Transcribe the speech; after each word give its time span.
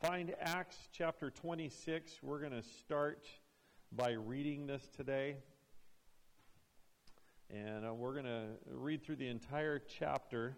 Find 0.00 0.34
Acts 0.40 0.78
chapter 0.92 1.28
26. 1.28 2.20
We're 2.22 2.40
going 2.40 2.52
to 2.52 2.62
start 2.62 3.26
by 3.92 4.12
reading 4.12 4.66
this 4.66 4.88
today. 4.96 5.36
And 7.50 7.86
uh, 7.86 7.92
we're 7.92 8.14
going 8.14 8.24
to 8.24 8.46
read 8.72 9.04
through 9.04 9.16
the 9.16 9.28
entire 9.28 9.78
chapter. 9.78 10.56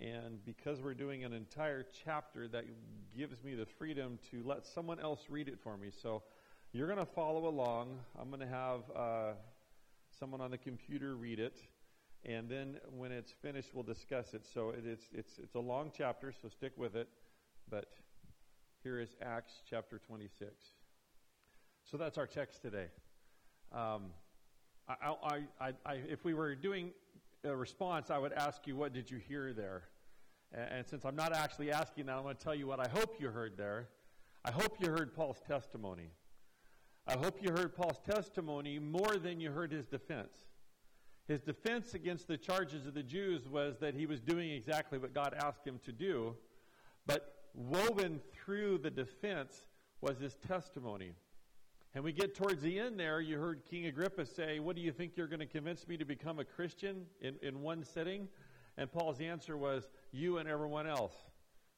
And 0.00 0.42
because 0.46 0.80
we're 0.80 0.94
doing 0.94 1.24
an 1.24 1.34
entire 1.34 1.84
chapter, 2.06 2.48
that 2.48 2.64
gives 3.14 3.44
me 3.44 3.54
the 3.54 3.66
freedom 3.66 4.18
to 4.30 4.42
let 4.42 4.64
someone 4.64 4.98
else 4.98 5.26
read 5.28 5.48
it 5.48 5.58
for 5.62 5.76
me. 5.76 5.90
So 6.02 6.22
you're 6.72 6.86
going 6.86 6.98
to 6.98 7.12
follow 7.12 7.46
along. 7.46 7.98
I'm 8.18 8.30
going 8.30 8.40
to 8.40 8.46
have 8.46 8.80
uh, 8.96 9.32
someone 10.18 10.40
on 10.40 10.50
the 10.50 10.56
computer 10.56 11.16
read 11.16 11.38
it. 11.38 11.60
And 12.24 12.48
then 12.48 12.78
when 12.96 13.12
it's 13.12 13.32
finished, 13.42 13.74
we'll 13.74 13.84
discuss 13.84 14.32
it. 14.32 14.46
So 14.54 14.70
it, 14.70 14.84
it's, 14.86 15.04
it's, 15.12 15.38
it's 15.38 15.54
a 15.54 15.60
long 15.60 15.92
chapter, 15.94 16.32
so 16.40 16.48
stick 16.48 16.72
with 16.78 16.96
it. 16.96 17.10
But 17.68 17.92
here 18.84 19.00
is 19.00 19.16
Acts 19.22 19.62
chapter 19.68 19.98
26. 19.98 20.52
So 21.90 21.96
that's 21.96 22.18
our 22.18 22.26
text 22.26 22.60
today. 22.60 22.88
Um, 23.72 24.10
I, 24.86 25.40
I, 25.58 25.72
I, 25.86 25.94
if 26.06 26.22
we 26.26 26.34
were 26.34 26.54
doing 26.54 26.90
a 27.44 27.56
response, 27.56 28.10
I 28.10 28.18
would 28.18 28.34
ask 28.34 28.66
you, 28.66 28.76
what 28.76 28.92
did 28.92 29.10
you 29.10 29.16
hear 29.16 29.54
there? 29.54 29.84
And, 30.52 30.70
and 30.70 30.86
since 30.86 31.06
I'm 31.06 31.16
not 31.16 31.32
actually 31.32 31.72
asking 31.72 32.06
that, 32.06 32.16
I'm 32.16 32.24
going 32.24 32.36
to 32.36 32.44
tell 32.44 32.54
you 32.54 32.66
what 32.66 32.78
I 32.78 32.86
hope 32.86 33.16
you 33.18 33.30
heard 33.30 33.56
there. 33.56 33.88
I 34.44 34.50
hope 34.50 34.76
you 34.78 34.90
heard 34.90 35.14
Paul's 35.14 35.40
testimony. 35.48 36.10
I 37.06 37.14
hope 37.14 37.38
you 37.40 37.52
heard 37.52 37.74
Paul's 37.74 38.00
testimony 38.06 38.78
more 38.78 39.16
than 39.16 39.40
you 39.40 39.50
heard 39.50 39.72
his 39.72 39.86
defense. 39.86 40.44
His 41.26 41.40
defense 41.40 41.94
against 41.94 42.28
the 42.28 42.36
charges 42.36 42.86
of 42.86 42.92
the 42.92 43.02
Jews 43.02 43.48
was 43.48 43.78
that 43.78 43.94
he 43.94 44.04
was 44.04 44.20
doing 44.20 44.50
exactly 44.50 44.98
what 44.98 45.14
God 45.14 45.34
asked 45.42 45.66
him 45.66 45.80
to 45.86 45.92
do. 45.92 46.34
But 47.06 47.33
woven 47.54 48.20
through 48.32 48.78
the 48.78 48.90
defense 48.90 49.66
was 50.00 50.18
his 50.18 50.34
testimony. 50.46 51.12
And 51.94 52.02
we 52.02 52.12
get 52.12 52.34
towards 52.34 52.60
the 52.60 52.78
end 52.78 52.98
there, 52.98 53.20
you 53.20 53.38
heard 53.38 53.62
King 53.64 53.86
Agrippa 53.86 54.26
say, 54.26 54.58
What 54.58 54.74
do 54.74 54.82
you 54.82 54.90
think 54.90 55.12
you're 55.16 55.28
going 55.28 55.40
to 55.40 55.46
convince 55.46 55.86
me 55.86 55.96
to 55.96 56.04
become 56.04 56.40
a 56.40 56.44
Christian 56.44 57.06
in, 57.20 57.36
in 57.40 57.62
one 57.62 57.84
sitting? 57.84 58.28
And 58.76 58.90
Paul's 58.90 59.20
answer 59.20 59.56
was, 59.56 59.88
You 60.10 60.38
and 60.38 60.48
everyone 60.48 60.88
else. 60.88 61.14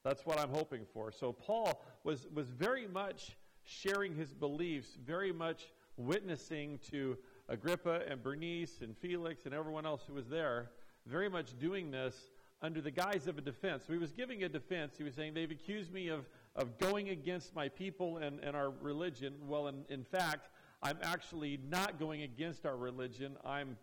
That's 0.02 0.24
what 0.24 0.38
I'm 0.38 0.48
hoping 0.48 0.86
for. 0.94 1.12
So 1.12 1.32
Paul 1.32 1.84
was, 2.02 2.26
was 2.32 2.48
very 2.48 2.86
much 2.86 3.36
sharing 3.64 4.14
his 4.14 4.32
beliefs, 4.32 4.96
very 5.04 5.32
much 5.32 5.72
witnessing 5.98 6.78
to 6.90 7.18
Agrippa 7.48 8.02
and 8.08 8.22
Bernice 8.22 8.80
and 8.80 8.96
Felix 8.96 9.44
and 9.44 9.54
everyone 9.54 9.84
else 9.84 10.02
who 10.06 10.14
was 10.14 10.28
there, 10.28 10.70
very 11.06 11.28
much 11.28 11.58
doing 11.58 11.90
this 11.90 12.30
under 12.66 12.80
the 12.80 12.90
guise 12.90 13.28
of 13.28 13.38
a 13.38 13.40
defense. 13.40 13.84
So 13.86 13.92
he 13.92 13.98
was 13.98 14.10
giving 14.10 14.42
a 14.42 14.48
defense. 14.48 14.94
He 14.98 15.04
was 15.04 15.14
saying, 15.14 15.34
They've 15.34 15.50
accused 15.50 15.92
me 15.92 16.08
of, 16.08 16.26
of 16.56 16.76
going 16.78 17.10
against 17.10 17.54
my 17.54 17.68
people 17.68 18.18
and, 18.18 18.40
and 18.40 18.56
our 18.56 18.70
religion. 18.82 19.34
Well, 19.46 19.68
in, 19.68 19.84
in 19.88 20.02
fact, 20.02 20.48
I'm 20.82 20.98
actually 21.02 21.60
not 21.70 22.00
going 22.00 22.22
against 22.22 22.66
our 22.66 22.76
religion. 22.76 23.36
I'm, 23.44 23.76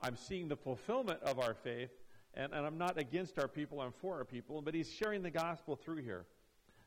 I'm 0.00 0.16
seeing 0.16 0.46
the 0.46 0.56
fulfillment 0.56 1.20
of 1.24 1.40
our 1.40 1.54
faith, 1.54 1.90
and, 2.34 2.52
and 2.52 2.64
I'm 2.64 2.78
not 2.78 2.98
against 2.98 3.36
our 3.36 3.48
people, 3.48 3.80
I'm 3.80 3.92
for 4.00 4.18
our 4.18 4.24
people. 4.24 4.62
But 4.62 4.74
he's 4.74 4.90
sharing 4.90 5.22
the 5.22 5.30
gospel 5.30 5.74
through 5.74 6.02
here. 6.02 6.24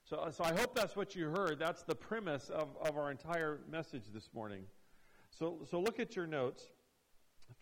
So, 0.06 0.18
uh, 0.18 0.32
so 0.32 0.46
I 0.46 0.54
hope 0.54 0.74
that's 0.74 0.96
what 0.96 1.14
you 1.14 1.30
heard. 1.30 1.60
That's 1.60 1.84
the 1.84 1.96
premise 1.96 2.50
of, 2.50 2.70
of 2.82 2.98
our 2.98 3.12
entire 3.12 3.60
message 3.70 4.04
this 4.14 4.30
morning. 4.34 4.64
So, 5.30 5.60
so 5.70 5.82
look 5.82 6.00
at 6.00 6.16
your 6.16 6.26
notes. 6.26 6.64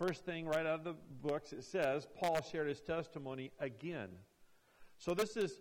First 0.07 0.25
thing 0.25 0.47
right 0.47 0.65
out 0.65 0.79
of 0.79 0.83
the 0.83 0.95
books, 1.21 1.53
it 1.53 1.63
says 1.63 2.07
Paul 2.19 2.39
shared 2.41 2.67
his 2.67 2.81
testimony 2.81 3.51
again. 3.59 4.07
So 4.97 5.13
this 5.13 5.37
is 5.37 5.59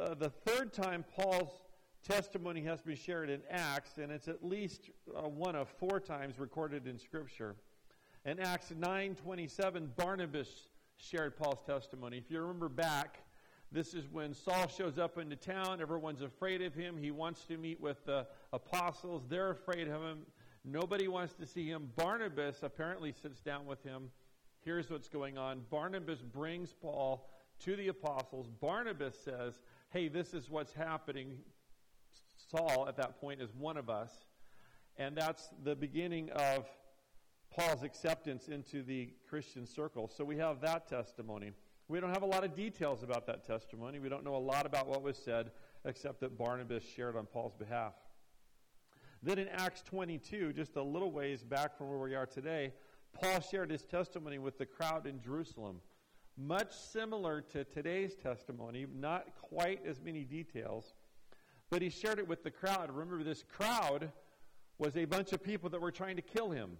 uh, 0.00 0.14
the 0.14 0.30
third 0.30 0.72
time 0.72 1.04
Paul's 1.16 1.60
testimony 2.04 2.62
has 2.62 2.80
been 2.80 2.94
shared 2.94 3.30
in 3.30 3.40
Acts, 3.50 3.98
and 3.98 4.12
it's 4.12 4.28
at 4.28 4.44
least 4.44 4.90
uh, 5.16 5.22
one 5.22 5.56
of 5.56 5.68
four 5.68 5.98
times 5.98 6.38
recorded 6.38 6.86
in 6.86 6.96
Scripture. 7.00 7.56
In 8.24 8.38
Acts 8.38 8.70
9:27, 8.70 9.88
Barnabas 9.96 10.68
shared 10.96 11.36
Paul's 11.36 11.64
testimony. 11.66 12.16
If 12.16 12.30
you 12.30 12.40
remember 12.42 12.68
back, 12.68 13.24
this 13.72 13.92
is 13.92 14.04
when 14.08 14.34
Saul 14.34 14.68
shows 14.68 14.98
up 14.98 15.18
into 15.18 15.34
town. 15.34 15.80
Everyone's 15.80 16.22
afraid 16.22 16.62
of 16.62 16.76
him. 16.76 16.96
He 16.96 17.10
wants 17.10 17.44
to 17.46 17.56
meet 17.56 17.80
with 17.80 18.04
the 18.06 18.28
apostles. 18.52 19.24
They're 19.28 19.50
afraid 19.50 19.88
of 19.88 20.00
him. 20.00 20.18
Nobody 20.64 21.08
wants 21.08 21.34
to 21.34 21.46
see 21.46 21.66
him. 21.66 21.90
Barnabas 21.96 22.62
apparently 22.62 23.12
sits 23.12 23.40
down 23.40 23.66
with 23.66 23.82
him. 23.82 24.10
Here's 24.60 24.88
what's 24.88 25.08
going 25.08 25.36
on. 25.36 25.62
Barnabas 25.70 26.20
brings 26.22 26.72
Paul 26.72 27.28
to 27.64 27.76
the 27.76 27.88
apostles. 27.88 28.48
Barnabas 28.60 29.14
says, 29.22 29.60
Hey, 29.90 30.08
this 30.08 30.32
is 30.32 30.48
what's 30.48 30.72
happening. 30.72 31.36
Saul, 32.50 32.86
at 32.88 32.96
that 32.96 33.20
point, 33.20 33.42
is 33.42 33.50
one 33.54 33.76
of 33.76 33.90
us. 33.90 34.10
And 34.96 35.16
that's 35.16 35.48
the 35.62 35.76
beginning 35.76 36.30
of 36.30 36.66
Paul's 37.54 37.82
acceptance 37.82 38.48
into 38.48 38.82
the 38.82 39.10
Christian 39.28 39.66
circle. 39.66 40.08
So 40.08 40.24
we 40.24 40.36
have 40.38 40.60
that 40.62 40.88
testimony. 40.88 41.52
We 41.88 42.00
don't 42.00 42.10
have 42.10 42.22
a 42.22 42.26
lot 42.26 42.42
of 42.42 42.56
details 42.56 43.02
about 43.02 43.26
that 43.26 43.46
testimony. 43.46 43.98
We 43.98 44.08
don't 44.08 44.24
know 44.24 44.36
a 44.36 44.38
lot 44.38 44.66
about 44.66 44.88
what 44.88 45.02
was 45.02 45.18
said, 45.18 45.50
except 45.84 46.20
that 46.20 46.38
Barnabas 46.38 46.82
shared 46.82 47.16
on 47.16 47.26
Paul's 47.26 47.54
behalf. 47.54 47.92
Then 49.24 49.38
in 49.38 49.48
Acts 49.48 49.80
22, 49.80 50.52
just 50.52 50.76
a 50.76 50.82
little 50.82 51.10
ways 51.10 51.42
back 51.42 51.78
from 51.78 51.88
where 51.88 51.98
we 51.98 52.14
are 52.14 52.26
today, 52.26 52.74
Paul 53.18 53.40
shared 53.40 53.70
his 53.70 53.82
testimony 53.82 54.38
with 54.38 54.58
the 54.58 54.66
crowd 54.66 55.06
in 55.06 55.18
Jerusalem. 55.22 55.80
Much 56.36 56.74
similar 56.74 57.40
to 57.40 57.64
today's 57.64 58.14
testimony, 58.16 58.86
not 58.94 59.34
quite 59.40 59.80
as 59.86 59.98
many 60.02 60.24
details, 60.24 60.92
but 61.70 61.80
he 61.80 61.88
shared 61.88 62.18
it 62.18 62.28
with 62.28 62.44
the 62.44 62.50
crowd. 62.50 62.90
Remember, 62.90 63.24
this 63.24 63.44
crowd 63.56 64.12
was 64.76 64.94
a 64.94 65.06
bunch 65.06 65.32
of 65.32 65.42
people 65.42 65.70
that 65.70 65.80
were 65.80 65.92
trying 65.92 66.16
to 66.16 66.22
kill 66.22 66.50
him. 66.50 66.76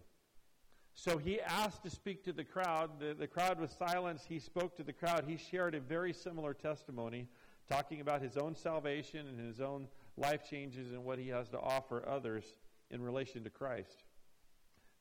So 0.93 1.16
he 1.16 1.41
asked 1.41 1.82
to 1.84 1.91
speak 1.91 2.25
to 2.25 2.34
the 2.34 2.44
crowd. 2.44 3.00
The, 3.00 3.15
the 3.15 3.26
crowd 3.26 3.59
was 3.59 3.71
silenced. 3.71 4.26
He 4.28 4.38
spoke 4.38 4.76
to 4.76 4.82
the 4.82 4.93
crowd. 4.93 5.25
He 5.26 5.38
shared 5.38 5.75
a 5.75 5.81
very 5.81 6.12
similar 6.12 6.53
testimony, 6.53 7.26
talking 7.71 8.03
about 8.03 8.21
his 8.21 8.37
own 8.37 8.55
salvation 8.55 9.26
and 9.26 9.41
his 9.41 9.62
own 9.62 9.88
life 10.17 10.49
changes 10.49 10.93
and 10.93 11.05
what 11.05 11.19
he 11.19 11.29
has 11.29 11.49
to 11.51 11.59
offer 11.59 12.07
others 12.09 12.45
in 12.91 13.03
relation 13.03 13.45
to 13.45 13.51
Christ. 13.51 14.05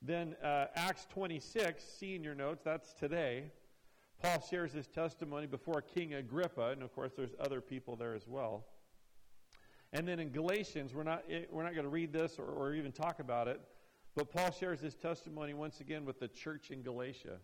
Then 0.02 0.36
uh, 0.42 0.66
Acts 0.74 1.06
26, 1.12 1.82
see 1.82 2.14
in 2.14 2.24
your 2.24 2.34
notes, 2.34 2.62
that's 2.64 2.92
today. 2.92 3.44
Paul 4.20 4.44
shares 4.48 4.72
his 4.72 4.86
testimony 4.86 5.46
before 5.46 5.82
King 5.82 6.14
Agrippa, 6.14 6.70
and 6.70 6.82
of 6.82 6.94
course, 6.94 7.12
there's 7.16 7.34
other 7.40 7.60
people 7.60 7.96
there 7.96 8.14
as 8.14 8.26
well. 8.26 8.64
And 9.92 10.06
then 10.06 10.18
in 10.18 10.30
Galatians, 10.30 10.92
we're 10.92 11.04
not, 11.04 11.24
we're 11.50 11.62
not 11.62 11.72
going 11.72 11.84
to 11.84 11.90
read 11.90 12.12
this 12.12 12.38
or, 12.38 12.46
or 12.46 12.74
even 12.74 12.92
talk 12.92 13.20
about 13.20 13.48
it, 13.48 13.60
but 14.14 14.30
Paul 14.30 14.50
shares 14.50 14.80
his 14.80 14.94
testimony 14.94 15.54
once 15.54 15.80
again 15.80 16.04
with 16.04 16.20
the 16.20 16.28
church 16.28 16.70
in 16.70 16.82
Galatia. 16.82 17.38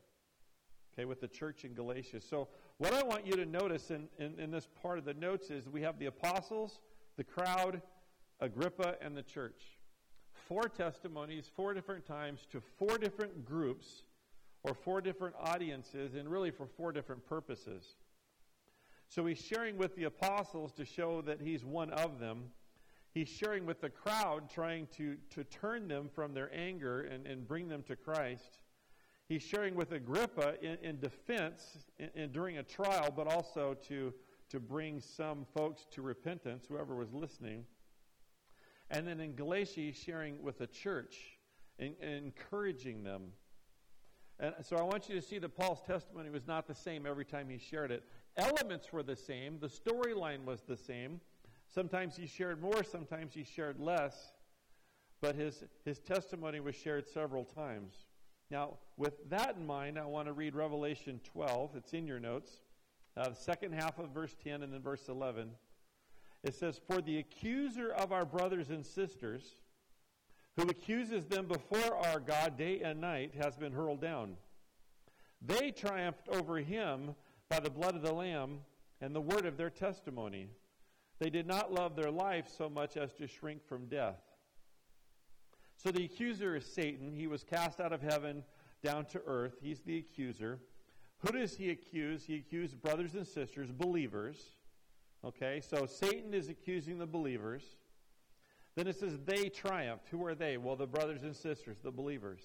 Okay, 0.92 1.04
with 1.04 1.20
the 1.20 1.28
church 1.28 1.64
in 1.64 1.72
Galatia. 1.72 2.20
So, 2.20 2.48
what 2.78 2.92
I 2.92 3.02
want 3.04 3.24
you 3.24 3.34
to 3.34 3.46
notice 3.46 3.92
in, 3.92 4.08
in, 4.18 4.38
in 4.40 4.50
this 4.50 4.66
part 4.82 4.98
of 4.98 5.04
the 5.04 5.14
notes 5.14 5.50
is 5.50 5.68
we 5.68 5.82
have 5.82 6.00
the 6.00 6.06
apostles, 6.06 6.80
the 7.20 7.24
crowd, 7.24 7.82
Agrippa, 8.40 8.94
and 9.02 9.14
the 9.14 9.22
church. 9.22 9.60
Four 10.32 10.70
testimonies, 10.70 11.50
four 11.54 11.74
different 11.74 12.06
times 12.06 12.46
to 12.50 12.62
four 12.78 12.96
different 12.96 13.44
groups 13.44 14.04
or 14.62 14.72
four 14.72 15.02
different 15.02 15.34
audiences, 15.38 16.14
and 16.14 16.30
really 16.30 16.50
for 16.50 16.66
four 16.66 16.92
different 16.92 17.26
purposes. 17.26 17.96
So 19.10 19.26
he's 19.26 19.38
sharing 19.38 19.76
with 19.76 19.94
the 19.96 20.04
apostles 20.04 20.72
to 20.78 20.86
show 20.86 21.20
that 21.20 21.42
he's 21.42 21.62
one 21.62 21.90
of 21.90 22.20
them. 22.20 22.44
He's 23.12 23.28
sharing 23.28 23.66
with 23.66 23.82
the 23.82 23.90
crowd, 23.90 24.48
trying 24.48 24.86
to, 24.96 25.18
to 25.34 25.44
turn 25.44 25.88
them 25.88 26.08
from 26.14 26.32
their 26.32 26.50
anger 26.54 27.02
and, 27.02 27.26
and 27.26 27.46
bring 27.46 27.68
them 27.68 27.82
to 27.82 27.96
Christ. 27.96 28.60
He's 29.28 29.42
sharing 29.42 29.74
with 29.74 29.92
Agrippa 29.92 30.54
in, 30.62 30.78
in 30.82 31.00
defense 31.00 31.84
in, 32.14 32.32
during 32.32 32.56
a 32.56 32.62
trial, 32.62 33.12
but 33.14 33.26
also 33.26 33.76
to 33.88 34.14
to 34.50 34.60
bring 34.60 35.00
some 35.00 35.46
folks 35.54 35.86
to 35.92 36.02
repentance, 36.02 36.66
whoever 36.68 36.94
was 36.94 37.12
listening. 37.12 37.64
And 38.90 39.06
then 39.06 39.20
in 39.20 39.34
Galatia, 39.34 39.92
sharing 39.92 40.42
with 40.42 40.58
the 40.58 40.66
church 40.66 41.16
encouraging 41.78 43.02
them. 43.02 43.32
And 44.38 44.54
so 44.62 44.76
I 44.76 44.82
want 44.82 45.08
you 45.08 45.14
to 45.14 45.22
see 45.22 45.38
that 45.38 45.56
Paul's 45.56 45.80
testimony 45.86 46.30
was 46.30 46.46
not 46.46 46.66
the 46.66 46.74
same 46.74 47.06
every 47.06 47.24
time 47.24 47.48
he 47.48 47.58
shared 47.58 47.90
it. 47.90 48.04
Elements 48.36 48.92
were 48.92 49.02
the 49.02 49.16
same, 49.16 49.58
the 49.60 49.68
storyline 49.68 50.44
was 50.44 50.62
the 50.62 50.76
same. 50.76 51.20
Sometimes 51.72 52.16
he 52.16 52.26
shared 52.26 52.60
more, 52.60 52.82
sometimes 52.82 53.32
he 53.32 53.44
shared 53.44 53.78
less, 53.78 54.32
but 55.20 55.36
his, 55.36 55.62
his 55.84 56.00
testimony 56.00 56.58
was 56.58 56.74
shared 56.74 57.06
several 57.08 57.44
times. 57.44 57.94
Now, 58.50 58.78
with 58.96 59.28
that 59.30 59.56
in 59.56 59.66
mind, 59.66 59.98
I 59.98 60.06
want 60.06 60.26
to 60.26 60.32
read 60.32 60.56
Revelation 60.56 61.20
12. 61.32 61.76
It's 61.76 61.92
in 61.92 62.06
your 62.06 62.18
notes 62.18 62.50
uh, 63.16 63.28
the 63.28 63.34
second 63.34 63.72
half 63.72 63.98
of 63.98 64.10
verse 64.10 64.34
10 64.42 64.62
and 64.62 64.72
then 64.72 64.82
verse 64.82 65.08
11. 65.08 65.50
It 66.42 66.54
says, 66.54 66.80
For 66.86 67.00
the 67.00 67.18
accuser 67.18 67.90
of 67.90 68.12
our 68.12 68.24
brothers 68.24 68.70
and 68.70 68.84
sisters, 68.84 69.42
who 70.56 70.68
accuses 70.68 71.26
them 71.26 71.46
before 71.46 71.96
our 71.96 72.20
God 72.20 72.56
day 72.56 72.80
and 72.80 73.00
night, 73.00 73.34
has 73.40 73.56
been 73.56 73.72
hurled 73.72 74.00
down. 74.00 74.36
They 75.42 75.70
triumphed 75.70 76.28
over 76.28 76.58
him 76.58 77.14
by 77.48 77.60
the 77.60 77.70
blood 77.70 77.94
of 77.94 78.02
the 78.02 78.12
Lamb 78.12 78.58
and 79.00 79.14
the 79.14 79.20
word 79.20 79.46
of 79.46 79.56
their 79.56 79.70
testimony. 79.70 80.48
They 81.18 81.30
did 81.30 81.46
not 81.46 81.72
love 81.72 81.96
their 81.96 82.10
life 82.10 82.46
so 82.56 82.68
much 82.68 82.96
as 82.96 83.12
to 83.14 83.26
shrink 83.26 83.66
from 83.66 83.86
death. 83.86 84.20
So 85.76 85.90
the 85.90 86.04
accuser 86.04 86.56
is 86.56 86.66
Satan. 86.66 87.14
He 87.14 87.26
was 87.26 87.42
cast 87.42 87.80
out 87.80 87.92
of 87.92 88.02
heaven 88.02 88.44
down 88.82 89.06
to 89.06 89.22
earth. 89.26 89.54
He's 89.62 89.80
the 89.80 89.98
accuser. 89.98 90.58
Who 91.20 91.38
does 91.38 91.56
he 91.56 91.70
accuse? 91.70 92.24
He 92.24 92.36
accused 92.36 92.80
brothers 92.80 93.14
and 93.14 93.26
sisters, 93.26 93.70
believers. 93.70 94.36
Okay, 95.24 95.60
so 95.60 95.84
Satan 95.86 96.32
is 96.32 96.48
accusing 96.48 96.98
the 96.98 97.06
believers. 97.06 97.62
Then 98.74 98.86
it 98.86 98.98
says 98.98 99.18
they 99.26 99.48
triumphed. 99.48 100.08
Who 100.10 100.24
are 100.24 100.34
they? 100.34 100.56
Well, 100.56 100.76
the 100.76 100.86
brothers 100.86 101.22
and 101.22 101.36
sisters, 101.36 101.76
the 101.82 101.90
believers. 101.90 102.40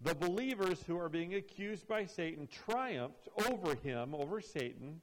The 0.00 0.14
believers 0.14 0.82
who 0.86 0.98
are 0.98 1.08
being 1.08 1.34
accused 1.34 1.86
by 1.86 2.04
Satan 2.06 2.48
triumphed 2.48 3.28
over 3.48 3.74
him, 3.76 4.14
over 4.14 4.40
Satan, 4.40 5.00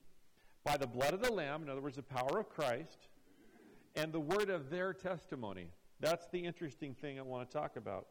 by 0.63 0.77
the 0.77 0.87
blood 0.87 1.13
of 1.13 1.21
the 1.21 1.31
Lamb, 1.31 1.63
in 1.63 1.69
other 1.69 1.81
words, 1.81 1.97
the 1.97 2.03
power 2.03 2.39
of 2.39 2.49
Christ, 2.49 3.07
and 3.95 4.11
the 4.11 4.19
word 4.19 4.49
of 4.49 4.69
their 4.69 4.93
testimony. 4.93 5.69
That's 5.99 6.27
the 6.27 6.39
interesting 6.39 6.93
thing 6.93 7.19
I 7.19 7.21
want 7.21 7.49
to 7.49 7.57
talk 7.57 7.77
about. 7.77 8.07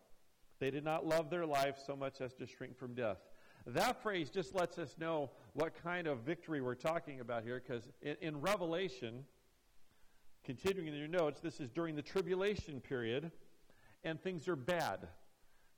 They 0.58 0.70
did 0.70 0.84
not 0.84 1.06
love 1.06 1.30
their 1.30 1.44
life 1.44 1.76
so 1.84 1.96
much 1.96 2.20
as 2.20 2.32
to 2.34 2.46
shrink 2.46 2.78
from 2.78 2.94
death. 2.94 3.18
That 3.66 4.02
phrase 4.02 4.30
just 4.30 4.54
lets 4.54 4.78
us 4.78 4.96
know 4.98 5.30
what 5.54 5.72
kind 5.82 6.06
of 6.06 6.18
victory 6.20 6.60
we're 6.60 6.74
talking 6.74 7.20
about 7.20 7.44
here, 7.44 7.62
because 7.66 7.88
in, 8.02 8.16
in, 8.20 8.40
Revelation, 8.40 9.24
continuing 10.44 10.88
in 10.88 10.94
your 10.94 11.08
notes, 11.08 11.40
this 11.40 11.60
is 11.60 11.70
during 11.70 11.96
the 11.96 12.02
tribulation 12.02 12.80
period, 12.80 13.30
and 14.02 14.20
things 14.22 14.48
are 14.48 14.56
bad. 14.56 15.08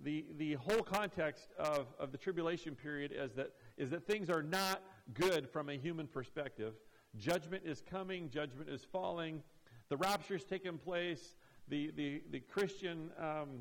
The, 0.00 0.24
the 0.36 0.54
whole 0.54 0.82
context 0.82 1.52
of, 1.58 1.86
of 1.98 2.10
the 2.10 2.18
tribulation 2.18 2.74
period 2.74 3.12
is 3.14 3.32
that, 3.34 3.52
is 3.76 3.90
that 3.90 4.04
things 4.06 4.30
are 4.30 4.42
not 4.42 4.82
good 5.14 5.48
from 5.48 5.68
a 5.68 5.74
human 5.74 6.08
perspective. 6.08 6.74
Judgment 7.16 7.62
is 7.64 7.82
coming, 7.88 8.28
judgment 8.28 8.68
is 8.68 8.84
falling, 8.84 9.42
the 9.88 9.96
rapture 9.96 10.34
is 10.34 10.44
taking 10.44 10.76
place, 10.76 11.36
the, 11.68 11.92
the, 11.96 12.22
the 12.30 12.40
Christian 12.40 13.10
um, 13.18 13.60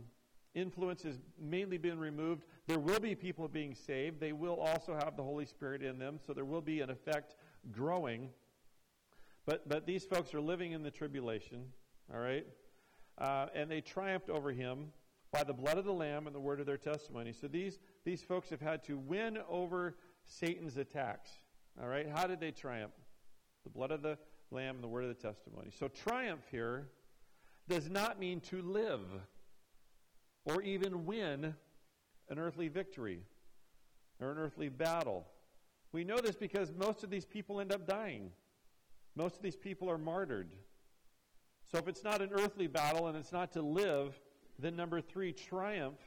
influence 0.55 1.03
has 1.03 1.15
mainly 1.39 1.77
been 1.77 1.99
removed. 1.99 2.45
There 2.67 2.79
will 2.79 2.99
be 2.99 3.13
people 3.13 3.47
being 3.47 3.75
saved. 3.75 4.19
They 4.19 4.33
will 4.33 4.59
also 4.59 4.93
have 4.95 5.15
the 5.15 5.23
Holy 5.23 5.45
Spirit 5.45 5.83
in 5.83 5.99
them, 5.99 6.19
so 6.25 6.33
there 6.33 6.45
will 6.45 6.61
be 6.61 6.81
an 6.81 6.89
effect 6.89 7.35
growing. 7.71 8.29
But, 9.45 9.69
but 9.69 9.85
these 9.85 10.05
folks 10.05 10.33
are 10.33 10.41
living 10.41 10.71
in 10.71 10.81
the 10.81 10.89
tribulation, 10.89 11.65
all 12.11 12.19
right? 12.19 12.45
Uh, 13.19 13.47
and 13.53 13.69
they 13.69 13.81
triumphed 13.81 14.29
over 14.29 14.51
him 14.51 14.87
by 15.31 15.43
the 15.43 15.53
blood 15.53 15.77
of 15.77 15.85
the 15.85 15.93
Lamb 15.93 16.25
and 16.25 16.35
the 16.35 16.39
word 16.39 16.59
of 16.59 16.65
their 16.65 16.77
testimony. 16.77 17.33
So 17.33 17.47
these, 17.47 17.79
these 18.03 18.23
folks 18.23 18.49
have 18.49 18.61
had 18.61 18.83
to 18.85 18.97
win 18.97 19.37
over 19.47 19.97
Satan's 20.25 20.77
attacks, 20.77 21.29
all 21.79 21.87
right? 21.87 22.07
How 22.09 22.25
did 22.25 22.39
they 22.39 22.51
triumph? 22.51 22.93
The 23.63 23.69
blood 23.69 23.91
of 23.91 24.01
the 24.01 24.17
Lamb 24.49 24.75
and 24.75 24.83
the 24.83 24.87
word 24.87 25.03
of 25.03 25.09
the 25.09 25.27
testimony. 25.27 25.71
So 25.77 25.87
triumph 25.87 26.45
here 26.49 26.87
does 27.67 27.89
not 27.89 28.19
mean 28.19 28.39
to 28.41 28.61
live 28.61 29.01
or 30.45 30.61
even 30.61 31.05
win 31.05 31.55
an 32.29 32.39
earthly 32.39 32.67
victory 32.67 33.23
or 34.19 34.31
an 34.31 34.37
earthly 34.37 34.69
battle. 34.69 35.25
We 35.91 36.03
know 36.03 36.17
this 36.17 36.35
because 36.35 36.71
most 36.73 37.03
of 37.03 37.09
these 37.09 37.25
people 37.25 37.59
end 37.59 37.71
up 37.71 37.87
dying. 37.87 38.31
Most 39.15 39.37
of 39.37 39.41
these 39.41 39.55
people 39.55 39.89
are 39.89 39.97
martyred. 39.97 40.51
So 41.71 41.77
if 41.77 41.87
it's 41.87 42.03
not 42.03 42.21
an 42.21 42.29
earthly 42.31 42.67
battle 42.67 43.07
and 43.07 43.17
it's 43.17 43.31
not 43.31 43.51
to 43.53 43.61
live, 43.61 44.19
then 44.59 44.75
number 44.75 45.01
three, 45.01 45.31
triumph 45.31 45.99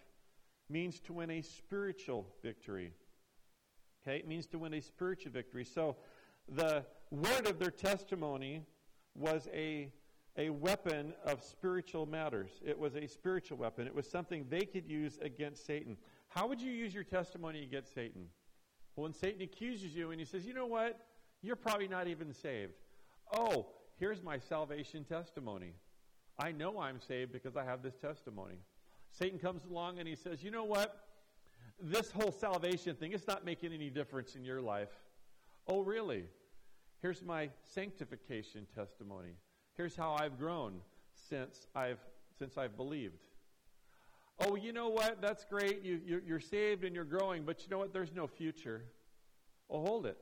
means 0.71 1.01
to 1.01 1.13
win 1.13 1.31
a 1.31 1.43
spiritual 1.43 2.27
victory. 2.43 2.93
Okay, 4.03 4.19
it 4.19 4.29
means 4.29 4.47
to 4.49 4.59
win 4.59 4.75
a 4.75 4.81
spiritual 4.81 5.33
victory. 5.33 5.65
So 5.65 5.97
the 6.49 6.85
word 7.11 7.47
of 7.47 7.59
their 7.59 7.71
testimony 7.71 8.63
was 9.15 9.49
a 9.53 9.93
a 10.39 10.51
weapon 10.51 11.13
of 11.27 11.43
spiritual 11.43 12.07
matters. 12.07 12.51
It 12.65 12.79
was 12.79 12.95
a 12.95 13.09
spiritual 13.09 13.59
weapon. 13.59 13.89
It 13.89 13.95
was 13.95 14.09
something 14.09 14.47
they 14.49 14.65
could 14.65 14.87
use 14.87 15.19
against 15.21 15.67
Satan. 15.67 15.97
How 16.29 16.47
would 16.47 16.61
you 16.61 16.71
use 16.71 16.95
your 16.95 17.05
testimony 17.05 17.65
against 17.65 17.93
Satan? 17.93 18.27
Well, 18.95 19.03
when 19.03 19.13
Satan 19.13 19.43
accuses 19.43 19.97
you 19.97 20.13
and 20.13 20.21
he 20.21 20.25
says, 20.25 20.47
you 20.47 20.55
know 20.55 20.67
what? 20.67 21.01
You're 21.43 21.57
probably 21.57 21.89
not 21.89 22.07
even 22.07 22.33
saved. 22.33 22.75
Oh, 23.33 23.67
here's 23.99 24.23
my 24.23 24.39
salvation 24.39 25.05
testimony. 25.05 25.75
I 26.39 26.53
know 26.53 26.79
I'm 26.79 27.01
saved 27.01 27.33
because 27.33 27.57
I 27.57 27.65
have 27.65 27.83
this 27.83 27.97
testimony. 27.97 28.59
Satan 29.11 29.41
comes 29.41 29.65
along 29.65 29.99
and 29.99 30.07
he 30.07 30.15
says, 30.15 30.43
you 30.45 30.53
know 30.53 30.65
what? 30.65 31.05
This 31.81 32.13
whole 32.13 32.33
salvation 32.33 32.95
thing, 32.95 33.13
it's 33.13 33.27
not 33.27 33.45
making 33.45 33.73
any 33.73 33.91
difference 33.91 34.37
in 34.37 34.45
your 34.45 34.61
life. 34.61 34.93
Oh, 35.67 35.81
really? 35.81 36.25
Here's 37.03 37.23
my 37.23 37.51
sanctification 37.63 38.67
testimony. 38.75 39.35
Here's 39.79 39.95
how 39.95 40.17
I've 40.19 40.37
grown 40.37 40.81
since 41.31 41.69
I've 41.73 42.01
since 42.37 42.59
I've 42.59 42.77
believed. 42.77 43.23
Oh, 44.41 44.57
you 44.57 44.73
know 44.73 44.89
what? 44.89 45.23
That's 45.23 45.45
great. 45.45 45.85
You, 45.85 46.01
you, 46.05 46.21
you're 46.27 46.41
saved 46.41 46.83
and 46.83 46.95
you're 46.97 47.05
growing, 47.05 47.45
but 47.45 47.63
you 47.63 47.69
know 47.71 47.79
what? 47.79 47.93
There's 47.93 48.13
no 48.13 48.27
future. 48.27 48.83
Oh, 49.71 49.81
hold 49.81 50.07
it. 50.07 50.19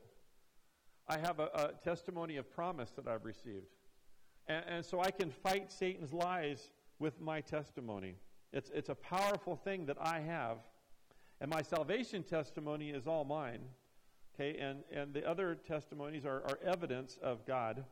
I 1.07 1.17
have 1.17 1.39
a, 1.39 1.49
a 1.55 1.71
testimony 1.83 2.37
of 2.37 2.51
promise 2.51 2.91
that 2.91 3.07
I've 3.07 3.25
received. 3.25 3.65
And, 4.47 4.63
and, 4.67 4.85
so 4.85 4.99
I 5.01 5.09
can 5.09 5.31
fight 5.31 5.71
Satan's 5.71 6.13
lies 6.13 6.71
with 6.99 7.19
my 7.19 7.41
testimony. 7.41 8.15
It's, 8.53 8.71
it's 8.73 8.89
a 8.89 8.95
powerful 8.95 9.55
thing 9.55 9.85
that 9.87 9.97
I 9.99 10.19
have. 10.19 10.57
And 11.41 11.49
my 11.49 11.61
salvation 11.61 12.23
testimony 12.23 12.89
is 12.89 13.07
all 13.07 13.23
mine. 13.23 13.61
Okay, 14.35 14.59
and, 14.59 14.79
and 14.91 15.13
the 15.13 15.27
other 15.27 15.55
testimonies 15.55 16.25
are, 16.25 16.43
are 16.43 16.59
evidence 16.63 17.17
of 17.23 17.45
God. 17.45 17.83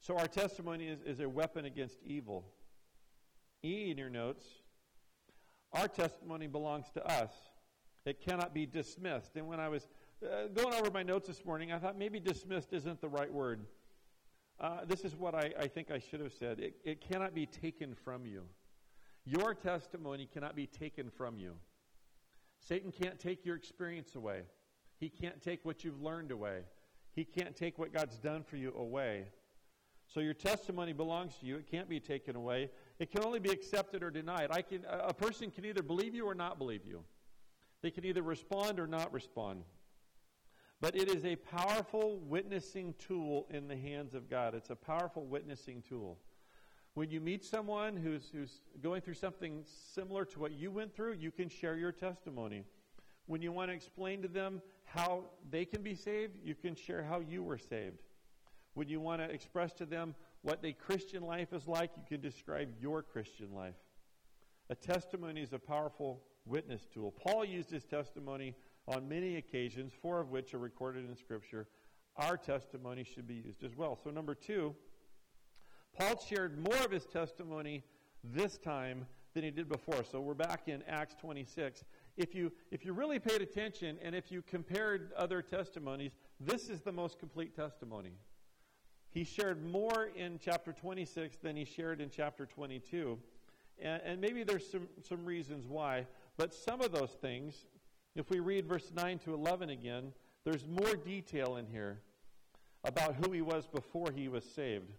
So 0.00 0.16
our 0.16 0.26
testimony 0.26 0.86
is, 0.86 1.00
is 1.02 1.20
a 1.20 1.28
weapon 1.28 1.64
against 1.64 1.98
evil. 2.04 2.46
E 3.64 3.90
in 3.90 3.98
your 3.98 4.10
notes, 4.10 4.44
our 5.72 5.88
testimony 5.88 6.46
belongs 6.46 6.86
to 6.94 7.04
us. 7.04 7.32
It 8.04 8.20
cannot 8.20 8.54
be 8.54 8.66
dismissed. 8.66 9.36
And 9.36 9.48
when 9.48 9.58
I 9.58 9.68
was 9.68 9.88
uh, 10.24 10.46
going 10.54 10.74
over 10.74 10.90
my 10.90 11.02
notes 11.02 11.26
this 11.26 11.44
morning, 11.44 11.72
I 11.72 11.78
thought 11.78 11.98
maybe 11.98 12.20
dismissed 12.20 12.72
isn't 12.72 13.00
the 13.00 13.08
right 13.08 13.32
word. 13.32 13.66
Uh, 14.60 14.84
this 14.86 15.04
is 15.04 15.14
what 15.16 15.34
I, 15.34 15.52
I, 15.58 15.66
think 15.66 15.90
I 15.90 15.98
should 15.98 16.20
have 16.20 16.32
said. 16.32 16.60
It, 16.60 16.76
it 16.84 17.00
cannot 17.00 17.34
be 17.34 17.44
taken 17.46 17.94
from 17.94 18.24
you. 18.24 18.44
Your 19.26 19.54
testimony 19.54 20.28
cannot 20.32 20.54
be 20.54 20.66
taken 20.66 21.10
from 21.10 21.38
you. 21.38 21.54
Satan 22.60 22.92
can't 22.92 23.18
take 23.18 23.44
your 23.44 23.56
experience 23.56 24.14
away. 24.14 24.42
He 24.98 25.08
can't 25.08 25.42
take 25.42 25.64
what 25.64 25.84
you've 25.84 26.00
learned 26.00 26.30
away. 26.30 26.60
He 27.12 27.24
can't 27.24 27.54
take 27.54 27.78
what 27.78 27.92
God's 27.92 28.18
done 28.18 28.44
for 28.44 28.56
you 28.56 28.72
away. 28.76 29.26
So 30.12 30.20
your 30.20 30.34
testimony 30.34 30.92
belongs 30.92 31.34
to 31.40 31.46
you. 31.46 31.56
It 31.56 31.70
can't 31.70 31.88
be 31.88 32.00
taken 32.00 32.36
away. 32.36 32.70
It 32.98 33.10
can 33.10 33.24
only 33.24 33.40
be 33.40 33.50
accepted 33.50 34.02
or 34.02 34.10
denied. 34.10 34.48
I 34.50 34.62
can, 34.62 34.84
a 34.88 35.12
person 35.12 35.50
can 35.50 35.64
either 35.64 35.82
believe 35.82 36.14
you 36.14 36.26
or 36.26 36.34
not 36.34 36.58
believe 36.58 36.86
you. 36.86 37.02
They 37.82 37.90
can 37.90 38.04
either 38.04 38.22
respond 38.22 38.78
or 38.78 38.86
not 38.86 39.12
respond. 39.12 39.64
But 40.80 40.94
it 40.94 41.08
is 41.08 41.24
a 41.24 41.36
powerful 41.36 42.18
witnessing 42.20 42.94
tool 42.98 43.46
in 43.50 43.66
the 43.66 43.76
hands 43.76 44.14
of 44.14 44.28
God. 44.28 44.54
It's 44.54 44.70
a 44.70 44.76
powerful 44.76 45.24
witnessing 45.24 45.82
tool. 45.88 46.18
When 46.94 47.10
you 47.10 47.20
meet 47.20 47.44
someone 47.44 47.96
who's, 47.96 48.30
who's 48.32 48.60
going 48.82 49.02
through 49.02 49.14
something 49.14 49.64
similar 49.66 50.24
to 50.26 50.38
what 50.38 50.52
you 50.52 50.70
went 50.70 50.94
through, 50.94 51.14
you 51.14 51.30
can 51.30 51.48
share 51.48 51.76
your 51.76 51.92
testimony. 51.92 52.64
When 53.26 53.42
you 53.42 53.52
want 53.52 53.70
to 53.70 53.74
explain 53.74 54.22
to 54.22 54.28
them 54.28 54.62
how 54.84 55.24
they 55.50 55.64
can 55.64 55.82
be 55.82 55.94
saved, 55.94 56.38
you 56.42 56.54
can 56.54 56.74
share 56.74 57.02
how 57.02 57.20
you 57.20 57.42
were 57.42 57.58
saved. 57.58 58.02
When 58.76 58.90
you 58.90 59.00
want 59.00 59.22
to 59.22 59.30
express 59.30 59.72
to 59.78 59.86
them 59.86 60.14
what 60.42 60.60
a 60.62 60.74
Christian 60.74 61.22
life 61.22 61.54
is 61.54 61.66
like, 61.66 61.92
you 61.96 62.02
can 62.06 62.20
describe 62.20 62.68
your 62.78 63.02
Christian 63.02 63.54
life. 63.54 63.74
A 64.68 64.74
testimony 64.74 65.40
is 65.40 65.54
a 65.54 65.58
powerful 65.58 66.22
witness 66.44 66.86
tool. 66.92 67.10
Paul 67.10 67.46
used 67.46 67.70
his 67.70 67.86
testimony 67.86 68.54
on 68.86 69.08
many 69.08 69.36
occasions, 69.36 69.94
four 70.02 70.20
of 70.20 70.28
which 70.28 70.52
are 70.52 70.58
recorded 70.58 71.08
in 71.08 71.16
Scripture. 71.16 71.68
Our 72.18 72.36
testimony 72.36 73.02
should 73.02 73.26
be 73.26 73.36
used 73.36 73.64
as 73.64 73.74
well. 73.74 73.98
So, 74.04 74.10
number 74.10 74.34
two, 74.34 74.74
Paul 75.98 76.22
shared 76.28 76.62
more 76.62 76.84
of 76.84 76.90
his 76.90 77.06
testimony 77.06 77.82
this 78.22 78.58
time 78.58 79.06
than 79.32 79.42
he 79.42 79.50
did 79.50 79.70
before. 79.70 80.04
So, 80.04 80.20
we're 80.20 80.34
back 80.34 80.68
in 80.68 80.82
Acts 80.86 81.14
26. 81.18 81.82
If 82.18 82.34
you, 82.34 82.52
if 82.70 82.84
you 82.84 82.92
really 82.92 83.20
paid 83.20 83.40
attention 83.40 83.96
and 84.02 84.14
if 84.14 84.30
you 84.30 84.42
compared 84.42 85.12
other 85.16 85.40
testimonies, 85.40 86.12
this 86.38 86.68
is 86.68 86.82
the 86.82 86.92
most 86.92 87.18
complete 87.18 87.56
testimony. 87.56 88.12
He 89.16 89.24
shared 89.24 89.64
more 89.64 90.10
in 90.14 90.38
chapter 90.38 90.74
26 90.74 91.38
than 91.38 91.56
he 91.56 91.64
shared 91.64 92.02
in 92.02 92.10
chapter 92.10 92.44
22. 92.44 93.18
And, 93.78 94.02
and 94.04 94.20
maybe 94.20 94.44
there's 94.44 94.70
some, 94.70 94.88
some 95.08 95.24
reasons 95.24 95.64
why, 95.66 96.06
but 96.36 96.52
some 96.52 96.82
of 96.82 96.92
those 96.92 97.12
things, 97.12 97.64
if 98.14 98.28
we 98.28 98.40
read 98.40 98.66
verse 98.66 98.92
9 98.94 99.18
to 99.20 99.32
11 99.32 99.70
again, 99.70 100.12
there's 100.44 100.66
more 100.66 100.96
detail 100.96 101.56
in 101.56 101.64
here 101.66 102.02
about 102.84 103.14
who 103.14 103.32
he 103.32 103.40
was 103.40 103.66
before 103.66 104.12
he 104.14 104.28
was 104.28 104.44
saved. 104.44 104.92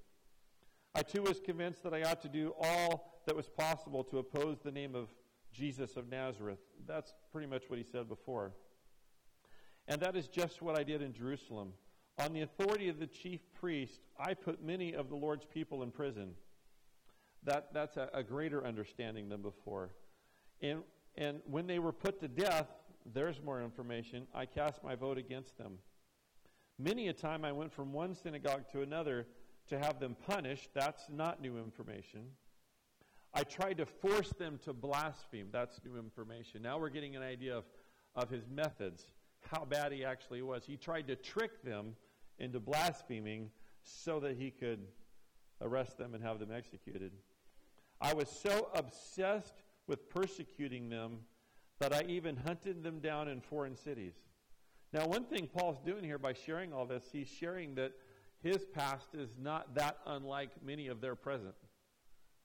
I 0.95 1.03
too 1.03 1.21
was 1.21 1.39
convinced 1.39 1.83
that 1.83 1.93
I 1.93 2.01
ought 2.01 2.23
to 2.23 2.27
do 2.27 2.55
all 2.59 3.21
that 3.27 3.35
was 3.35 3.49
possible 3.49 4.03
to 4.05 4.17
oppose 4.17 4.57
the 4.63 4.71
name 4.71 4.95
of 4.95 5.09
Jesus 5.53 5.95
of 5.95 6.09
Nazareth. 6.09 6.57
That's 6.87 7.13
pretty 7.31 7.45
much 7.45 7.65
what 7.67 7.77
he 7.77 7.85
said 7.85 8.09
before. 8.09 8.53
And 9.87 10.01
that 10.01 10.15
is 10.15 10.27
just 10.27 10.63
what 10.63 10.75
I 10.75 10.81
did 10.81 11.03
in 11.03 11.13
Jerusalem. 11.13 11.73
On 12.19 12.33
the 12.33 12.41
authority 12.41 12.89
of 12.89 12.99
the 12.99 13.05
chief 13.07 13.41
priest, 13.59 14.01
I 14.19 14.33
put 14.33 14.63
many 14.63 14.93
of 14.93 15.09
the 15.09 15.15
Lord's 15.15 15.45
people 15.45 15.83
in 15.83 15.91
prison. 15.91 16.31
That, 17.43 17.73
that's 17.73 17.95
a, 17.95 18.09
a 18.13 18.23
greater 18.23 18.65
understanding 18.65 19.29
than 19.29 19.41
before. 19.41 19.91
And, 20.61 20.81
and 21.15 21.41
when 21.45 21.67
they 21.67 21.77
were 21.77 21.91
put 21.91 22.19
to 22.21 22.27
death, 22.27 22.67
there's 23.13 23.41
more 23.41 23.61
information. 23.61 24.25
I 24.33 24.47
cast 24.47 24.83
my 24.83 24.95
vote 24.95 25.19
against 25.19 25.57
them. 25.57 25.73
Many 26.79 27.07
a 27.07 27.13
time 27.13 27.45
I 27.45 27.51
went 27.51 27.71
from 27.71 27.93
one 27.93 28.15
synagogue 28.15 28.65
to 28.71 28.81
another 28.81 29.27
to 29.69 29.77
have 29.77 29.99
them 29.99 30.15
punished. 30.27 30.69
That's 30.73 31.03
not 31.09 31.41
new 31.41 31.57
information. 31.57 32.21
I 33.33 33.43
tried 33.43 33.77
to 33.77 33.85
force 33.85 34.33
them 34.39 34.59
to 34.63 34.73
blaspheme. 34.73 35.49
That's 35.51 35.79
new 35.85 35.97
information. 35.97 36.63
Now 36.63 36.79
we're 36.79 36.89
getting 36.89 37.15
an 37.15 37.21
idea 37.21 37.57
of, 37.57 37.65
of 38.15 38.29
his 38.29 38.47
methods, 38.47 39.05
how 39.51 39.65
bad 39.65 39.91
he 39.91 40.03
actually 40.03 40.41
was. 40.41 40.63
He 40.65 40.77
tried 40.77 41.07
to 41.07 41.15
trick 41.15 41.63
them 41.63 41.95
into 42.39 42.59
blaspheming 42.59 43.49
so 43.83 44.19
that 44.19 44.37
he 44.37 44.51
could 44.51 44.79
arrest 45.61 45.97
them 45.97 46.13
and 46.13 46.23
have 46.23 46.39
them 46.39 46.51
executed. 46.51 47.11
I 47.99 48.13
was 48.13 48.29
so 48.29 48.69
obsessed 48.75 49.63
with 49.87 50.09
persecuting 50.09 50.89
them 50.89 51.19
that 51.79 51.93
I 51.93 52.03
even 52.07 52.35
hunted 52.35 52.83
them 52.83 52.99
down 52.99 53.27
in 53.27 53.41
foreign 53.41 53.75
cities. 53.75 54.13
Now, 54.93 55.07
one 55.07 55.25
thing 55.25 55.47
Paul's 55.47 55.79
doing 55.85 56.03
here 56.03 56.17
by 56.17 56.33
sharing 56.33 56.73
all 56.73 56.85
this, 56.85 57.03
he's 57.11 57.27
sharing 57.27 57.75
that 57.75 57.93
his 58.41 58.65
past 58.65 59.15
is 59.15 59.29
not 59.39 59.75
that 59.75 59.97
unlike 60.05 60.51
many 60.63 60.87
of 60.87 61.01
their 61.01 61.15
present. 61.15 61.55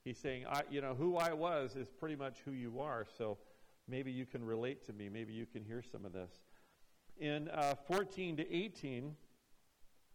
He's 0.03 0.17
saying, 0.17 0.45
I, 0.47 0.63
you 0.69 0.81
know, 0.81 0.95
who 0.95 1.17
I 1.17 1.33
was 1.33 1.75
is 1.75 1.87
pretty 1.89 2.15
much 2.15 2.39
who 2.43 2.51
you 2.51 2.79
are, 2.81 3.05
so 3.17 3.37
maybe 3.87 4.11
you 4.11 4.25
can 4.25 4.43
relate 4.43 4.85
to 4.87 4.93
me. 4.93 5.07
Maybe 5.07 5.33
you 5.33 5.45
can 5.45 5.63
hear 5.63 5.81
some 5.81 6.03
of 6.03 6.11
this. 6.11 6.31
In 7.17 7.47
uh, 7.49 7.75
14 7.87 8.37
to 8.37 8.53
18, 8.53 9.15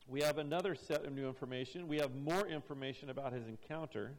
we 0.08 0.22
have 0.22 0.38
another 0.38 0.74
set 0.74 1.04
of 1.04 1.12
new 1.12 1.28
information. 1.28 1.86
We 1.86 1.98
have 1.98 2.14
more 2.14 2.46
information 2.46 3.10
about 3.10 3.34
his 3.34 3.46
encounter. 3.46 4.14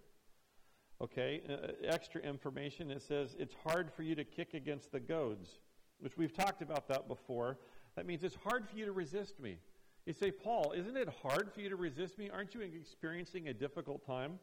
Okay, 1.01 1.41
uh, 1.49 1.71
extra 1.83 2.21
information. 2.21 2.91
It 2.91 3.01
says 3.01 3.35
it's 3.39 3.55
hard 3.65 3.91
for 3.91 4.03
you 4.03 4.13
to 4.15 4.23
kick 4.23 4.53
against 4.53 4.91
the 4.91 4.99
goads, 4.99 5.57
which 5.99 6.15
we've 6.15 6.33
talked 6.33 6.61
about 6.61 6.87
that 6.89 7.07
before. 7.07 7.57
That 7.95 8.05
means 8.05 8.23
it's 8.23 8.37
hard 8.43 8.69
for 8.69 8.77
you 8.77 8.85
to 8.85 8.91
resist 8.91 9.39
me. 9.39 9.57
You 10.05 10.13
say, 10.13 10.29
Paul, 10.29 10.73
isn't 10.75 10.95
it 10.95 11.09
hard 11.23 11.51
for 11.53 11.61
you 11.61 11.69
to 11.69 11.75
resist 11.75 12.17
me? 12.17 12.29
Aren't 12.29 12.53
you 12.53 12.61
experiencing 12.61 13.47
a 13.47 13.53
difficult 13.53 14.05
time? 14.05 14.31
And 14.31 14.39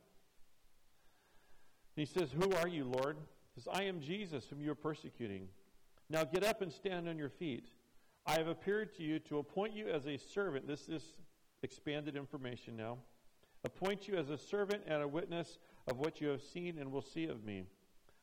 he 1.97 2.07
says, 2.07 2.31
Who 2.33 2.53
are 2.57 2.69
you, 2.69 2.85
Lord? 2.85 3.17
He 3.55 3.61
says, 3.61 3.69
I 3.73 3.85
am 3.85 4.01
Jesus, 4.01 4.47
whom 4.51 4.61
you 4.61 4.73
are 4.73 4.77
persecuting. 4.77 5.49
Now 6.11 6.25
get 6.25 6.45
up 6.45 6.61
and 6.63 6.73
stand 6.73 7.09
on 7.09 7.19
your 7.19 7.31
feet. 7.31 7.69
I 8.27 8.33
have 8.33 8.49
appeared 8.49 8.97
to 8.97 9.03
you 9.05 9.21
to 9.21 9.39
appoint 9.39 9.75
you 9.75 9.89
as 9.89 10.07
a 10.07 10.17
servant. 10.17 10.67
This 10.67 10.89
is 10.89 11.03
expanded 11.63 12.17
information 12.17 12.77
now. 12.77 12.99
Appoint 13.65 14.07
you 14.07 14.17
as 14.17 14.31
a 14.31 14.39
servant 14.39 14.83
and 14.87 15.03
a 15.03 15.09
witness 15.09 15.59
of 15.89 15.99
what 15.99 16.21
you 16.21 16.29
have 16.29 16.43
seen 16.43 16.79
and 16.79 16.93
will 16.93 17.03
see 17.03 17.25
of 17.25 17.45
me. 17.45 17.65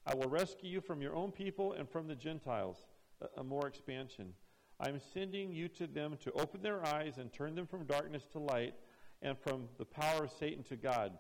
I 0.06 0.16
will 0.16 0.30
rescue 0.30 0.70
you 0.70 0.82
from 0.82 1.02
your 1.02 1.16
own 1.16 1.32
people 1.32 1.74
and 1.74 1.90
from 1.90 2.08
the 2.08 2.16
Gentiles. 2.16 2.86
A, 3.22 3.42
a 3.42 3.44
more 3.44 3.68
expansion. 3.68 4.34
I 4.80 4.90
am 4.90 5.00
sending 5.14 5.52
you 5.52 5.68
to 5.70 5.88
them 5.88 6.18
to 6.24 6.32
open 6.34 6.62
their 6.62 6.86
eyes 6.86 7.18
and 7.18 7.32
turn 7.32 7.56
them 7.56 7.68
from 7.68 7.86
darkness 7.86 8.26
to 8.34 8.40
light 8.40 8.74
and 9.22 9.38
from 9.38 9.70
the 9.78 9.86
power 9.86 10.26
of 10.26 10.32
Satan 10.32 10.64
to 10.64 10.76
God. 10.76 11.18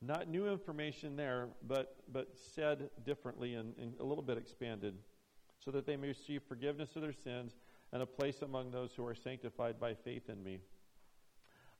Not 0.00 0.28
new 0.28 0.48
information 0.48 1.16
there, 1.16 1.48
but, 1.66 1.96
but 2.12 2.28
said 2.54 2.90
differently 3.04 3.54
and, 3.54 3.74
and 3.78 3.94
a 3.98 4.04
little 4.04 4.22
bit 4.22 4.38
expanded, 4.38 4.94
so 5.58 5.70
that 5.72 5.86
they 5.86 5.96
may 5.96 6.08
receive 6.08 6.42
forgiveness 6.42 6.94
of 6.96 7.02
their 7.02 7.12
sins 7.12 7.56
and 7.92 8.02
a 8.02 8.06
place 8.06 8.42
among 8.42 8.70
those 8.70 8.92
who 8.94 9.04
are 9.06 9.14
sanctified 9.14 9.80
by 9.80 9.94
faith 9.94 10.28
in 10.28 10.42
me. 10.42 10.58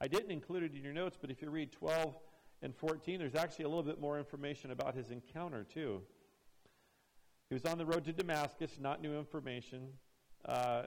I 0.00 0.08
didn't 0.08 0.30
include 0.30 0.62
it 0.62 0.74
in 0.74 0.84
your 0.84 0.92
notes, 0.92 1.16
but 1.20 1.30
if 1.30 1.42
you 1.42 1.50
read 1.50 1.72
12 1.72 2.14
and 2.62 2.74
14, 2.74 3.18
there's 3.18 3.34
actually 3.34 3.64
a 3.64 3.68
little 3.68 3.82
bit 3.82 4.00
more 4.00 4.18
information 4.18 4.70
about 4.70 4.94
his 4.94 5.10
encounter, 5.10 5.64
too. 5.64 6.00
He 7.48 7.54
was 7.54 7.64
on 7.64 7.78
the 7.78 7.86
road 7.86 8.04
to 8.04 8.12
Damascus, 8.12 8.72
not 8.80 9.00
new 9.02 9.18
information. 9.18 9.88
Uh, 10.44 10.82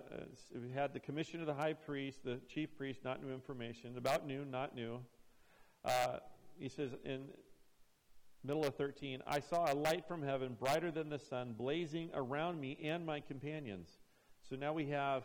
we 0.54 0.72
had 0.72 0.94
the 0.94 1.00
commission 1.00 1.42
of 1.42 1.48
the 1.48 1.54
high 1.54 1.74
priest, 1.74 2.24
the 2.24 2.40
chief 2.48 2.78
priest, 2.78 3.02
not 3.04 3.22
new 3.22 3.34
information. 3.34 3.98
About 3.98 4.26
noon, 4.26 4.50
not 4.50 4.76
new. 4.76 5.00
Uh, 5.84 6.18
he 6.58 6.70
says 6.70 6.92
in 7.04 7.26
middle 8.44 8.64
of 8.64 8.76
13, 8.76 9.22
I 9.28 9.40
saw 9.40 9.72
a 9.72 9.76
light 9.76 10.08
from 10.08 10.24
heaven, 10.24 10.56
brighter 10.60 10.92
than 10.92 11.10
the 11.10 11.20
sun, 11.20 11.54
blazing 11.58 12.10
around 12.14 12.60
me 12.60 12.78
and 12.84 13.06
my 13.06 13.20
companions. 13.20 13.90
So 14.48 14.56
now 14.56 14.74
we 14.74 14.88
have 14.88 15.24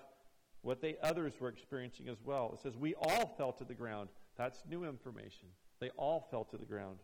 what 0.66 0.80
they 0.80 0.96
others 1.00 1.34
were 1.38 1.48
experiencing 1.48 2.08
as 2.08 2.16
well. 2.24 2.50
It 2.52 2.60
says, 2.60 2.76
We 2.76 2.94
all 2.96 3.34
fell 3.38 3.52
to 3.52 3.64
the 3.64 3.72
ground. 3.72 4.08
That's 4.36 4.64
new 4.68 4.84
information. 4.84 5.46
They 5.78 5.90
all 5.90 6.26
fell 6.28 6.42
to 6.44 6.56
the 6.56 6.64
ground. 6.64 6.98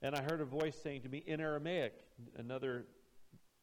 And 0.00 0.14
I 0.14 0.22
heard 0.22 0.40
a 0.40 0.46
voice 0.46 0.76
saying 0.82 1.02
to 1.02 1.08
me 1.10 1.22
in 1.26 1.40
Aramaic, 1.40 1.92
another 2.38 2.86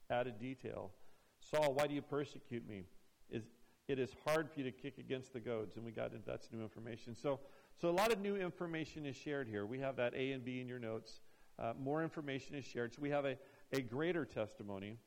added 0.10 0.40
detail 0.40 0.92
Saul, 1.40 1.74
why 1.74 1.88
do 1.88 1.96
you 1.96 2.02
persecute 2.02 2.66
me? 2.70 2.84
Is, 3.30 3.44
it 3.88 4.00
is 4.00 4.12
hard 4.26 4.50
for 4.50 4.60
you 4.60 4.66
to 4.66 4.72
kick 4.72 4.98
against 4.98 5.34
the 5.34 5.40
goads. 5.40 5.76
And 5.76 5.84
we 5.84 5.92
got 5.92 6.14
into 6.14 6.26
that's 6.26 6.50
new 6.54 6.62
information. 6.62 7.16
So, 7.16 7.40
so 7.82 7.90
a 7.90 7.92
lot 7.92 8.14
of 8.14 8.22
new 8.22 8.38
information 8.38 9.06
is 9.06 9.16
shared 9.16 9.48
here. 9.50 9.66
We 9.66 9.80
have 9.80 9.96
that 9.98 10.14
A 10.14 10.32
and 10.32 10.46
B 10.46 10.62
in 10.62 10.68
your 10.68 10.80
notes. 10.80 11.22
Uh, 11.60 11.74
more 11.78 12.04
information 12.04 12.56
is 12.56 12.66
shared. 12.66 12.94
So 12.94 13.02
we 13.02 13.10
have 13.10 13.26
a, 13.26 13.38
a 13.74 13.82
greater 13.82 14.26
testimony. 14.26 14.98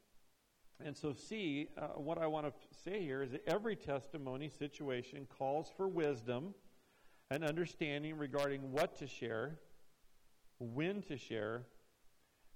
And 0.85 0.97
so, 0.97 1.13
see, 1.13 1.69
uh, 1.79 1.89
what 1.97 2.19
I 2.19 2.27
want 2.27 2.47
to 2.47 2.53
say 2.85 3.03
here 3.03 3.23
is 3.23 3.33
that 3.33 3.47
every 3.47 3.77
testimony 3.77 4.49
situation 4.49 5.27
calls 5.39 5.73
for 5.77 5.89
wisdom 5.89 6.55
and 7.31 7.45
understanding 7.45 8.17
regarding 8.19 8.73
what 8.73 8.97
to 8.99 9.07
share, 9.07 9.59
when 10.59 11.03
to 11.03 11.17
share, 11.17 11.63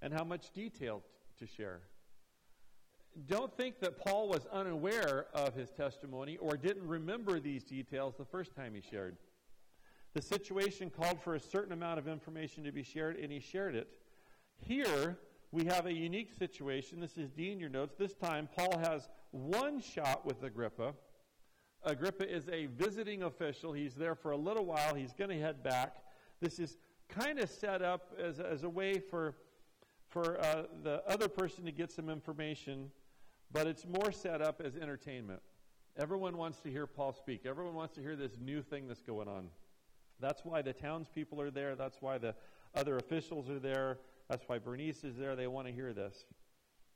and 0.01 0.13
how 0.13 0.23
much 0.23 0.51
detail 0.51 0.99
t- 0.99 1.45
to 1.45 1.51
share. 1.51 1.81
Don't 3.27 3.55
think 3.57 3.79
that 3.79 3.97
Paul 3.97 4.29
was 4.29 4.45
unaware 4.51 5.25
of 5.33 5.53
his 5.53 5.69
testimony 5.69 6.37
or 6.37 6.55
didn't 6.55 6.87
remember 6.87 7.39
these 7.39 7.63
details 7.63 8.15
the 8.17 8.25
first 8.25 8.55
time 8.55 8.73
he 8.73 8.81
shared. 8.81 9.17
The 10.13 10.21
situation 10.21 10.89
called 10.89 11.21
for 11.21 11.35
a 11.35 11.39
certain 11.39 11.73
amount 11.73 11.99
of 11.99 12.07
information 12.07 12.63
to 12.63 12.71
be 12.71 12.83
shared, 12.83 13.17
and 13.17 13.31
he 13.31 13.39
shared 13.39 13.75
it. 13.75 13.87
Here, 14.57 15.17
we 15.51 15.65
have 15.65 15.85
a 15.85 15.93
unique 15.93 16.31
situation. 16.37 16.99
This 16.99 17.17
is 17.17 17.29
D 17.29 17.51
in 17.51 17.59
your 17.59 17.69
notes. 17.69 17.95
This 17.97 18.13
time, 18.13 18.47
Paul 18.55 18.77
has 18.79 19.09
one 19.31 19.81
shot 19.81 20.25
with 20.25 20.43
Agrippa. 20.43 20.93
Agrippa 21.83 22.33
is 22.33 22.47
a 22.49 22.67
visiting 22.67 23.23
official. 23.23 23.73
He's 23.73 23.95
there 23.95 24.15
for 24.15 24.31
a 24.31 24.37
little 24.37 24.65
while. 24.65 24.95
He's 24.95 25.13
going 25.13 25.29
to 25.29 25.39
head 25.39 25.61
back. 25.63 25.97
This 26.39 26.59
is 26.59 26.77
kind 27.09 27.39
of 27.39 27.49
set 27.49 27.81
up 27.81 28.13
as, 28.21 28.39
as 28.39 28.63
a 28.63 28.69
way 28.69 28.99
for, 28.99 29.35
for 30.07 30.39
uh, 30.39 30.63
the 30.83 31.03
other 31.07 31.27
person 31.27 31.65
to 31.65 31.71
get 31.71 31.91
some 31.91 32.09
information, 32.09 32.89
but 33.51 33.67
it's 33.67 33.85
more 33.85 34.11
set 34.11 34.41
up 34.41 34.61
as 34.63 34.75
entertainment. 34.77 35.41
Everyone 35.97 36.37
wants 36.37 36.59
to 36.61 36.71
hear 36.71 36.87
Paul 36.87 37.11
speak. 37.11 37.45
Everyone 37.45 37.73
wants 37.73 37.95
to 37.95 38.01
hear 38.01 38.15
this 38.15 38.37
new 38.39 38.61
thing 38.61 38.87
that's 38.87 39.01
going 39.01 39.27
on. 39.27 39.47
That's 40.21 40.45
why 40.45 40.61
the 40.61 40.71
townspeople 40.71 41.41
are 41.41 41.51
there. 41.51 41.75
That's 41.75 41.97
why 41.99 42.17
the 42.17 42.35
other 42.73 42.95
officials 42.97 43.49
are 43.49 43.59
there. 43.59 43.97
That's 44.31 44.47
why 44.47 44.59
Bernice 44.59 45.03
is 45.03 45.17
there. 45.17 45.35
They 45.35 45.47
want 45.47 45.67
to 45.67 45.73
hear 45.73 45.91
this. 45.91 46.23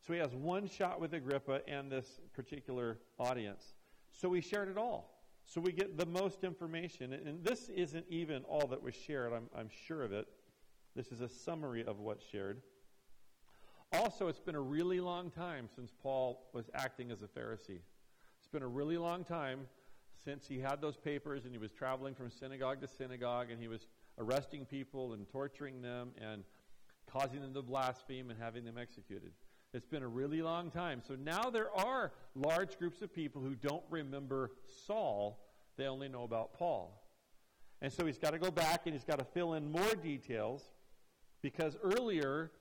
So 0.08 0.14
he 0.14 0.20
has 0.20 0.34
one 0.34 0.70
shot 0.70 1.02
with 1.02 1.14
Agrippa 1.14 1.60
and 1.68 1.92
this 1.92 2.22
particular 2.34 2.98
audience. 3.20 3.74
So 4.14 4.30
we 4.30 4.40
shared 4.40 4.70
it 4.70 4.78
all. 4.78 5.20
So 5.44 5.60
we 5.60 5.74
get 5.74 5.98
the 5.98 6.06
most 6.06 6.46
information. 6.46 7.12
And 7.12 7.44
this 7.44 7.68
isn't 7.68 8.06
even 8.10 8.44
all 8.44 8.68
that 8.68 8.82
was 8.82 8.96
shared, 8.96 9.34
I'm, 9.34 9.50
I'm 9.54 9.68
sure 9.86 10.02
of 10.04 10.14
it. 10.14 10.28
This 10.96 11.12
is 11.12 11.20
a 11.20 11.28
summary 11.28 11.84
of 11.84 12.00
what's 12.00 12.24
shared. 12.26 12.62
Also, 13.92 14.30
it's 14.30 14.40
been 14.40 14.56
a 14.56 14.62
really 14.62 15.02
long 15.02 15.30
time 15.30 15.68
since 15.76 15.92
Paul 16.02 16.50
was 16.54 16.70
acting 16.74 17.12
as 17.12 17.22
a 17.22 17.28
Pharisee. 17.28 17.82
It's 18.40 18.48
been 18.50 18.64
a 18.64 18.68
really 18.68 18.98
long 18.98 19.26
time 19.26 19.68
since 20.24 20.48
he 20.48 20.58
had 20.58 20.80
those 20.80 20.96
papers 20.96 21.44
and 21.44 21.52
he 21.52 21.58
was 21.58 21.74
traveling 21.74 22.16
from 22.16 22.32
synagogue 22.32 22.80
to 22.80 22.88
synagogue 22.88 23.52
and 23.52 23.60
he 23.60 23.68
was 23.68 23.88
arresting 24.20 24.64
people 24.64 25.12
and 25.12 25.28
torturing 25.28 25.82
them 25.82 26.12
and 26.18 26.46
causing 27.16 27.42
them 27.42 27.54
to 27.54 27.62
blaspheme 27.62 28.30
and 28.30 28.40
having 28.40 28.66
them 28.66 28.78
executed. 28.78 29.32
It's 29.74 29.86
been 29.86 30.04
a 30.04 30.08
really 30.08 30.42
long 30.42 30.70
time. 30.70 31.02
So 31.06 31.16
now 31.16 31.50
there 31.50 31.70
are 31.76 32.12
large 32.36 32.78
groups 32.78 33.02
of 33.02 33.14
people 33.14 33.42
who 33.42 33.56
don't 33.56 33.84
remember 33.90 34.52
Saul, 34.86 35.40
they 35.78 35.86
only 35.86 36.10
know 36.10 36.24
about 36.24 36.54
Paul. 36.54 37.02
And 37.82 37.92
so 37.92 38.06
he's 38.06 38.18
got 38.18 38.32
to 38.32 38.40
go 38.40 38.52
back 38.52 38.82
and 38.86 38.94
he's 38.94 39.04
got 39.04 39.20
to 39.20 39.26
fill 39.26 39.54
in 39.54 39.72
more 39.72 39.96
details 40.02 40.64
because 41.42 41.78
earlier 41.84 42.52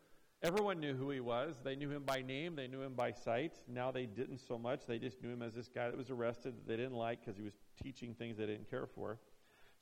everyone 0.43 0.79
knew 0.79 0.95
who 0.95 1.11
he 1.11 1.21
was. 1.21 1.57
They 1.65 1.75
knew 1.75 1.91
him 1.91 2.03
by 2.05 2.23
name, 2.23 2.55
they 2.55 2.67
knew 2.69 2.83
him 2.83 2.95
by 2.95 3.13
sight. 3.13 3.53
Now 3.69 3.91
they 3.91 4.07
didn't 4.07 4.39
so 4.39 4.59
much. 4.59 4.87
They 4.87 4.99
just 4.99 5.23
knew 5.23 5.31
him 5.31 5.43
as 5.43 5.55
this 5.55 5.69
guy 5.69 5.87
that 5.87 5.97
was 5.97 6.11
arrested 6.11 6.55
that 6.57 6.69
they 6.69 6.77
didn't 6.77 6.97
like 6.97 7.25
because 7.25 7.37
he 7.37 7.45
was 7.45 7.55
teaching 7.83 8.15
things 8.15 8.37
they 8.37 8.47
didn't 8.47 8.71
care 8.71 8.87
for. 8.87 9.19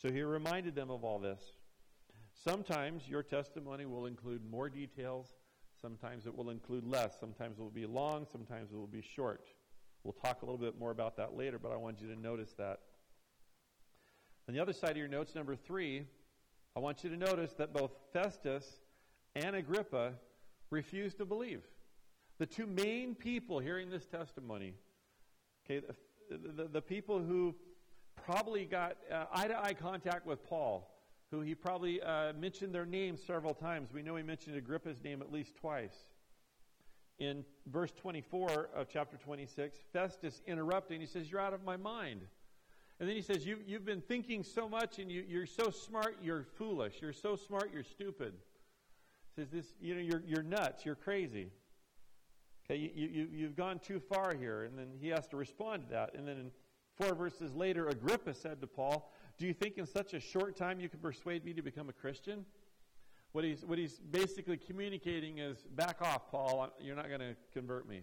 So 0.00 0.10
he 0.10 0.22
reminded 0.22 0.74
them 0.74 0.90
of 0.90 1.04
all 1.04 1.18
this. 1.18 1.40
Sometimes 2.32 3.08
your 3.08 3.22
testimony 3.22 3.86
will 3.86 4.06
include 4.06 4.42
more 4.50 4.68
details. 4.68 5.28
Sometimes 5.80 6.26
it 6.26 6.36
will 6.36 6.50
include 6.50 6.84
less. 6.84 7.18
Sometimes 7.18 7.58
it 7.58 7.62
will 7.62 7.70
be 7.70 7.86
long. 7.86 8.26
Sometimes 8.30 8.70
it 8.72 8.76
will 8.76 8.86
be 8.86 9.02
short. 9.02 9.46
We'll 10.04 10.12
talk 10.12 10.42
a 10.42 10.44
little 10.44 10.58
bit 10.58 10.78
more 10.78 10.90
about 10.90 11.16
that 11.16 11.36
later, 11.36 11.58
but 11.58 11.72
I 11.72 11.76
want 11.76 12.00
you 12.00 12.08
to 12.08 12.20
notice 12.20 12.52
that. 12.58 12.80
On 14.48 14.54
the 14.54 14.60
other 14.60 14.72
side 14.72 14.90
of 14.92 14.96
your 14.96 15.08
notes, 15.08 15.34
number 15.34 15.54
three, 15.54 16.04
I 16.76 16.80
want 16.80 17.04
you 17.04 17.10
to 17.10 17.16
notice 17.16 17.52
that 17.54 17.72
both 17.72 17.92
Festus 18.12 18.66
and 19.36 19.54
Agrippa 19.54 20.14
refused 20.70 21.18
to 21.18 21.24
believe. 21.24 21.62
The 22.38 22.46
two 22.46 22.66
main 22.66 23.14
people 23.14 23.60
hearing 23.60 23.90
this 23.90 24.06
testimony, 24.06 24.74
okay, 25.64 25.86
the, 26.28 26.52
the, 26.52 26.68
the 26.68 26.82
people 26.82 27.20
who 27.20 27.54
probably 28.24 28.64
got 28.64 28.96
uh, 29.12 29.26
eye 29.32 29.46
to 29.46 29.62
eye 29.62 29.74
contact 29.74 30.26
with 30.26 30.44
Paul, 30.44 30.91
who 31.32 31.40
he 31.40 31.54
probably 31.54 32.00
uh, 32.02 32.34
mentioned 32.38 32.74
their 32.74 32.84
names 32.84 33.20
several 33.26 33.54
times. 33.54 33.88
We 33.92 34.02
know 34.02 34.14
he 34.16 34.22
mentioned 34.22 34.54
Agrippa's 34.54 35.02
name 35.02 35.22
at 35.22 35.32
least 35.32 35.56
twice. 35.56 35.94
In 37.18 37.42
verse 37.66 37.90
24 37.92 38.68
of 38.76 38.88
chapter 38.90 39.16
26, 39.16 39.78
Festus 39.94 40.42
interrupting, 40.46 41.00
he 41.00 41.06
says, 41.06 41.30
You're 41.32 41.40
out 41.40 41.54
of 41.54 41.64
my 41.64 41.76
mind. 41.76 42.20
And 43.00 43.08
then 43.08 43.16
he 43.16 43.22
says, 43.22 43.46
you, 43.46 43.58
You've 43.66 43.86
been 43.86 44.02
thinking 44.02 44.44
so 44.44 44.68
much 44.68 44.98
and 44.98 45.10
you, 45.10 45.24
you're 45.26 45.46
so 45.46 45.70
smart, 45.70 46.18
you're 46.22 46.44
foolish. 46.58 46.96
You're 47.00 47.14
so 47.14 47.34
smart, 47.34 47.70
you're 47.72 47.82
stupid. 47.82 48.34
He 49.34 49.42
says, 49.42 49.50
this, 49.50 49.66
You 49.80 49.94
know, 49.94 50.02
you're, 50.02 50.22
you're 50.26 50.42
nuts, 50.42 50.84
you're 50.84 50.94
crazy. 50.94 51.48
Okay, 52.66 52.78
you, 52.94 53.08
you, 53.10 53.28
you've 53.32 53.56
gone 53.56 53.78
too 53.78 54.00
far 54.00 54.34
here. 54.34 54.64
And 54.64 54.78
then 54.78 54.88
he 55.00 55.08
has 55.08 55.26
to 55.28 55.38
respond 55.38 55.84
to 55.84 55.88
that. 55.92 56.14
And 56.14 56.28
then 56.28 56.36
in 56.36 56.50
four 56.94 57.14
verses 57.14 57.54
later, 57.54 57.88
Agrippa 57.88 58.34
said 58.34 58.60
to 58.60 58.66
Paul, 58.66 59.10
Do 59.38 59.46
you 59.46 59.54
think 59.54 59.78
in 59.78 59.86
such 59.86 60.14
a 60.14 60.20
short 60.20 60.56
time 60.56 60.80
you 60.80 60.88
can 60.88 61.00
persuade 61.00 61.44
me 61.44 61.52
to 61.54 61.62
become 61.62 61.88
a 61.88 61.92
Christian? 61.92 62.44
What 63.32 63.44
he's, 63.44 63.64
what 63.64 63.78
he's 63.78 63.98
basically 63.98 64.58
communicating 64.58 65.38
is 65.38 65.56
back 65.74 66.02
off, 66.02 66.30
Paul. 66.30 66.68
You're 66.80 66.96
not 66.96 67.08
going 67.08 67.20
to 67.20 67.34
convert 67.52 67.88
me. 67.88 68.02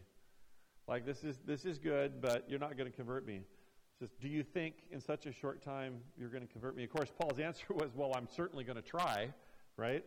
Like, 0.87 1.05
this 1.05 1.23
is, 1.23 1.39
this 1.45 1.65
is 1.65 1.77
good, 1.77 2.19
but 2.19 2.45
you're 2.49 2.59
not 2.59 2.75
going 2.75 2.89
to 2.89 2.95
convert 2.95 3.25
me. 3.25 3.35
He 3.35 4.05
says, 4.05 4.09
Do 4.19 4.27
you 4.27 4.43
think 4.43 4.75
in 4.91 4.99
such 4.99 5.27
a 5.27 5.31
short 5.31 5.63
time 5.63 5.97
you're 6.17 6.29
going 6.29 6.45
to 6.45 6.51
convert 6.51 6.75
me? 6.75 6.83
Of 6.83 6.89
course, 6.89 7.11
Paul's 7.15 7.39
answer 7.39 7.67
was, 7.69 7.91
Well, 7.95 8.13
I'm 8.15 8.27
certainly 8.27 8.63
going 8.63 8.77
to 8.77 8.81
try, 8.81 9.29
right? 9.77 10.03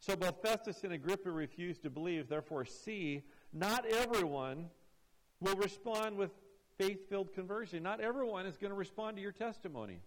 So 0.00 0.14
both 0.14 0.40
Festus 0.42 0.84
and 0.84 0.92
Agrippa 0.92 1.30
refused 1.30 1.82
to 1.82 1.90
believe. 1.90 2.28
Therefore, 2.28 2.64
see, 2.64 3.24
not 3.52 3.84
everyone 3.84 4.66
will 5.40 5.56
respond 5.56 6.16
with 6.16 6.30
faith 6.78 7.08
filled 7.08 7.32
conversion. 7.32 7.82
Not 7.82 8.00
everyone 8.00 8.46
is 8.46 8.56
going 8.56 8.70
to 8.70 8.76
respond 8.76 9.16
to 9.16 9.22
your 9.22 9.32
testimony. 9.32 10.00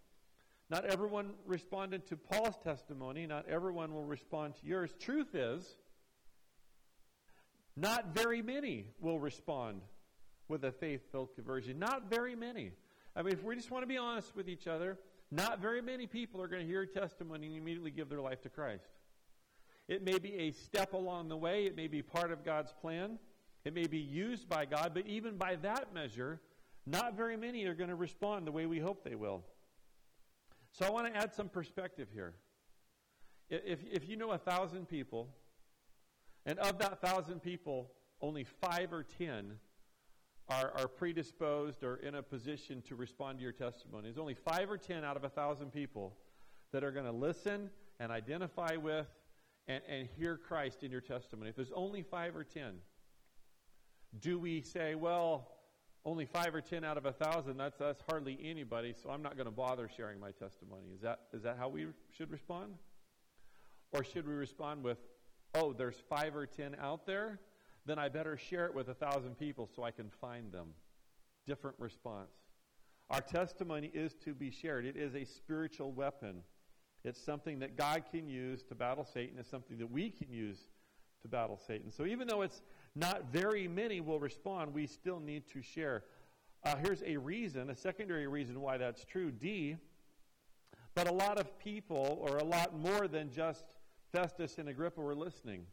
Not 0.69 0.85
everyone 0.85 1.31
responded 1.45 2.07
to 2.07 2.17
Paul's 2.17 2.57
testimony. 2.63 3.27
Not 3.27 3.47
everyone 3.47 3.93
will 3.93 4.05
respond 4.05 4.55
to 4.61 4.65
yours. 4.65 4.95
Truth 4.99 5.35
is, 5.35 5.75
not 7.75 8.13
very 8.15 8.41
many 8.41 8.87
will 8.99 9.19
respond 9.19 9.81
with 10.47 10.63
a 10.63 10.71
faith 10.71 11.01
filled 11.11 11.35
conversion. 11.35 11.77
Not 11.77 12.09
very 12.09 12.35
many. 12.35 12.71
I 13.15 13.21
mean, 13.21 13.33
if 13.33 13.43
we 13.43 13.55
just 13.55 13.71
want 13.71 13.83
to 13.83 13.87
be 13.87 13.97
honest 13.97 14.35
with 14.35 14.47
each 14.47 14.67
other, 14.67 14.97
not 15.29 15.59
very 15.59 15.81
many 15.81 16.07
people 16.07 16.41
are 16.41 16.47
going 16.47 16.61
to 16.61 16.67
hear 16.67 16.85
testimony 16.85 17.47
and 17.47 17.57
immediately 17.57 17.91
give 17.91 18.09
their 18.09 18.21
life 18.21 18.41
to 18.43 18.49
Christ. 18.49 18.89
It 19.87 20.03
may 20.03 20.19
be 20.19 20.33
a 20.35 20.51
step 20.51 20.93
along 20.93 21.29
the 21.29 21.37
way, 21.37 21.65
it 21.65 21.75
may 21.75 21.87
be 21.87 22.01
part 22.01 22.31
of 22.31 22.45
God's 22.45 22.73
plan, 22.81 23.17
it 23.65 23.73
may 23.73 23.87
be 23.87 23.97
used 23.97 24.47
by 24.47 24.65
God, 24.65 24.91
but 24.93 25.05
even 25.07 25.37
by 25.37 25.55
that 25.57 25.93
measure, 25.93 26.39
not 26.85 27.15
very 27.15 27.37
many 27.37 27.65
are 27.65 27.75
going 27.75 27.89
to 27.89 27.95
respond 27.95 28.47
the 28.47 28.51
way 28.51 28.65
we 28.65 28.79
hope 28.79 29.03
they 29.03 29.15
will. 29.15 29.43
So 30.71 30.85
I 30.85 30.89
want 30.89 31.13
to 31.13 31.19
add 31.19 31.33
some 31.33 31.49
perspective 31.49 32.07
here. 32.13 32.33
If, 33.49 33.79
if 33.91 34.07
you 34.07 34.15
know 34.15 34.31
a 34.31 34.37
thousand 34.37 34.87
people, 34.87 35.27
and 36.45 36.57
of 36.59 36.79
that 36.79 37.01
thousand 37.01 37.41
people, 37.41 37.91
only 38.21 38.45
five 38.45 38.93
or 38.93 39.03
ten 39.03 39.57
are, 40.49 40.71
are 40.75 40.87
predisposed 40.87 41.83
or 41.83 41.97
in 41.97 42.15
a 42.15 42.23
position 42.23 42.81
to 42.83 42.95
respond 42.95 43.37
to 43.37 43.43
your 43.43 43.51
testimony. 43.51 44.03
There's 44.03 44.17
only 44.17 44.33
five 44.33 44.69
or 44.69 44.77
ten 44.77 45.03
out 45.03 45.17
of 45.17 45.23
a 45.23 45.29
thousand 45.29 45.71
people 45.71 46.15
that 46.71 46.83
are 46.83 46.91
going 46.91 47.05
to 47.05 47.11
listen 47.11 47.69
and 47.99 48.11
identify 48.11 48.75
with 48.75 49.07
and, 49.67 49.81
and 49.87 50.07
hear 50.17 50.37
Christ 50.37 50.83
in 50.83 50.91
your 50.91 51.01
testimony. 51.01 51.49
If 51.49 51.55
there's 51.55 51.71
only 51.73 52.01
five 52.01 52.35
or 52.35 52.43
ten, 52.43 52.75
do 54.19 54.39
we 54.39 54.61
say, 54.61 54.95
well, 54.95 55.51
only 56.03 56.25
five 56.25 56.55
or 56.55 56.61
ten 56.61 56.83
out 56.83 56.97
of 56.97 57.05
a 57.05 57.11
thousand, 57.11 57.57
that's, 57.57 57.77
that's 57.77 58.01
hardly 58.09 58.39
anybody, 58.43 58.93
so 59.01 59.09
I'm 59.09 59.21
not 59.21 59.35
going 59.35 59.45
to 59.45 59.51
bother 59.51 59.89
sharing 59.95 60.19
my 60.19 60.31
testimony. 60.31 60.87
Is 60.95 61.01
that, 61.01 61.19
is 61.33 61.43
that 61.43 61.57
how 61.57 61.69
we 61.69 61.87
should 62.17 62.31
respond? 62.31 62.73
Or 63.91 64.03
should 64.03 64.27
we 64.27 64.33
respond 64.33 64.83
with, 64.83 64.97
oh, 65.53 65.73
there's 65.73 66.01
five 66.09 66.35
or 66.35 66.45
ten 66.45 66.75
out 66.81 67.05
there? 67.05 67.39
Then 67.85 67.99
I 67.99 68.09
better 68.09 68.37
share 68.37 68.65
it 68.65 68.73
with 68.73 68.89
a 68.89 68.93
thousand 68.93 69.37
people 69.37 69.69
so 69.75 69.83
I 69.83 69.91
can 69.91 70.09
find 70.09 70.51
them. 70.51 70.69
Different 71.45 71.75
response. 71.79 72.31
Our 73.09 73.21
testimony 73.21 73.91
is 73.93 74.13
to 74.23 74.33
be 74.33 74.49
shared, 74.49 74.85
it 74.85 74.95
is 74.95 75.15
a 75.15 75.25
spiritual 75.25 75.91
weapon. 75.91 76.43
It's 77.03 77.21
something 77.21 77.59
that 77.59 77.77
God 77.77 78.03
can 78.11 78.27
use 78.27 78.63
to 78.63 78.75
battle 78.75 79.05
Satan. 79.11 79.37
It's 79.39 79.49
something 79.49 79.77
that 79.79 79.91
we 79.91 80.11
can 80.11 80.31
use 80.31 80.59
to 81.21 81.27
battle 81.27 81.59
Satan. 81.67 81.91
So 81.91 82.05
even 82.05 82.27
though 82.27 82.41
it's 82.41 82.61
not 82.95 83.31
very 83.31 83.67
many 83.67 84.01
will 84.01 84.19
respond, 84.19 84.73
we 84.73 84.87
still 84.87 85.19
need 85.19 85.43
to 85.53 85.61
share. 85.61 86.03
Uh, 86.63 86.75
here's 86.83 87.03
a 87.03 87.17
reason, 87.17 87.69
a 87.69 87.75
secondary 87.75 88.27
reason 88.27 88.59
why 88.61 88.77
that's 88.77 89.05
true. 89.05 89.31
D, 89.31 89.77
but 90.93 91.07
a 91.07 91.13
lot 91.13 91.39
of 91.39 91.57
people, 91.59 92.19
or 92.21 92.37
a 92.37 92.43
lot 92.43 92.77
more 92.77 93.07
than 93.07 93.31
just 93.31 93.63
Festus 94.11 94.57
and 94.57 94.69
Agrippa, 94.69 95.01
were 95.01 95.15
listening. 95.15 95.65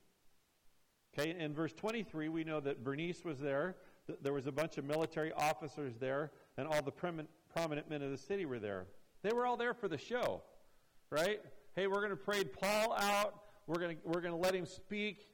Okay, 1.19 1.35
in 1.39 1.55
verse 1.55 1.73
23, 1.73 2.29
we 2.29 2.45
know 2.45 2.61
that 2.61 2.85
Bernice 2.85 3.25
was 3.25 3.39
there. 3.39 3.77
There 4.23 4.33
was 4.33 4.47
a 4.47 4.53
bunch 4.53 4.79
of 4.79 4.85
military 4.85 5.33
officers 5.33 5.95
there, 5.99 6.31
and 6.57 6.67
all 6.67 6.83
the 6.83 6.93
prominent 6.93 7.91
men 7.91 8.03
of 8.03 8.11
the 8.11 8.19
city 8.19 8.47
were 8.47 8.59
there. 8.59 8.87
They 9.23 9.33
were 9.33 9.45
all 9.45 9.57
there 9.57 9.75
for 9.75 9.89
the 9.89 9.99
show, 9.99 10.43
right? 11.11 11.41
Hey, 11.75 11.87
we're 11.87 12.01
going 12.01 12.11
to 12.11 12.17
parade 12.17 12.53
Paul 12.53 12.95
out. 12.95 13.43
We're 13.67 13.81
going 13.81 13.97
to, 13.97 14.03
we're 14.05 14.21
going 14.21 14.33
to 14.33 14.41
let 14.41 14.55
him 14.55 14.65
speak 14.65 15.27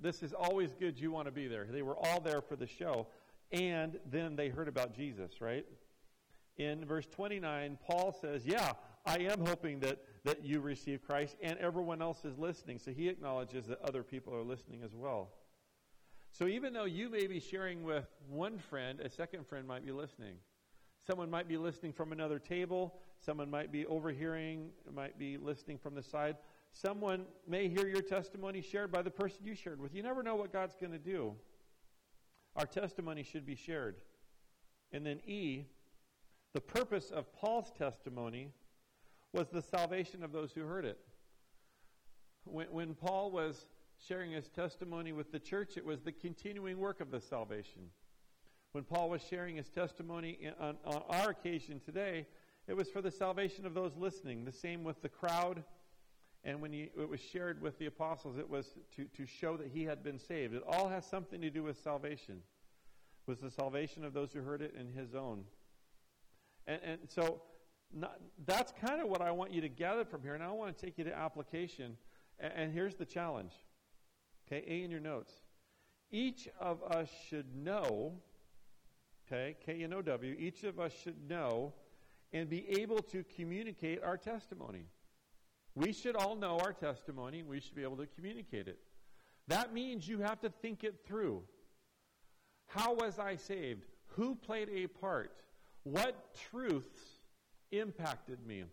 this 0.00 0.22
is 0.22 0.32
always 0.32 0.72
good. 0.74 0.98
You 0.98 1.10
want 1.10 1.26
to 1.26 1.32
be 1.32 1.46
there. 1.46 1.66
They 1.70 1.82
were 1.82 1.96
all 1.96 2.20
there 2.20 2.40
for 2.40 2.56
the 2.56 2.66
show. 2.66 3.06
And 3.52 3.98
then 4.10 4.36
they 4.36 4.48
heard 4.48 4.68
about 4.68 4.94
Jesus, 4.94 5.40
right? 5.40 5.64
In 6.56 6.84
verse 6.84 7.06
29, 7.06 7.78
Paul 7.86 8.16
says, 8.20 8.44
Yeah, 8.44 8.72
I 9.04 9.18
am 9.18 9.46
hoping 9.46 9.80
that, 9.80 9.98
that 10.24 10.44
you 10.44 10.60
receive 10.60 11.02
Christ, 11.02 11.36
and 11.40 11.58
everyone 11.58 12.02
else 12.02 12.24
is 12.24 12.38
listening. 12.38 12.78
So 12.78 12.90
he 12.90 13.08
acknowledges 13.08 13.66
that 13.66 13.80
other 13.82 14.02
people 14.02 14.34
are 14.34 14.42
listening 14.42 14.82
as 14.82 14.94
well. 14.94 15.30
So 16.32 16.46
even 16.48 16.72
though 16.72 16.84
you 16.84 17.08
may 17.08 17.26
be 17.26 17.40
sharing 17.40 17.82
with 17.82 18.06
one 18.28 18.58
friend, 18.58 19.00
a 19.00 19.08
second 19.08 19.46
friend 19.46 19.66
might 19.66 19.86
be 19.86 19.92
listening. 19.92 20.34
Someone 21.06 21.30
might 21.30 21.46
be 21.46 21.56
listening 21.56 21.92
from 21.92 22.12
another 22.12 22.38
table. 22.38 22.94
Someone 23.24 23.48
might 23.48 23.70
be 23.70 23.86
overhearing, 23.86 24.70
might 24.92 25.18
be 25.18 25.38
listening 25.38 25.78
from 25.78 25.94
the 25.94 26.02
side. 26.02 26.36
Someone 26.72 27.24
may 27.48 27.68
hear 27.68 27.88
your 27.88 28.02
testimony 28.02 28.60
shared 28.60 28.92
by 28.92 29.02
the 29.02 29.10
person 29.10 29.38
you 29.44 29.54
shared 29.54 29.80
with. 29.80 29.94
You 29.94 30.02
never 30.02 30.22
know 30.22 30.36
what 30.36 30.52
God's 30.52 30.76
going 30.76 30.92
to 30.92 30.98
do. 30.98 31.34
Our 32.54 32.66
testimony 32.66 33.22
should 33.22 33.46
be 33.46 33.54
shared. 33.54 33.96
And 34.92 35.04
then, 35.04 35.20
E, 35.26 35.64
the 36.54 36.60
purpose 36.60 37.10
of 37.10 37.32
Paul's 37.32 37.70
testimony 37.76 38.52
was 39.32 39.48
the 39.48 39.62
salvation 39.62 40.22
of 40.22 40.32
those 40.32 40.52
who 40.52 40.62
heard 40.62 40.84
it. 40.84 40.98
When, 42.44 42.66
when 42.68 42.94
Paul 42.94 43.30
was 43.30 43.66
sharing 44.06 44.32
his 44.32 44.48
testimony 44.48 45.12
with 45.12 45.32
the 45.32 45.38
church, 45.38 45.76
it 45.76 45.84
was 45.84 46.00
the 46.00 46.12
continuing 46.12 46.78
work 46.78 47.00
of 47.00 47.10
the 47.10 47.20
salvation. 47.20 47.90
When 48.72 48.84
Paul 48.84 49.10
was 49.10 49.22
sharing 49.22 49.56
his 49.56 49.68
testimony 49.68 50.50
on, 50.60 50.76
on 50.84 51.02
our 51.08 51.30
occasion 51.30 51.80
today, 51.80 52.26
it 52.68 52.76
was 52.76 52.88
for 52.88 53.00
the 53.00 53.10
salvation 53.10 53.66
of 53.66 53.74
those 53.74 53.92
listening. 53.96 54.44
The 54.44 54.52
same 54.52 54.84
with 54.84 55.00
the 55.02 55.08
crowd 55.08 55.62
and 56.46 56.62
when 56.62 56.72
he, 56.72 56.90
it 56.96 57.08
was 57.08 57.20
shared 57.20 57.60
with 57.60 57.76
the 57.80 57.86
apostles, 57.86 58.38
it 58.38 58.48
was 58.48 58.66
to, 58.94 59.04
to 59.16 59.26
show 59.26 59.56
that 59.56 59.66
he 59.66 59.82
had 59.82 60.04
been 60.04 60.18
saved. 60.18 60.54
It 60.54 60.62
all 60.66 60.88
has 60.88 61.04
something 61.04 61.40
to 61.40 61.50
do 61.50 61.64
with 61.64 61.82
salvation. 61.82 62.36
It 62.36 63.30
was 63.30 63.40
the 63.40 63.50
salvation 63.50 64.04
of 64.04 64.14
those 64.14 64.32
who 64.32 64.42
heard 64.42 64.62
it 64.62 64.72
in 64.78 64.92
his 64.92 65.16
own. 65.16 65.42
And, 66.68 66.80
and 66.84 66.98
so 67.08 67.42
not, 67.92 68.20
that's 68.46 68.72
kind 68.80 69.02
of 69.02 69.08
what 69.08 69.20
I 69.20 69.32
want 69.32 69.52
you 69.52 69.60
to 69.60 69.68
gather 69.68 70.04
from 70.04 70.22
here. 70.22 70.34
And 70.34 70.42
I 70.42 70.52
want 70.52 70.76
to 70.76 70.86
take 70.86 70.96
you 70.98 71.04
to 71.04 71.18
application. 71.18 71.96
And, 72.38 72.52
and 72.54 72.72
here's 72.72 72.94
the 72.94 73.04
challenge. 73.04 73.52
Okay, 74.46 74.64
A 74.68 74.84
in 74.84 74.90
your 74.92 75.00
notes. 75.00 75.32
Each 76.12 76.48
of 76.60 76.80
us 76.84 77.08
should 77.28 77.56
know, 77.56 78.12
okay, 79.26 79.56
K 79.66 79.82
N 79.82 79.92
O 79.92 80.00
W, 80.00 80.36
each 80.38 80.62
of 80.62 80.78
us 80.78 80.92
should 81.02 81.28
know 81.28 81.72
and 82.32 82.48
be 82.48 82.68
able 82.80 83.00
to 83.00 83.24
communicate 83.34 84.00
our 84.04 84.16
testimony. 84.16 84.86
We 85.76 85.92
should 85.92 86.16
all 86.16 86.34
know 86.34 86.58
our 86.58 86.72
testimony 86.72 87.42
we 87.42 87.60
should 87.60 87.76
be 87.76 87.82
able 87.82 87.98
to 87.98 88.06
communicate 88.06 88.66
it. 88.66 88.78
That 89.46 89.72
means 89.72 90.08
you 90.08 90.18
have 90.20 90.40
to 90.40 90.48
think 90.48 90.82
it 90.82 90.96
through. 91.06 91.42
How 92.66 92.94
was 92.94 93.18
I 93.18 93.36
saved? 93.36 93.84
Who 94.14 94.34
played 94.34 94.70
a 94.70 94.86
part? 94.86 95.32
What 95.84 96.34
truths 96.50 97.00
impacted 97.70 98.44
me? 98.44 98.64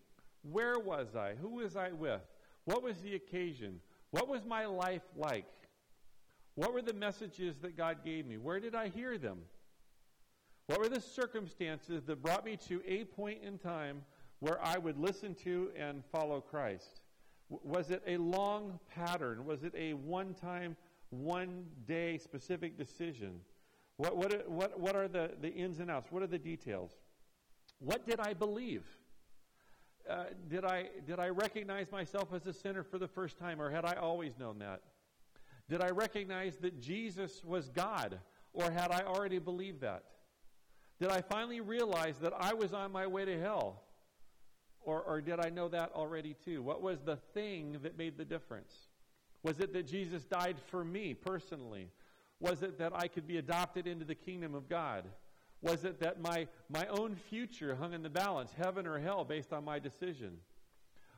Where 0.49 0.79
was 0.79 1.15
I? 1.15 1.35
Who 1.41 1.49
was 1.49 1.75
I 1.75 1.91
with? 1.91 2.21
What 2.63 2.81
was 2.81 2.97
the 2.99 3.15
occasion? 3.15 3.81
What 4.11 4.29
was 4.29 4.45
my 4.45 4.65
life 4.65 5.03
like? 5.15 5.45
What 6.55 6.73
were 6.73 6.81
the 6.81 6.93
messages 6.93 7.57
that 7.61 7.75
God 7.75 7.97
gave 8.05 8.25
me? 8.25 8.37
Where 8.37 8.59
did 8.59 8.75
I 8.75 8.87
hear 8.87 9.17
them? 9.17 9.39
What 10.67 10.79
were 10.79 10.89
the 10.89 11.01
circumstances 11.01 12.05
that 12.05 12.21
brought 12.21 12.45
me 12.45 12.57
to 12.67 12.81
a 12.87 13.03
point 13.03 13.39
in 13.43 13.57
time 13.57 14.03
where 14.43 14.59
I 14.61 14.77
would 14.77 14.97
listen 14.97 15.35
to 15.35 15.71
and 15.79 16.03
follow 16.11 16.41
Christ? 16.41 16.99
Was 17.47 17.91
it 17.91 18.03
a 18.05 18.17
long 18.17 18.77
pattern? 18.93 19.45
Was 19.45 19.63
it 19.63 19.73
a 19.77 19.93
one 19.93 20.33
time, 20.33 20.75
one 21.11 21.63
day 21.87 22.17
specific 22.17 22.77
decision? 22.77 23.39
What, 23.95 24.17
what, 24.17 24.49
what, 24.49 24.77
what 24.77 24.97
are 24.97 25.07
the, 25.07 25.31
the 25.39 25.47
ins 25.47 25.79
and 25.79 25.89
outs? 25.89 26.11
What 26.11 26.23
are 26.23 26.27
the 26.27 26.37
details? 26.37 26.91
What 27.79 28.05
did 28.05 28.19
I 28.19 28.33
believe? 28.33 28.83
Uh, 30.09 30.25
did, 30.49 30.65
I, 30.65 30.89
did 31.07 31.19
I 31.19 31.29
recognize 31.29 31.89
myself 31.89 32.33
as 32.33 32.45
a 32.45 32.51
sinner 32.51 32.83
for 32.83 32.97
the 32.97 33.07
first 33.07 33.37
time, 33.37 33.61
or 33.61 33.69
had 33.69 33.85
I 33.85 33.93
always 33.93 34.37
known 34.37 34.59
that? 34.59 34.81
Did 35.69 35.81
I 35.81 35.91
recognize 35.91 36.57
that 36.57 36.81
Jesus 36.81 37.41
was 37.45 37.69
God, 37.69 38.19
or 38.51 38.69
had 38.69 38.91
I 38.91 39.03
already 39.03 39.39
believed 39.39 39.79
that? 39.81 40.03
Did 40.99 41.11
I 41.11 41.21
finally 41.21 41.61
realize 41.61 42.17
that 42.17 42.33
I 42.37 42.53
was 42.53 42.73
on 42.73 42.91
my 42.91 43.07
way 43.07 43.23
to 43.23 43.39
hell? 43.39 43.83
Or, 44.85 45.01
or 45.01 45.21
did 45.21 45.39
I 45.39 45.49
know 45.49 45.67
that 45.69 45.91
already 45.93 46.35
too? 46.45 46.61
What 46.61 46.81
was 46.81 46.99
the 47.01 47.17
thing 47.33 47.77
that 47.83 47.97
made 47.97 48.17
the 48.17 48.25
difference? 48.25 48.73
Was 49.43 49.59
it 49.59 49.73
that 49.73 49.87
Jesus 49.87 50.23
died 50.23 50.57
for 50.67 50.83
me 50.83 51.13
personally? 51.13 51.89
Was 52.39 52.63
it 52.63 52.77
that 52.79 52.93
I 52.95 53.07
could 53.07 53.27
be 53.27 53.37
adopted 53.37 53.87
into 53.87 54.05
the 54.05 54.15
kingdom 54.15 54.55
of 54.55 54.69
God? 54.69 55.05
Was 55.61 55.85
it 55.85 55.99
that 56.01 56.21
my, 56.21 56.47
my 56.69 56.85
own 56.87 57.15
future 57.15 57.75
hung 57.75 57.93
in 57.93 58.03
the 58.03 58.09
balance, 58.09 58.51
heaven 58.57 58.85
or 58.85 58.99
hell, 58.99 59.23
based 59.23 59.53
on 59.53 59.63
my 59.63 59.79
decision? 59.79 60.37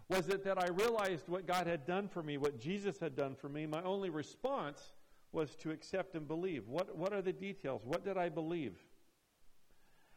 Was 0.07 0.29
it 0.29 0.43
that 0.43 0.61
I 0.61 0.67
realized 0.67 1.27
what 1.27 1.47
God 1.47 1.65
had 1.65 1.85
done 1.85 2.07
for 2.07 2.21
me, 2.21 2.37
what 2.37 2.59
Jesus 2.59 2.99
had 2.99 3.15
done 3.15 3.33
for 3.33 3.49
me? 3.49 3.65
My 3.65 3.81
only 3.81 4.11
response 4.11 4.93
was 5.31 5.55
to 5.57 5.71
accept 5.71 6.15
and 6.15 6.27
believe. 6.27 6.67
What, 6.67 6.95
what 6.95 7.11
are 7.11 7.23
the 7.23 7.33
details? 7.33 7.81
What 7.83 8.05
did 8.05 8.17
I 8.17 8.29
believe? 8.29 8.77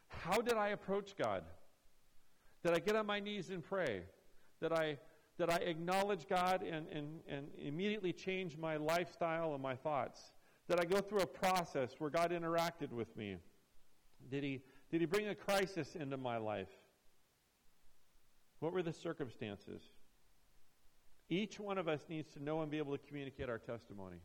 How 0.07 0.41
did 0.41 0.55
I 0.55 0.69
approach 0.69 1.15
God? 1.17 1.43
Did 2.63 2.73
I 2.73 2.79
get 2.79 2.95
on 2.95 3.05
my 3.05 3.19
knees 3.19 3.49
and 3.49 3.63
pray? 3.63 4.03
that 4.61 4.73
I, 4.73 4.97
did 5.37 5.49
I 5.49 5.55
acknowledge 5.57 6.27
God 6.27 6.63
and, 6.63 6.85
and, 6.89 7.21
and 7.29 7.47
immediately 7.57 8.11
change 8.11 8.57
my 8.57 8.75
lifestyle 8.75 9.53
and 9.53 9.63
my 9.63 9.75
thoughts? 9.75 10.31
that 10.69 10.79
I 10.79 10.85
go 10.85 11.01
through 11.01 11.21
a 11.21 11.27
process 11.27 11.95
where 11.97 12.11
God 12.11 12.31
interacted 12.31 12.91
with 12.91 13.17
me? 13.17 13.37
Did 14.31 14.43
he, 14.43 14.61
did 14.91 15.01
he 15.01 15.07
bring 15.07 15.27
a 15.27 15.35
crisis 15.35 15.95
into 15.95 16.15
my 16.15 16.37
life? 16.37 16.69
What 18.59 18.71
were 18.71 18.83
the 18.83 18.93
circumstances? 18.93 19.81
Each 21.27 21.59
one 21.59 21.77
of 21.77 21.87
us 21.87 22.01
needs 22.07 22.29
to 22.33 22.43
know 22.43 22.61
and 22.61 22.69
be 22.69 22.77
able 22.77 22.95
to 22.95 23.03
communicate 23.07 23.49
our 23.49 23.57
testimony. 23.57 24.17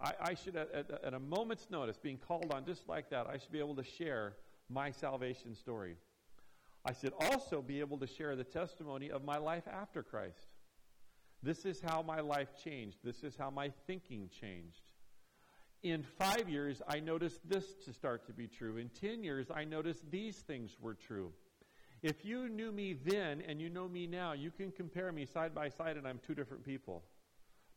I, 0.00 0.12
I 0.20 0.34
should, 0.34 0.56
at, 0.56 0.72
at, 0.72 1.04
at, 1.04 1.14
a 1.14 1.20
moment's 1.20 1.68
notice, 1.70 1.98
being 1.98 2.18
called 2.18 2.50
on 2.52 2.64
just 2.64 2.88
like 2.88 3.10
that, 3.10 3.26
I 3.26 3.36
should 3.36 3.52
be 3.52 3.58
able 3.58 3.76
to 3.76 3.84
share 3.84 4.34
my 4.70 4.90
salvation 4.90 5.54
story. 5.54 5.96
I 6.84 6.92
should 6.92 7.12
also 7.18 7.62
be 7.62 7.80
able 7.80 7.98
to 7.98 8.06
share 8.06 8.34
the 8.34 8.44
testimony 8.44 9.10
of 9.10 9.24
my 9.24 9.38
life 9.38 9.68
after 9.68 10.02
Christ. 10.02 10.48
This 11.42 11.64
is 11.64 11.80
how 11.80 12.02
my 12.02 12.20
life 12.20 12.48
changed. 12.62 12.98
This 13.04 13.22
is 13.22 13.36
how 13.36 13.50
my 13.50 13.72
thinking 13.86 14.28
changed. 14.40 14.82
In 15.82 16.02
five 16.02 16.48
years, 16.48 16.80
I 16.88 17.00
noticed 17.00 17.40
this 17.48 17.74
to 17.84 17.92
start 17.92 18.26
to 18.26 18.32
be 18.32 18.46
true. 18.46 18.76
In 18.76 18.88
ten 18.88 19.24
years, 19.24 19.48
I 19.52 19.64
noticed 19.64 20.08
these 20.10 20.36
things 20.36 20.76
were 20.80 20.94
true. 20.94 21.32
If 22.02 22.24
you 22.24 22.48
knew 22.48 22.72
me 22.72 22.94
then 23.04 23.42
and 23.46 23.60
you 23.60 23.68
know 23.68 23.88
me 23.88 24.06
now, 24.06 24.32
you 24.32 24.50
can 24.50 24.72
compare 24.72 25.12
me 25.12 25.26
side 25.26 25.54
by 25.54 25.68
side, 25.68 25.96
and 25.96 26.06
I'm 26.06 26.20
two 26.24 26.34
different 26.34 26.64
people. 26.64 27.02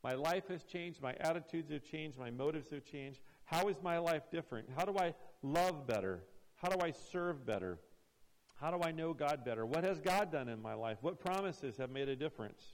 My 0.03 0.13
life 0.13 0.47
has 0.49 0.63
changed. 0.63 1.01
My 1.01 1.15
attitudes 1.19 1.71
have 1.71 1.83
changed. 1.83 2.17
My 2.19 2.29
motives 2.29 2.69
have 2.69 2.85
changed. 2.85 3.21
How 3.45 3.67
is 3.69 3.77
my 3.81 3.97
life 3.97 4.29
different? 4.31 4.69
How 4.75 4.85
do 4.85 4.97
I 4.99 5.15
love 5.41 5.87
better? 5.87 6.23
How 6.55 6.69
do 6.69 6.83
I 6.83 6.91
serve 6.91 7.45
better? 7.45 7.79
How 8.55 8.71
do 8.71 8.81
I 8.81 8.91
know 8.91 9.13
God 9.13 9.43
better? 9.43 9.65
What 9.65 9.83
has 9.83 9.99
God 9.99 10.31
done 10.31 10.47
in 10.47 10.61
my 10.61 10.73
life? 10.73 10.97
What 11.01 11.19
promises 11.19 11.77
have 11.77 11.89
made 11.89 12.07
a 12.07 12.15
difference? 12.15 12.73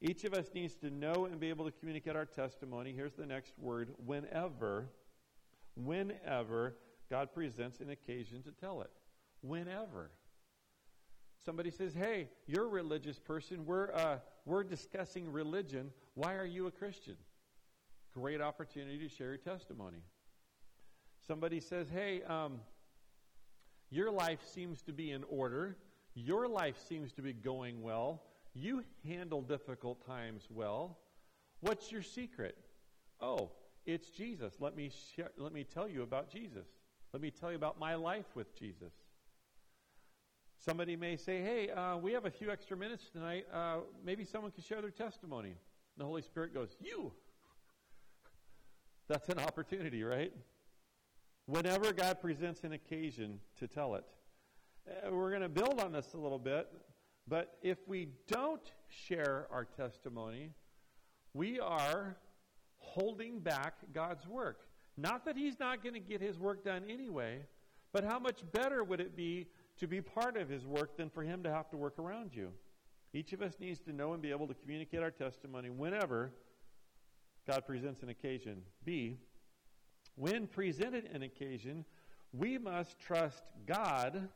Each 0.00 0.24
of 0.24 0.32
us 0.32 0.50
needs 0.54 0.76
to 0.76 0.90
know 0.90 1.26
and 1.26 1.38
be 1.38 1.50
able 1.50 1.66
to 1.66 1.72
communicate 1.72 2.16
our 2.16 2.24
testimony. 2.24 2.92
Here's 2.96 3.14
the 3.14 3.26
next 3.26 3.58
word 3.58 3.90
whenever, 4.06 4.88
whenever 5.74 6.76
God 7.10 7.34
presents 7.34 7.80
an 7.80 7.90
occasion 7.90 8.42
to 8.44 8.52
tell 8.52 8.80
it. 8.80 8.90
Whenever. 9.42 10.10
Somebody 11.44 11.70
says, 11.70 11.92
Hey, 11.92 12.28
you're 12.46 12.64
a 12.64 12.68
religious 12.68 13.18
person. 13.18 13.66
We're, 13.66 13.92
uh, 13.92 14.18
we're 14.46 14.64
discussing 14.64 15.30
religion. 15.30 15.90
Why 16.14 16.34
are 16.34 16.46
you 16.46 16.66
a 16.66 16.70
Christian? 16.70 17.16
Great 18.14 18.40
opportunity 18.40 18.98
to 18.98 19.08
share 19.08 19.28
your 19.28 19.38
testimony. 19.38 20.02
Somebody 21.26 21.60
says, 21.60 21.88
Hey, 21.92 22.22
um, 22.22 22.60
your 23.90 24.10
life 24.10 24.40
seems 24.54 24.82
to 24.82 24.92
be 24.92 25.10
in 25.10 25.24
order. 25.28 25.76
Your 26.14 26.48
life 26.48 26.76
seems 26.88 27.12
to 27.14 27.22
be 27.22 27.32
going 27.32 27.82
well. 27.82 28.22
You 28.54 28.84
handle 29.06 29.42
difficult 29.42 30.04
times 30.06 30.46
well. 30.50 30.98
What's 31.60 31.92
your 31.92 32.02
secret? 32.02 32.56
Oh, 33.20 33.50
it's 33.86 34.08
Jesus. 34.10 34.54
Let 34.60 34.76
me, 34.76 34.90
share, 35.14 35.30
let 35.36 35.52
me 35.52 35.64
tell 35.64 35.88
you 35.88 36.02
about 36.02 36.30
Jesus. 36.30 36.66
Let 37.12 37.22
me 37.22 37.30
tell 37.30 37.50
you 37.50 37.56
about 37.56 37.78
my 37.78 37.94
life 37.96 38.26
with 38.34 38.56
Jesus. 38.58 38.92
Somebody 40.58 40.94
may 40.94 41.16
say, 41.16 41.40
hey, 41.40 41.70
uh, 41.70 41.96
we 41.96 42.12
have 42.12 42.26
a 42.26 42.30
few 42.30 42.50
extra 42.50 42.76
minutes 42.76 43.08
tonight. 43.10 43.46
Uh, 43.52 43.78
maybe 44.04 44.24
someone 44.24 44.52
can 44.52 44.62
share 44.62 44.82
their 44.82 44.90
testimony. 44.90 45.48
And 45.48 45.56
the 45.98 46.04
Holy 46.04 46.22
Spirit 46.22 46.52
goes, 46.52 46.76
You! 46.80 47.12
That's 49.08 49.28
an 49.30 49.38
opportunity, 49.38 50.04
right? 50.04 50.32
Whenever 51.46 51.92
God 51.92 52.20
presents 52.20 52.62
an 52.64 52.72
occasion 52.72 53.40
to 53.58 53.66
tell 53.66 53.94
it. 53.94 54.04
Uh, 54.88 55.10
we're 55.14 55.30
going 55.30 55.42
to 55.42 55.48
build 55.48 55.80
on 55.80 55.92
this 55.92 56.14
a 56.14 56.18
little 56.18 56.38
bit 56.38 56.68
but 57.30 57.58
if 57.62 57.78
we 57.86 58.08
don't 58.26 58.72
share 58.88 59.46
our 59.52 59.64
testimony, 59.64 60.50
we 61.32 61.60
are 61.60 62.16
holding 62.78 63.38
back 63.38 63.74
God's 63.94 64.26
work. 64.26 64.66
Not 64.96 65.24
that 65.26 65.36
He's 65.36 65.60
not 65.60 65.80
going 65.80 65.94
to 65.94 66.00
get 66.00 66.20
His 66.20 66.40
work 66.40 66.64
done 66.64 66.82
anyway, 66.90 67.42
but 67.92 68.02
how 68.02 68.18
much 68.18 68.40
better 68.50 68.82
would 68.82 69.00
it 69.00 69.16
be 69.16 69.46
to 69.78 69.86
be 69.86 70.00
part 70.00 70.36
of 70.36 70.48
His 70.48 70.66
work 70.66 70.96
than 70.96 71.08
for 71.08 71.22
Him 71.22 71.44
to 71.44 71.52
have 71.52 71.70
to 71.70 71.76
work 71.76 72.00
around 72.00 72.34
you? 72.34 72.50
Each 73.14 73.32
of 73.32 73.42
us 73.42 73.54
needs 73.60 73.78
to 73.82 73.92
know 73.92 74.12
and 74.12 74.20
be 74.20 74.30
able 74.30 74.48
to 74.48 74.54
communicate 74.54 75.00
our 75.00 75.10
testimony 75.12 75.70
whenever 75.70 76.32
God 77.46 77.64
presents 77.64 78.02
an 78.02 78.08
occasion. 78.08 78.62
B, 78.84 79.18
when 80.20 80.46
presented 80.46 81.08
an 81.14 81.22
occasion, 81.22 81.84
we 82.32 82.58
must 82.58 82.98
trust 83.00 83.42
God. 83.66 84.28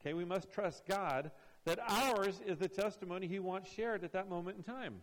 Okay, 0.00 0.14
we 0.14 0.24
must 0.24 0.50
trust 0.52 0.84
God 0.86 1.32
that 1.64 1.80
ours 1.86 2.40
is 2.46 2.58
the 2.58 2.68
testimony 2.68 3.26
he 3.26 3.40
wants 3.40 3.70
shared 3.70 4.04
at 4.04 4.12
that 4.12 4.28
moment 4.28 4.56
in 4.56 4.62
time. 4.62 4.94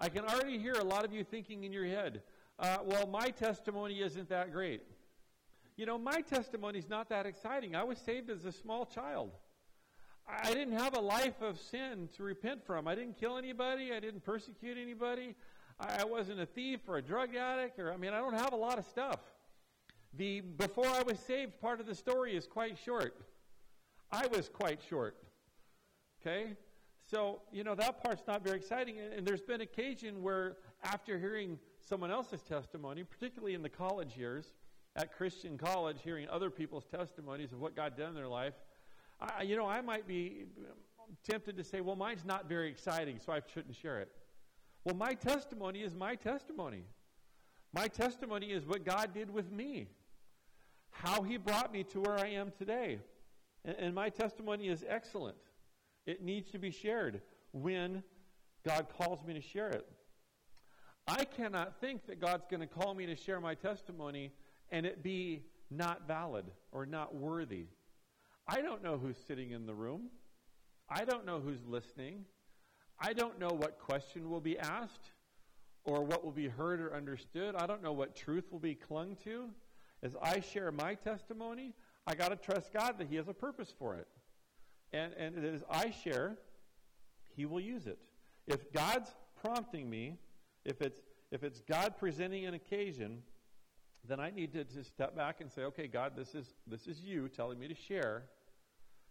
I 0.00 0.08
can 0.08 0.24
already 0.24 0.58
hear 0.58 0.74
a 0.74 0.84
lot 0.84 1.04
of 1.04 1.12
you 1.12 1.24
thinking 1.24 1.64
in 1.64 1.72
your 1.72 1.84
head, 1.84 2.22
uh, 2.58 2.78
well, 2.84 3.06
my 3.06 3.30
testimony 3.30 4.00
isn't 4.00 4.28
that 4.28 4.52
great. 4.52 4.82
You 5.76 5.84
know, 5.86 5.98
my 5.98 6.20
testimony 6.20 6.78
is 6.78 6.88
not 6.88 7.08
that 7.08 7.26
exciting. 7.26 7.74
I 7.74 7.82
was 7.82 7.98
saved 7.98 8.30
as 8.30 8.44
a 8.44 8.52
small 8.52 8.86
child. 8.86 9.32
I 10.28 10.54
didn't 10.54 10.78
have 10.78 10.96
a 10.96 11.00
life 11.00 11.40
of 11.42 11.58
sin 11.58 12.08
to 12.16 12.22
repent 12.22 12.64
from. 12.64 12.86
I 12.86 12.94
didn't 12.94 13.18
kill 13.18 13.36
anybody. 13.36 13.92
I 13.92 13.98
didn't 13.98 14.24
persecute 14.24 14.78
anybody. 14.78 15.34
I 15.80 16.04
wasn't 16.04 16.40
a 16.40 16.46
thief 16.46 16.80
or 16.88 16.98
a 16.98 17.02
drug 17.02 17.34
addict, 17.34 17.78
or 17.78 17.92
I 17.92 17.96
mean, 17.96 18.12
I 18.12 18.18
don't 18.18 18.34
have 18.34 18.52
a 18.52 18.56
lot 18.56 18.78
of 18.78 18.84
stuff. 18.84 19.20
The 20.14 20.40
before 20.40 20.86
I 20.86 21.02
was 21.02 21.18
saved 21.18 21.60
part 21.60 21.80
of 21.80 21.86
the 21.86 21.94
story 21.94 22.36
is 22.36 22.46
quite 22.46 22.78
short. 22.78 23.16
I 24.10 24.26
was 24.26 24.48
quite 24.48 24.80
short. 24.88 25.16
Okay? 26.20 26.54
So, 27.10 27.40
you 27.52 27.64
know, 27.64 27.74
that 27.74 28.02
part's 28.02 28.22
not 28.26 28.44
very 28.44 28.56
exciting. 28.56 28.96
And 28.98 29.26
there's 29.26 29.42
been 29.42 29.62
occasion 29.62 30.22
where, 30.22 30.56
after 30.84 31.18
hearing 31.18 31.58
someone 31.80 32.10
else's 32.10 32.42
testimony, 32.42 33.04
particularly 33.04 33.54
in 33.54 33.62
the 33.62 33.68
college 33.68 34.16
years, 34.16 34.52
at 34.94 35.12
Christian 35.16 35.58
college, 35.58 35.98
hearing 36.04 36.28
other 36.28 36.50
people's 36.50 36.84
testimonies 36.84 37.52
of 37.52 37.60
what 37.60 37.74
God 37.74 37.96
done 37.96 38.10
in 38.10 38.14
their 38.14 38.28
life, 38.28 38.54
I, 39.20 39.42
you 39.42 39.56
know, 39.56 39.66
I 39.66 39.80
might 39.80 40.06
be 40.06 40.44
tempted 41.28 41.56
to 41.56 41.64
say, 41.64 41.80
well, 41.80 41.96
mine's 41.96 42.24
not 42.24 42.48
very 42.48 42.68
exciting, 42.68 43.18
so 43.24 43.32
I 43.32 43.40
shouldn't 43.52 43.74
share 43.74 44.00
it. 44.00 44.10
Well, 44.84 44.96
my 44.96 45.14
testimony 45.14 45.80
is 45.80 45.94
my 45.94 46.14
testimony. 46.14 46.84
My 47.72 47.88
testimony 47.88 48.46
is 48.46 48.66
what 48.66 48.84
God 48.84 49.14
did 49.14 49.30
with 49.30 49.50
me, 49.50 49.88
how 50.90 51.22
He 51.22 51.36
brought 51.36 51.72
me 51.72 51.84
to 51.84 52.00
where 52.00 52.18
I 52.18 52.28
am 52.28 52.52
today. 52.58 52.98
And, 53.64 53.76
and 53.78 53.94
my 53.94 54.08
testimony 54.08 54.68
is 54.68 54.84
excellent. 54.88 55.36
It 56.04 56.22
needs 56.22 56.50
to 56.50 56.58
be 56.58 56.70
shared 56.70 57.22
when 57.52 58.02
God 58.64 58.88
calls 58.98 59.24
me 59.24 59.34
to 59.34 59.40
share 59.40 59.68
it. 59.68 59.86
I 61.06 61.24
cannot 61.24 61.80
think 61.80 62.06
that 62.06 62.20
God's 62.20 62.46
going 62.48 62.60
to 62.60 62.66
call 62.66 62.94
me 62.94 63.06
to 63.06 63.16
share 63.16 63.40
my 63.40 63.54
testimony 63.54 64.32
and 64.70 64.86
it 64.86 65.02
be 65.02 65.42
not 65.70 66.06
valid 66.06 66.46
or 66.70 66.86
not 66.86 67.14
worthy. 67.14 67.66
I 68.46 68.60
don't 68.60 68.82
know 68.82 68.98
who's 68.98 69.16
sitting 69.26 69.50
in 69.50 69.66
the 69.66 69.74
room. 69.74 70.10
I 70.88 71.04
don't 71.04 71.24
know 71.24 71.40
who's 71.40 71.64
listening. 71.66 72.24
I 73.04 73.12
don't 73.12 73.40
know 73.40 73.48
what 73.48 73.80
question 73.80 74.30
will 74.30 74.40
be 74.40 74.56
asked 74.56 75.10
or 75.84 76.04
what 76.04 76.24
will 76.24 76.30
be 76.30 76.46
heard 76.46 76.80
or 76.80 76.94
understood. 76.94 77.56
I 77.56 77.66
don't 77.66 77.82
know 77.82 77.92
what 77.92 78.14
truth 78.14 78.44
will 78.52 78.60
be 78.60 78.76
clung 78.76 79.16
to. 79.24 79.50
As 80.04 80.14
I 80.22 80.38
share 80.38 80.70
my 80.70 80.94
testimony, 80.94 81.74
I 82.06 82.14
got 82.14 82.28
to 82.28 82.36
trust 82.36 82.72
God 82.72 82.98
that 82.98 83.08
He 83.08 83.16
has 83.16 83.26
a 83.26 83.34
purpose 83.34 83.74
for 83.76 83.96
it. 83.96 84.06
And, 84.92 85.12
and 85.14 85.44
as 85.44 85.64
I 85.68 85.90
share, 85.90 86.38
He 87.34 87.44
will 87.44 87.60
use 87.60 87.88
it. 87.88 87.98
If 88.46 88.72
God's 88.72 89.10
prompting 89.40 89.90
me, 89.90 90.18
if 90.64 90.80
it's, 90.80 91.00
if 91.32 91.42
it's 91.42 91.60
God 91.60 91.94
presenting 91.98 92.46
an 92.46 92.54
occasion, 92.54 93.22
then 94.06 94.20
I 94.20 94.30
need 94.30 94.52
to, 94.52 94.62
to 94.62 94.84
step 94.84 95.16
back 95.16 95.40
and 95.40 95.50
say, 95.50 95.62
okay, 95.62 95.88
God, 95.88 96.12
this 96.16 96.36
is, 96.36 96.54
this 96.68 96.86
is 96.86 97.00
you 97.00 97.28
telling 97.28 97.58
me 97.58 97.66
to 97.66 97.74
share. 97.74 98.24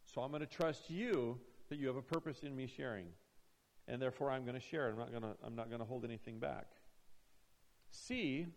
So 0.06 0.21
I'm 0.21 0.32
going 0.32 0.41
to 0.41 0.47
trust 0.47 0.89
you 0.89 1.38
that 1.69 1.77
you 1.77 1.88
have 1.88 1.97
a 1.97 2.01
purpose 2.01 2.43
in 2.43 2.56
me 2.56 2.67
sharing. 2.67 3.08
And 3.88 4.02
therefore 4.02 4.32
I'm 4.32 4.44
going 4.44 4.56
to 4.56 4.62
share. 4.62 4.89
I'm 4.89 4.98
not 4.98 5.12
going 5.12 5.24
to, 5.24 5.36
I'm 5.46 5.56
not 5.56 5.70
going 5.70 5.80
to 5.80 5.86
hold 5.86 6.06
anything 6.06 6.39
back. 6.39 6.67
C, 7.91 8.48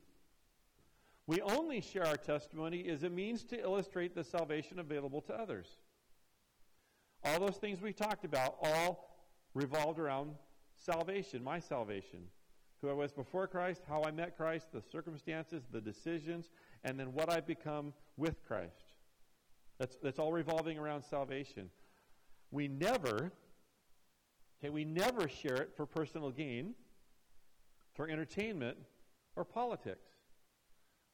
we 1.27 1.41
only 1.41 1.81
share 1.81 2.07
our 2.07 2.17
testimony 2.17 2.87
as 2.89 3.03
a 3.03 3.11
means 3.11 3.45
to 3.45 3.61
illustrate 3.61 4.15
the 4.15 4.23
salvation 4.23 4.79
available 4.79 5.21
to 5.23 5.35
others. 5.35 5.67
All 7.25 7.41
those 7.41 7.57
things 7.57 7.81
we 7.81 7.93
talked 7.93 8.25
about 8.25 8.57
all 8.63 9.27
revolved 9.55 9.99
around 9.99 10.35
salvation, 10.77 11.43
my 11.43 11.59
salvation. 11.59 12.21
Who 12.83 12.91
I 12.91 12.93
was 12.93 13.13
before 13.13 13.47
Christ, 13.47 13.83
how 13.89 14.03
I 14.03 14.11
met 14.11 14.37
Christ, 14.37 14.67
the 14.71 14.83
circumstances, 14.83 15.63
the 15.73 15.81
decisions, 15.81 16.51
and 16.85 17.01
then 17.01 17.15
what 17.15 17.33
I've 17.33 17.47
become 17.47 17.95
with 18.19 18.45
Christ. 18.47 18.93
That's, 19.79 19.97
that's 20.03 20.19
all 20.19 20.33
revolving 20.33 20.79
around 20.79 21.03
salvation. 21.03 21.71
We 22.51 22.69
never, 22.69 23.33
okay, 24.59 24.71
we 24.71 24.85
never 24.85 25.29
share 25.29 25.57
it 25.57 25.73
for 25.77 25.87
personal 25.87 26.31
gain, 26.31 26.75
for 27.95 28.09
entertainment, 28.09 28.77
or 29.37 29.45
politics. 29.45 30.09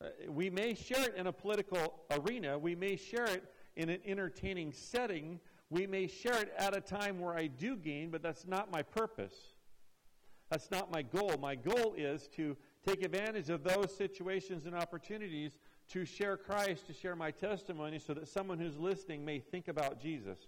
Uh, 0.03 0.09
we 0.29 0.49
may 0.49 0.75
share 0.75 1.09
it 1.09 1.15
in 1.17 1.27
a 1.27 1.33
political 1.33 2.01
arena. 2.11 2.59
We 2.59 2.75
may 2.75 2.97
share 2.97 3.27
it 3.27 3.45
in 3.77 3.89
an 3.89 4.01
entertaining 4.05 4.73
setting. 4.73 5.41
We 5.69 5.87
may 5.87 6.07
share 6.07 6.41
it 6.41 6.53
at 6.57 6.77
a 6.77 6.81
time 6.81 7.21
where 7.21 7.35
I 7.35 7.47
do 7.47 7.77
gain, 7.77 8.11
but 8.11 8.23
that's 8.23 8.47
not 8.47 8.73
my 8.73 8.83
purpose. 8.83 9.35
That's 10.51 10.71
not 10.71 10.91
my 10.91 11.03
goal. 11.03 11.37
My 11.41 11.55
goal 11.55 11.95
is 11.97 12.29
to 12.37 12.57
take 12.85 13.05
advantage 13.05 13.51
of 13.51 13.63
those 13.63 13.95
situations 13.95 14.67
and 14.67 14.75
opportunities 14.75 15.53
to 15.91 16.05
share 16.05 16.37
Christ, 16.37 16.87
to 16.87 16.93
share 16.93 17.15
my 17.15 17.31
testimony, 17.31 17.99
so 17.99 18.15
that 18.15 18.27
someone 18.29 18.59
who's 18.59 18.79
listening 18.79 19.25
may 19.25 19.39
think 19.39 19.69
about 19.69 20.01
Jesus. 20.01 20.39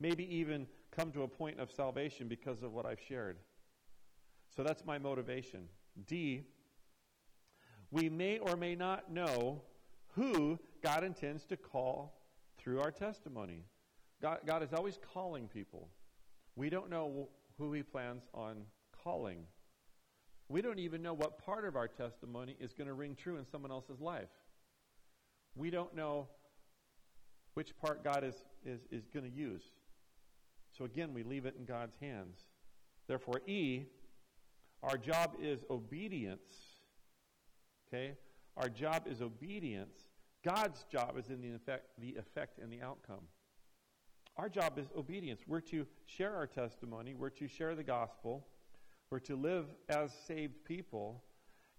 Maybe 0.00 0.24
even 0.36 0.66
come 0.94 1.10
to 1.12 1.22
a 1.22 1.28
point 1.28 1.58
of 1.58 1.70
salvation 1.70 2.28
because 2.28 2.62
of 2.62 2.72
what 2.72 2.86
I've 2.86 3.00
shared. 3.00 3.38
So 4.54 4.62
that's 4.62 4.84
my 4.84 4.98
motivation. 4.98 5.68
D, 6.06 6.42
we 7.90 8.08
may 8.08 8.38
or 8.38 8.56
may 8.56 8.74
not 8.74 9.10
know 9.10 9.62
who 10.14 10.58
God 10.82 11.04
intends 11.04 11.44
to 11.46 11.56
call 11.56 12.20
through 12.58 12.80
our 12.80 12.90
testimony. 12.90 13.64
God, 14.20 14.40
God 14.46 14.62
is 14.62 14.72
always 14.72 14.98
calling 15.12 15.48
people. 15.48 15.88
We 16.54 16.68
don't 16.68 16.90
know 16.90 17.28
who 17.58 17.72
He 17.72 17.82
plans 17.82 18.24
on 18.34 18.62
calling. 19.02 19.44
We 20.48 20.60
don't 20.60 20.78
even 20.78 21.02
know 21.02 21.14
what 21.14 21.38
part 21.38 21.64
of 21.64 21.76
our 21.76 21.88
testimony 21.88 22.56
is 22.60 22.74
going 22.74 22.88
to 22.88 22.94
ring 22.94 23.16
true 23.16 23.38
in 23.38 23.46
someone 23.46 23.70
else's 23.70 24.00
life. 24.00 24.28
We 25.54 25.70
don't 25.70 25.94
know 25.94 26.28
which 27.54 27.76
part 27.76 28.04
God 28.04 28.24
is, 28.24 28.34
is, 28.64 28.80
is 28.90 29.08
going 29.08 29.30
to 29.30 29.34
use. 29.34 29.62
So 30.76 30.84
again, 30.84 31.12
we 31.12 31.22
leave 31.22 31.46
it 31.46 31.54
in 31.58 31.64
God's 31.64 31.96
hands. 32.00 32.46
Therefore, 33.06 33.40
E, 33.46 33.84
our 34.82 34.96
job 34.96 35.36
is 35.40 35.64
obedience. 35.70 36.54
Okay? 37.88 38.14
Our 38.56 38.68
job 38.68 39.06
is 39.06 39.22
obedience. 39.22 40.06
God's 40.44 40.84
job 40.90 41.16
is 41.18 41.28
in 41.28 41.40
the 41.40 41.54
effect, 41.54 41.86
the 41.98 42.14
effect 42.16 42.58
and 42.58 42.72
the 42.72 42.82
outcome. 42.82 43.24
Our 44.36 44.48
job 44.48 44.78
is 44.78 44.86
obedience. 44.96 45.42
We're 45.46 45.60
to 45.60 45.86
share 46.06 46.34
our 46.34 46.46
testimony, 46.46 47.14
we're 47.14 47.30
to 47.30 47.46
share 47.46 47.74
the 47.74 47.84
gospel, 47.84 48.46
we're 49.10 49.18
to 49.20 49.36
live 49.36 49.66
as 49.88 50.10
saved 50.26 50.64
people. 50.64 51.22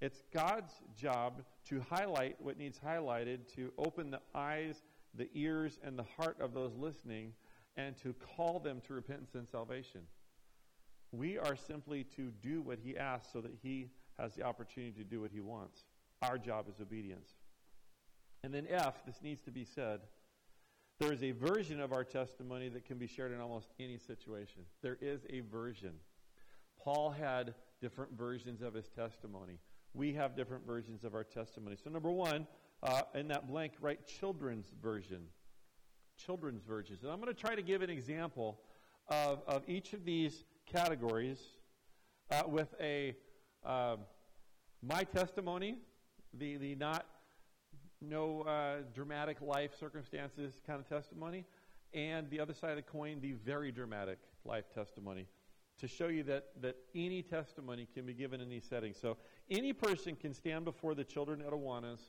It's 0.02 0.22
God's 0.34 0.74
job 0.96 1.44
to 1.70 1.82
highlight 1.82 2.36
what 2.40 2.58
needs 2.58 2.80
highlighted, 2.80 3.54
to 3.56 3.72
open 3.78 4.12
the 4.12 4.20
eyes, 4.36 4.84
the 5.16 5.30
ears, 5.34 5.80
and 5.84 5.98
the 5.98 6.04
heart 6.04 6.38
of 6.40 6.54
those 6.54 6.74
listening, 6.78 7.34
and 7.76 7.98
to 7.98 8.14
call 8.36 8.60
them 8.60 8.82
to 8.88 8.94
repentance 8.94 9.36
and 9.36 9.48
salvation. 9.48 10.02
We 11.12 11.38
are 11.38 11.56
simply 11.56 12.04
to 12.16 12.32
do 12.42 12.62
what 12.62 12.80
He 12.84 12.98
asks 12.98 13.32
so 13.34 13.42
that 13.42 13.54
He 13.62 13.90
has 14.20 14.36
the 14.36 14.44
opportunity 14.44 14.94
to 14.94 15.04
do 15.04 15.22
what 15.22 15.32
He 15.32 15.42
wants. 15.42 15.86
Our 16.22 16.38
job 16.38 16.68
is 16.70 16.80
obedience. 16.80 17.30
And 18.44 18.54
then 18.54 18.68
F, 18.70 19.06
this 19.06 19.22
needs 19.22 19.42
to 19.44 19.52
be 19.52 19.66
said. 19.66 20.02
There 21.00 21.12
is 21.12 21.24
a 21.24 21.32
version 21.32 21.80
of 21.80 21.92
our 21.92 22.04
testimony 22.04 22.70
that 22.70 22.86
can 22.86 22.98
be 22.98 23.08
shared 23.08 23.32
in 23.32 23.42
almost 23.42 23.70
any 23.80 23.98
situation. 23.98 24.62
There 24.82 24.98
is 25.02 25.22
a 25.30 25.42
version. 25.42 25.94
Paul 26.82 27.12
had 27.12 27.56
different 27.82 28.18
versions 28.18 28.62
of 28.62 28.74
his 28.74 28.90
testimony. 28.90 29.60
We 29.94 30.14
have 30.14 30.36
different 30.36 30.66
versions 30.66 31.04
of 31.04 31.14
our 31.14 31.24
testimony. 31.24 31.78
So, 31.82 31.90
number 31.90 32.12
one, 32.12 32.48
uh, 32.82 33.04
in 33.16 33.28
that 33.30 33.48
blank, 33.48 33.74
write 33.80 34.06
children's 34.08 34.68
version. 34.82 35.24
Children's 36.18 36.64
versions. 36.64 37.04
And 37.04 37.12
I'm 37.12 37.20
going 37.20 37.34
to 37.34 37.40
try 37.40 37.56
to 37.56 37.62
give 37.62 37.82
an 37.82 37.90
example 37.90 38.60
of, 39.08 39.42
of 39.48 39.64
each 39.68 39.94
of 39.94 40.06
these 40.06 40.44
categories 40.66 41.40
uh, 42.32 42.44
with 42.48 42.74
a 42.80 43.16
uh, 43.66 43.98
my 44.82 45.04
testimony, 45.04 45.78
the, 46.34 46.58
the 46.58 46.76
not 46.76 47.06
no 48.02 48.42
uh, 48.42 48.84
dramatic 48.94 49.40
life 49.42 49.72
circumstances 49.80 50.62
kind 50.68 50.80
of 50.80 50.90
testimony, 50.90 51.46
and 51.94 52.30
the 52.30 52.40
other 52.40 52.54
side 52.54 52.72
of 52.72 52.78
the 52.78 52.82
coin, 52.82 53.20
the 53.22 53.32
very 53.32 53.72
dramatic 53.72 54.18
life 54.46 54.66
testimony 54.74 55.28
to 55.80 55.88
show 55.88 56.08
you 56.08 56.24
that, 56.24 56.50
that 56.62 56.76
any 56.96 57.22
testimony 57.22 57.88
can 57.94 58.06
be 58.06 58.14
given 58.14 58.40
in 58.42 58.50
these 58.50 58.66
settings. 58.66 58.98
So 59.00 59.18
any 59.50 59.74
person 59.74 60.16
can 60.16 60.34
stand 60.34 60.66
before 60.66 60.96
the 60.96 61.04
children 61.04 61.42
at 61.42 61.52
Awanas 61.52 62.00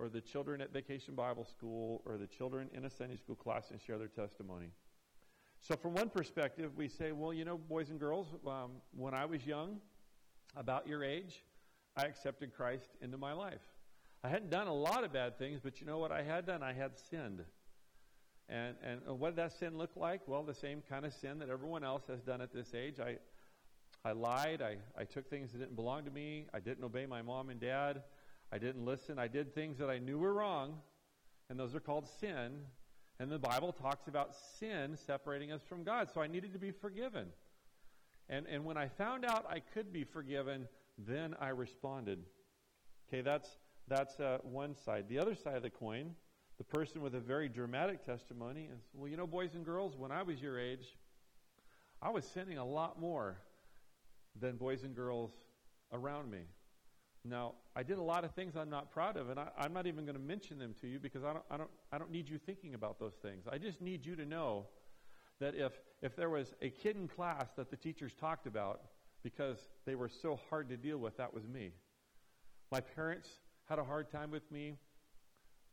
or 0.00 0.08
the 0.08 0.20
children 0.20 0.62
at 0.62 0.72
Vacation 0.72 1.14
Bible 1.14 1.44
School 1.44 2.02
or 2.06 2.16
the 2.16 2.26
children 2.26 2.70
in 2.72 2.86
a 2.86 2.90
Sunday 2.90 3.16
school 3.16 3.36
class 3.36 3.70
and 3.70 3.80
share 3.80 3.98
their 3.98 4.08
testimony. 4.08 4.70
So 5.60 5.76
from 5.76 5.92
one 5.92 6.08
perspective, 6.08 6.72
we 6.74 6.88
say, 6.88 7.12
well, 7.12 7.34
you 7.34 7.44
know, 7.44 7.58
boys 7.58 7.90
and 7.90 8.00
girls, 8.00 8.26
um, 8.46 8.70
when 8.96 9.12
I 9.12 9.26
was 9.26 9.46
young, 9.46 9.78
about 10.56 10.86
your 10.86 11.04
age, 11.04 11.44
I 11.96 12.06
accepted 12.06 12.54
Christ 12.54 12.88
into 13.02 13.18
my 13.18 13.32
life. 13.32 13.60
I 14.24 14.28
hadn't 14.28 14.50
done 14.50 14.66
a 14.66 14.74
lot 14.74 15.04
of 15.04 15.12
bad 15.12 15.38
things, 15.38 15.60
but 15.62 15.80
you 15.80 15.86
know 15.86 15.98
what 15.98 16.12
I 16.12 16.22
had 16.22 16.46
done? 16.46 16.62
I 16.62 16.72
had 16.72 16.92
sinned. 17.10 17.44
And, 18.48 18.74
and 18.82 19.18
what 19.18 19.30
did 19.30 19.36
that 19.36 19.52
sin 19.52 19.78
look 19.78 19.90
like? 19.96 20.22
Well, 20.26 20.42
the 20.42 20.54
same 20.54 20.82
kind 20.88 21.04
of 21.04 21.12
sin 21.12 21.38
that 21.38 21.48
everyone 21.50 21.84
else 21.84 22.02
has 22.08 22.20
done 22.20 22.40
at 22.40 22.52
this 22.52 22.74
age. 22.74 22.96
I, 22.98 23.16
I 24.04 24.12
lied. 24.12 24.60
I, 24.60 24.76
I 24.98 25.04
took 25.04 25.30
things 25.30 25.52
that 25.52 25.58
didn't 25.58 25.76
belong 25.76 26.04
to 26.04 26.10
me. 26.10 26.46
I 26.52 26.58
didn't 26.58 26.84
obey 26.84 27.06
my 27.06 27.22
mom 27.22 27.50
and 27.50 27.60
dad. 27.60 28.02
I 28.52 28.58
didn't 28.58 28.84
listen. 28.84 29.18
I 29.18 29.28
did 29.28 29.54
things 29.54 29.78
that 29.78 29.90
I 29.90 29.98
knew 29.98 30.18
were 30.18 30.32
wrong, 30.32 30.78
and 31.48 31.58
those 31.58 31.74
are 31.74 31.80
called 31.80 32.08
sin. 32.20 32.60
And 33.18 33.30
the 33.30 33.38
Bible 33.38 33.72
talks 33.72 34.08
about 34.08 34.34
sin 34.58 34.96
separating 34.96 35.52
us 35.52 35.60
from 35.68 35.84
God. 35.84 36.08
So 36.12 36.20
I 36.22 36.26
needed 36.26 36.52
to 36.54 36.58
be 36.58 36.70
forgiven. 36.70 37.26
And, 38.28 38.46
and 38.46 38.64
when 38.64 38.76
I 38.76 38.88
found 38.88 39.24
out 39.24 39.44
I 39.48 39.60
could 39.60 39.92
be 39.92 40.04
forgiven, 40.04 40.66
then 40.96 41.34
I 41.40 41.48
responded. 41.48 42.20
Okay, 43.08 43.20
that's, 43.20 43.48
that's 43.88 44.18
uh, 44.20 44.38
one 44.42 44.74
side. 44.74 45.06
The 45.08 45.18
other 45.18 45.34
side 45.34 45.56
of 45.56 45.62
the 45.62 45.70
coin 45.70 46.14
the 46.60 46.64
person 46.64 47.00
with 47.00 47.14
a 47.14 47.20
very 47.20 47.48
dramatic 47.48 48.04
testimony 48.04 48.68
is, 48.70 48.82
well, 48.92 49.08
you 49.08 49.16
know, 49.16 49.26
boys 49.26 49.54
and 49.54 49.64
girls, 49.64 49.96
when 49.96 50.12
I 50.12 50.22
was 50.22 50.42
your 50.42 50.60
age, 50.60 50.94
I 52.02 52.10
was 52.10 52.22
sinning 52.26 52.58
a 52.58 52.64
lot 52.66 53.00
more 53.00 53.38
than 54.38 54.58
boys 54.58 54.82
and 54.82 54.94
girls 54.94 55.30
around 55.90 56.30
me. 56.30 56.40
Now, 57.24 57.52
I 57.76 57.82
did 57.82 57.98
a 57.98 58.02
lot 58.02 58.24
of 58.24 58.32
things 58.32 58.56
I'm 58.56 58.70
not 58.70 58.90
proud 58.90 59.16
of, 59.16 59.28
and 59.28 59.38
I, 59.38 59.48
am 59.58 59.74
not 59.74 59.86
even 59.86 60.04
going 60.06 60.16
to 60.16 60.22
mention 60.22 60.58
them 60.58 60.74
to 60.80 60.86
you 60.86 60.98
because 60.98 61.22
I 61.22 61.34
don't, 61.34 61.44
I, 61.50 61.56
don't, 61.58 61.70
I 61.92 61.98
don't 61.98 62.10
need 62.10 62.28
you 62.28 62.38
thinking 62.38 62.74
about 62.74 62.98
those 62.98 63.14
things. 63.20 63.44
I 63.50 63.58
just 63.58 63.82
need 63.82 64.06
you 64.06 64.16
to 64.16 64.24
know 64.24 64.66
that 65.38 65.54
if, 65.54 65.72
if 66.00 66.16
there 66.16 66.30
was 66.30 66.54
a 66.62 66.70
kid 66.70 66.96
in 66.96 67.08
class 67.08 67.48
that 67.56 67.70
the 67.70 67.76
teachers 67.76 68.12
talked 68.18 68.46
about 68.46 68.80
because 69.22 69.58
they 69.84 69.94
were 69.94 70.08
so 70.08 70.40
hard 70.48 70.68
to 70.70 70.76
deal 70.78 70.96
with, 70.96 71.18
that 71.18 71.32
was 71.32 71.46
me. 71.46 71.72
My 72.72 72.80
parents 72.80 73.28
had 73.68 73.78
a 73.78 73.84
hard 73.84 74.10
time 74.10 74.30
with 74.30 74.50
me. 74.50 74.76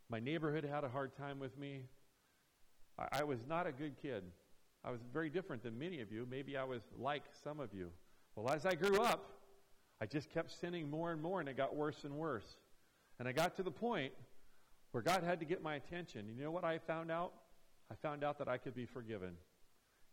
My 0.09 0.19
neighborhood 0.19 0.65
had 0.65 0.83
a 0.83 0.89
hard 0.89 1.15
time 1.15 1.39
with 1.39 1.57
me. 1.57 1.83
I, 2.99 3.19
I 3.19 3.23
was 3.23 3.39
not 3.47 3.67
a 3.67 3.71
good 3.71 3.95
kid. 4.01 4.23
I 4.83 4.91
was 4.91 4.99
very 5.13 5.29
different 5.29 5.63
than 5.63 5.79
many 5.79 6.01
of 6.01 6.11
you. 6.11 6.27
Maybe 6.29 6.57
I 6.57 6.63
was 6.65 6.81
like 6.99 7.23
some 7.43 7.59
of 7.61 7.73
you. 7.73 7.89
Well, 8.35 8.53
as 8.53 8.65
I 8.65 8.75
grew 8.75 9.01
up, 9.01 9.36
I 10.01 10.05
just 10.05 10.29
kept 10.29 10.51
sinning 10.59 10.89
more 10.89 11.11
and 11.11 11.21
more, 11.21 11.39
and 11.39 11.49
it 11.49 11.57
got 11.57 11.75
worse 11.75 12.03
and 12.03 12.13
worse. 12.13 12.57
And 13.19 13.27
I 13.27 13.31
got 13.31 13.55
to 13.55 13.63
the 13.63 13.71
point 13.71 14.13
where 14.91 15.01
God 15.01 15.23
had 15.23 15.39
to 15.39 15.45
get 15.45 15.61
my 15.61 15.75
attention. 15.75 16.27
You 16.27 16.43
know 16.43 16.51
what 16.51 16.63
I 16.63 16.77
found 16.77 17.11
out? 17.11 17.33
I 17.91 17.95
found 17.95 18.23
out 18.23 18.37
that 18.39 18.47
I 18.47 18.57
could 18.57 18.75
be 18.75 18.85
forgiven. 18.85 19.31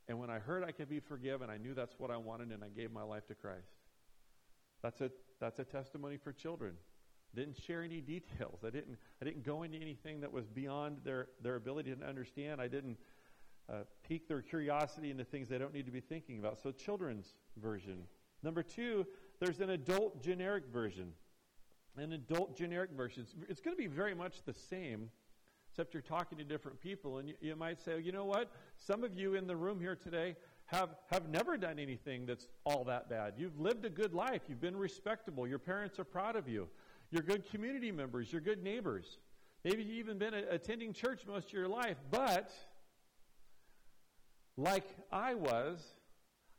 And 0.08 0.18
when 0.18 0.30
I 0.30 0.38
heard 0.38 0.64
I 0.64 0.72
could 0.72 0.88
be 0.88 1.00
forgiven, 1.00 1.50
I 1.50 1.56
knew 1.56 1.74
that's 1.74 1.94
what 1.98 2.10
I 2.10 2.16
wanted, 2.16 2.50
and 2.50 2.62
I 2.62 2.68
gave 2.68 2.92
my 2.92 3.02
life 3.02 3.26
to 3.28 3.34
Christ. 3.34 3.72
That's 4.82 5.00
a, 5.00 5.10
that's 5.40 5.58
a 5.58 5.64
testimony 5.64 6.16
for 6.16 6.32
children. 6.32 6.74
Didn't 7.34 7.56
share 7.56 7.82
any 7.82 8.00
details. 8.02 8.60
I 8.64 8.70
didn't, 8.70 8.96
I 9.20 9.24
didn't 9.24 9.44
go 9.44 9.62
into 9.62 9.78
anything 9.78 10.20
that 10.20 10.32
was 10.32 10.46
beyond 10.46 10.98
their, 11.04 11.28
their 11.42 11.56
ability 11.56 11.94
to 11.94 12.06
understand. 12.06 12.60
I 12.60 12.68
didn't 12.68 12.98
uh, 13.72 13.84
pique 14.06 14.28
their 14.28 14.42
curiosity 14.42 15.10
into 15.10 15.24
things 15.24 15.48
they 15.48 15.58
don't 15.58 15.72
need 15.72 15.86
to 15.86 15.92
be 15.92 16.00
thinking 16.00 16.38
about. 16.38 16.58
So, 16.62 16.70
children's 16.70 17.34
version. 17.56 18.04
Number 18.42 18.62
two, 18.62 19.06
there's 19.40 19.60
an 19.60 19.70
adult 19.70 20.22
generic 20.22 20.64
version. 20.72 21.12
An 21.96 22.12
adult 22.12 22.56
generic 22.56 22.90
version. 22.90 23.26
It's, 23.48 23.60
going 23.60 23.76
to 23.76 23.80
be 23.80 23.86
very 23.86 24.14
much 24.14 24.42
the 24.44 24.52
same, 24.52 25.10
except 25.70 25.94
you're 25.94 26.02
talking 26.02 26.38
to 26.38 26.44
different 26.44 26.80
people. 26.80 27.18
And 27.18 27.28
you, 27.28 27.34
you 27.40 27.56
might 27.56 27.80
say, 27.80 28.00
you 28.00 28.12
know 28.12 28.24
what? 28.24 28.50
Some 28.76 29.04
of 29.04 29.14
you 29.14 29.34
in 29.34 29.46
the 29.46 29.56
room 29.56 29.80
here 29.80 29.94
today 29.94 30.36
have, 30.66 30.90
have 31.10 31.28
never 31.28 31.56
done 31.56 31.78
anything 31.78 32.26
that's 32.26 32.48
all 32.64 32.84
that 32.84 33.08
bad. 33.08 33.34
You've 33.36 33.58
lived 33.60 33.84
a 33.84 33.90
good 33.90 34.12
life. 34.12 34.42
You've 34.48 34.60
been 34.60 34.76
respectable. 34.76 35.46
Your 35.46 35.58
parents 35.58 35.98
are 35.98 36.04
proud 36.04 36.36
of 36.36 36.48
you. 36.48 36.68
You're 37.10 37.22
good 37.22 37.48
community 37.48 37.92
members. 37.92 38.32
You're 38.32 38.40
good 38.40 38.62
neighbors. 38.62 39.18
Maybe 39.62 39.82
you've 39.82 39.98
even 39.98 40.18
been 40.18 40.34
a, 40.34 40.42
attending 40.50 40.92
church 40.92 41.22
most 41.26 41.48
of 41.48 41.52
your 41.52 41.68
life. 41.68 41.96
But, 42.10 42.50
like 44.56 44.84
I 45.12 45.34
was, 45.34 45.80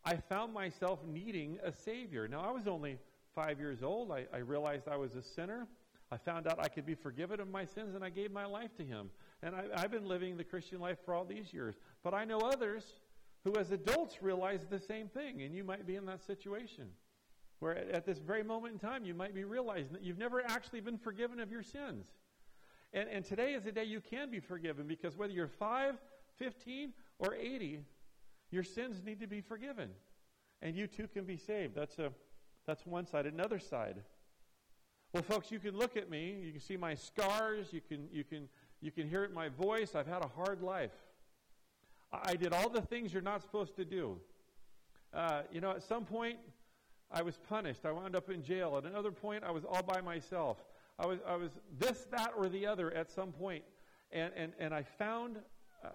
I 0.05 0.17
found 0.17 0.53
myself 0.53 0.99
needing 1.05 1.57
a 1.63 1.71
Savior. 1.71 2.27
Now, 2.27 2.41
I 2.41 2.51
was 2.51 2.67
only 2.67 2.99
five 3.33 3.59
years 3.59 3.81
old. 3.81 4.11
I, 4.11 4.25
I 4.31 4.37
realized 4.37 4.87
I 4.87 4.97
was 4.97 5.15
a 5.15 5.21
sinner. 5.23 5.67
I 6.11 6.17
found 6.17 6.47
out 6.47 6.59
I 6.59 6.67
could 6.67 6.85
be 6.85 6.93
forgiven 6.93 7.39
of 7.39 7.49
my 7.49 7.65
sins, 7.65 7.95
and 7.95 8.03
I 8.03 8.09
gave 8.09 8.31
my 8.31 8.45
life 8.45 8.75
to 8.77 8.83
Him. 8.83 9.09
And 9.41 9.55
I, 9.55 9.63
I've 9.75 9.91
been 9.91 10.07
living 10.07 10.37
the 10.37 10.43
Christian 10.43 10.79
life 10.79 10.99
for 11.03 11.15
all 11.15 11.25
these 11.25 11.51
years. 11.51 11.75
But 12.03 12.13
I 12.13 12.23
know 12.23 12.39
others 12.39 12.83
who, 13.43 13.55
as 13.55 13.71
adults, 13.71 14.21
realize 14.21 14.67
the 14.69 14.79
same 14.79 15.07
thing, 15.07 15.41
and 15.41 15.55
you 15.55 15.63
might 15.63 15.87
be 15.87 15.95
in 15.95 16.05
that 16.05 16.23
situation. 16.23 16.85
Where 17.59 17.75
at 17.75 18.05
this 18.05 18.19
very 18.19 18.43
moment 18.43 18.73
in 18.73 18.79
time, 18.79 19.05
you 19.05 19.15
might 19.15 19.33
be 19.33 19.43
realizing 19.43 19.93
that 19.93 20.03
you've 20.03 20.19
never 20.19 20.43
actually 20.45 20.81
been 20.81 20.99
forgiven 20.99 21.39
of 21.39 21.51
your 21.51 21.63
sins. 21.63 22.05
And, 22.93 23.09
and 23.09 23.25
today 23.25 23.53
is 23.53 23.63
the 23.63 23.71
day 23.71 23.85
you 23.85 24.01
can 24.01 24.29
be 24.29 24.39
forgiven 24.39 24.85
because 24.85 25.17
whether 25.17 25.33
you're 25.33 25.47
5, 25.47 25.95
15, 26.37 26.93
or 27.17 27.33
80, 27.33 27.79
your 28.55 28.63
sins 28.63 29.03
need 29.05 29.19
to 29.19 29.27
be 29.27 29.41
forgiven. 29.41 29.89
And 30.61 30.75
you 30.75 30.87
too 30.87 31.07
can 31.07 31.25
be 31.25 31.35
saved. 31.37 31.75
That's, 31.75 31.99
a, 31.99 32.11
that's 32.65 32.85
one 32.85 33.05
side. 33.05 33.25
Another 33.25 33.59
side. 33.59 33.97
Well, 35.13 35.23
folks, 35.23 35.51
you 35.51 35.59
can 35.59 35.77
look 35.77 35.97
at 35.97 36.09
me. 36.09 36.37
You 36.41 36.51
can 36.53 36.61
see 36.61 36.77
my 36.77 36.95
scars. 36.95 37.67
You 37.71 37.81
can, 37.81 38.07
you 38.11 38.23
can, 38.23 38.47
you 38.81 38.91
can 38.91 39.09
hear 39.09 39.25
it 39.25 39.29
in 39.29 39.35
my 39.35 39.49
voice. 39.49 39.93
I've 39.93 40.07
had 40.07 40.23
a 40.23 40.27
hard 40.27 40.61
life. 40.61 40.93
I 42.11 42.35
did 42.35 42.53
all 42.53 42.69
the 42.69 42.81
things 42.81 43.11
you're 43.11 43.21
not 43.21 43.41
supposed 43.41 43.75
to 43.75 43.83
do. 43.83 44.17
Uh, 45.13 45.41
you 45.51 45.59
know, 45.59 45.71
at 45.71 45.83
some 45.83 46.05
point, 46.05 46.37
I 47.11 47.21
was 47.21 47.37
punished. 47.49 47.85
I 47.85 47.91
wound 47.91 48.15
up 48.15 48.29
in 48.29 48.41
jail. 48.41 48.75
At 48.77 48.85
another 48.85 49.11
point, 49.11 49.43
I 49.43 49.51
was 49.51 49.65
all 49.65 49.83
by 49.83 49.99
myself. 49.99 50.57
I 50.97 51.05
was, 51.05 51.19
I 51.27 51.35
was 51.35 51.51
this, 51.77 52.07
that, 52.11 52.31
or 52.37 52.47
the 52.47 52.65
other 52.65 52.93
at 52.93 53.11
some 53.11 53.33
point. 53.33 53.65
And, 54.13 54.31
and, 54.35 54.53
and 54.59 54.73
I 54.73 54.83
found 54.83 55.39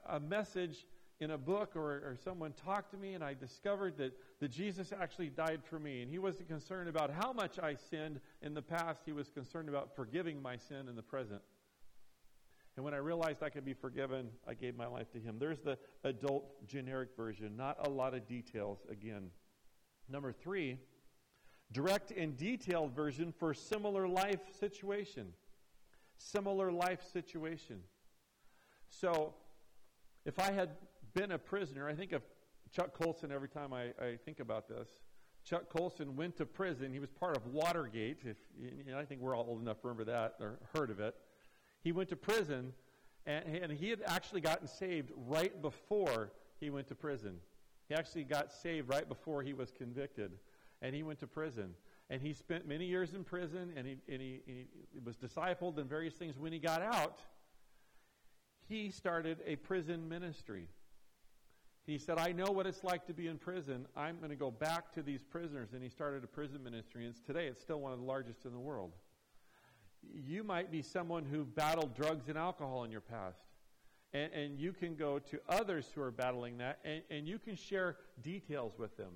a 0.06 0.20
message 0.20 0.84
in 1.20 1.32
a 1.32 1.38
book 1.38 1.76
or, 1.76 1.96
or 1.96 2.16
someone 2.24 2.52
talked 2.52 2.90
to 2.92 2.96
me, 2.96 3.12
and 3.12 3.22
I 3.22 3.34
discovered 3.34 3.98
that, 3.98 4.12
that 4.40 4.50
Jesus 4.50 4.92
actually 4.98 5.28
died 5.28 5.60
for 5.62 5.78
me. 5.78 6.00
And 6.00 6.10
he 6.10 6.18
wasn't 6.18 6.48
concerned 6.48 6.88
about 6.88 7.10
how 7.10 7.32
much 7.32 7.58
I 7.58 7.74
sinned 7.74 8.20
in 8.40 8.54
the 8.54 8.62
past, 8.62 9.02
he 9.04 9.12
was 9.12 9.30
concerned 9.30 9.68
about 9.68 9.94
forgiving 9.94 10.40
my 10.40 10.56
sin 10.56 10.88
in 10.88 10.96
the 10.96 11.02
present. 11.02 11.42
And 12.76 12.84
when 12.84 12.94
I 12.94 12.98
realized 12.98 13.42
I 13.42 13.50
could 13.50 13.66
be 13.66 13.74
forgiven, 13.74 14.30
I 14.48 14.54
gave 14.54 14.76
my 14.76 14.86
life 14.86 15.10
to 15.12 15.18
him. 15.18 15.36
There's 15.38 15.60
the 15.60 15.76
adult 16.04 16.66
generic 16.66 17.10
version, 17.14 17.54
not 17.56 17.86
a 17.86 17.90
lot 17.90 18.14
of 18.14 18.26
details 18.26 18.78
again. 18.90 19.30
Number 20.08 20.32
three, 20.32 20.78
direct 21.72 22.12
and 22.12 22.36
detailed 22.36 22.96
version 22.96 23.34
for 23.38 23.52
similar 23.52 24.08
life 24.08 24.40
situation. 24.58 25.34
Similar 26.16 26.72
life 26.72 27.02
situation. 27.12 27.80
So, 28.88 29.34
if 30.24 30.38
I 30.38 30.50
had 30.52 30.70
been 31.14 31.32
a 31.32 31.38
prisoner, 31.38 31.88
I 31.88 31.94
think 31.94 32.12
of 32.12 32.22
Chuck 32.72 32.92
Colson 32.94 33.32
every 33.32 33.48
time 33.48 33.72
I, 33.72 33.92
I 34.02 34.16
think 34.24 34.40
about 34.40 34.68
this. 34.68 34.88
Chuck 35.44 35.68
Colson 35.68 36.16
went 36.16 36.36
to 36.36 36.46
prison. 36.46 36.92
He 36.92 36.98
was 36.98 37.10
part 37.10 37.36
of 37.36 37.46
Watergate. 37.46 38.18
If 38.24 38.36
you 38.58 38.92
know, 38.92 38.98
I 38.98 39.04
think 39.04 39.20
we're 39.20 39.36
all 39.36 39.46
old 39.48 39.60
enough 39.60 39.80
to 39.80 39.88
remember 39.88 40.04
that 40.10 40.34
or 40.40 40.58
heard 40.74 40.90
of 40.90 41.00
it. 41.00 41.14
He 41.82 41.92
went 41.92 42.10
to 42.10 42.16
prison, 42.16 42.72
and, 43.26 43.44
and 43.56 43.72
he 43.72 43.88
had 43.88 44.02
actually 44.06 44.42
gotten 44.42 44.68
saved 44.68 45.10
right 45.26 45.60
before 45.62 46.32
he 46.60 46.68
went 46.70 46.88
to 46.88 46.94
prison. 46.94 47.36
He 47.88 47.94
actually 47.94 48.24
got 48.24 48.52
saved 48.52 48.88
right 48.88 49.08
before 49.08 49.42
he 49.42 49.52
was 49.52 49.72
convicted 49.72 50.32
and 50.82 50.94
he 50.94 51.02
went 51.02 51.18
to 51.20 51.26
prison. 51.26 51.74
And 52.08 52.20
he 52.20 52.32
spent 52.32 52.66
many 52.66 52.86
years 52.86 53.14
in 53.14 53.22
prison, 53.22 53.72
and 53.76 53.86
he, 53.86 53.96
and 54.08 54.20
he, 54.20 54.40
he 54.44 54.66
was 55.04 55.16
discipled 55.16 55.78
in 55.78 55.86
various 55.86 56.14
things. 56.14 56.38
When 56.38 56.52
he 56.52 56.58
got 56.58 56.82
out, 56.82 57.20
he 58.68 58.90
started 58.90 59.38
a 59.46 59.56
prison 59.56 60.08
ministry. 60.08 60.66
He 61.90 61.98
said, 61.98 62.18
I 62.18 62.30
know 62.30 62.52
what 62.52 62.68
it's 62.68 62.84
like 62.84 63.04
to 63.08 63.12
be 63.12 63.26
in 63.26 63.36
prison. 63.36 63.84
I'm 63.96 64.18
going 64.18 64.30
to 64.30 64.36
go 64.36 64.52
back 64.52 64.92
to 64.94 65.02
these 65.02 65.24
prisoners. 65.24 65.70
And 65.72 65.82
he 65.82 65.88
started 65.88 66.22
a 66.22 66.26
prison 66.28 66.62
ministry. 66.62 67.04
And 67.04 67.14
today 67.26 67.48
it's 67.48 67.60
still 67.60 67.80
one 67.80 67.92
of 67.92 67.98
the 67.98 68.04
largest 68.04 68.44
in 68.44 68.52
the 68.52 68.60
world. 68.60 68.92
You 70.14 70.44
might 70.44 70.70
be 70.70 70.82
someone 70.82 71.24
who 71.24 71.44
battled 71.44 71.96
drugs 71.96 72.28
and 72.28 72.38
alcohol 72.38 72.84
in 72.84 72.92
your 72.92 73.00
past. 73.00 73.40
And, 74.12 74.32
and 74.32 74.60
you 74.60 74.72
can 74.72 74.94
go 74.94 75.18
to 75.18 75.40
others 75.48 75.90
who 75.92 76.00
are 76.02 76.12
battling 76.12 76.58
that, 76.58 76.78
and, 76.84 77.02
and 77.10 77.26
you 77.26 77.40
can 77.40 77.56
share 77.56 77.96
details 78.22 78.74
with 78.78 78.96
them. 78.96 79.12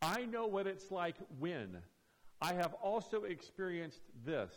I 0.00 0.26
know 0.26 0.46
what 0.46 0.68
it's 0.68 0.92
like 0.92 1.16
when. 1.40 1.78
I 2.40 2.54
have 2.54 2.74
also 2.74 3.24
experienced 3.24 4.02
this. 4.24 4.52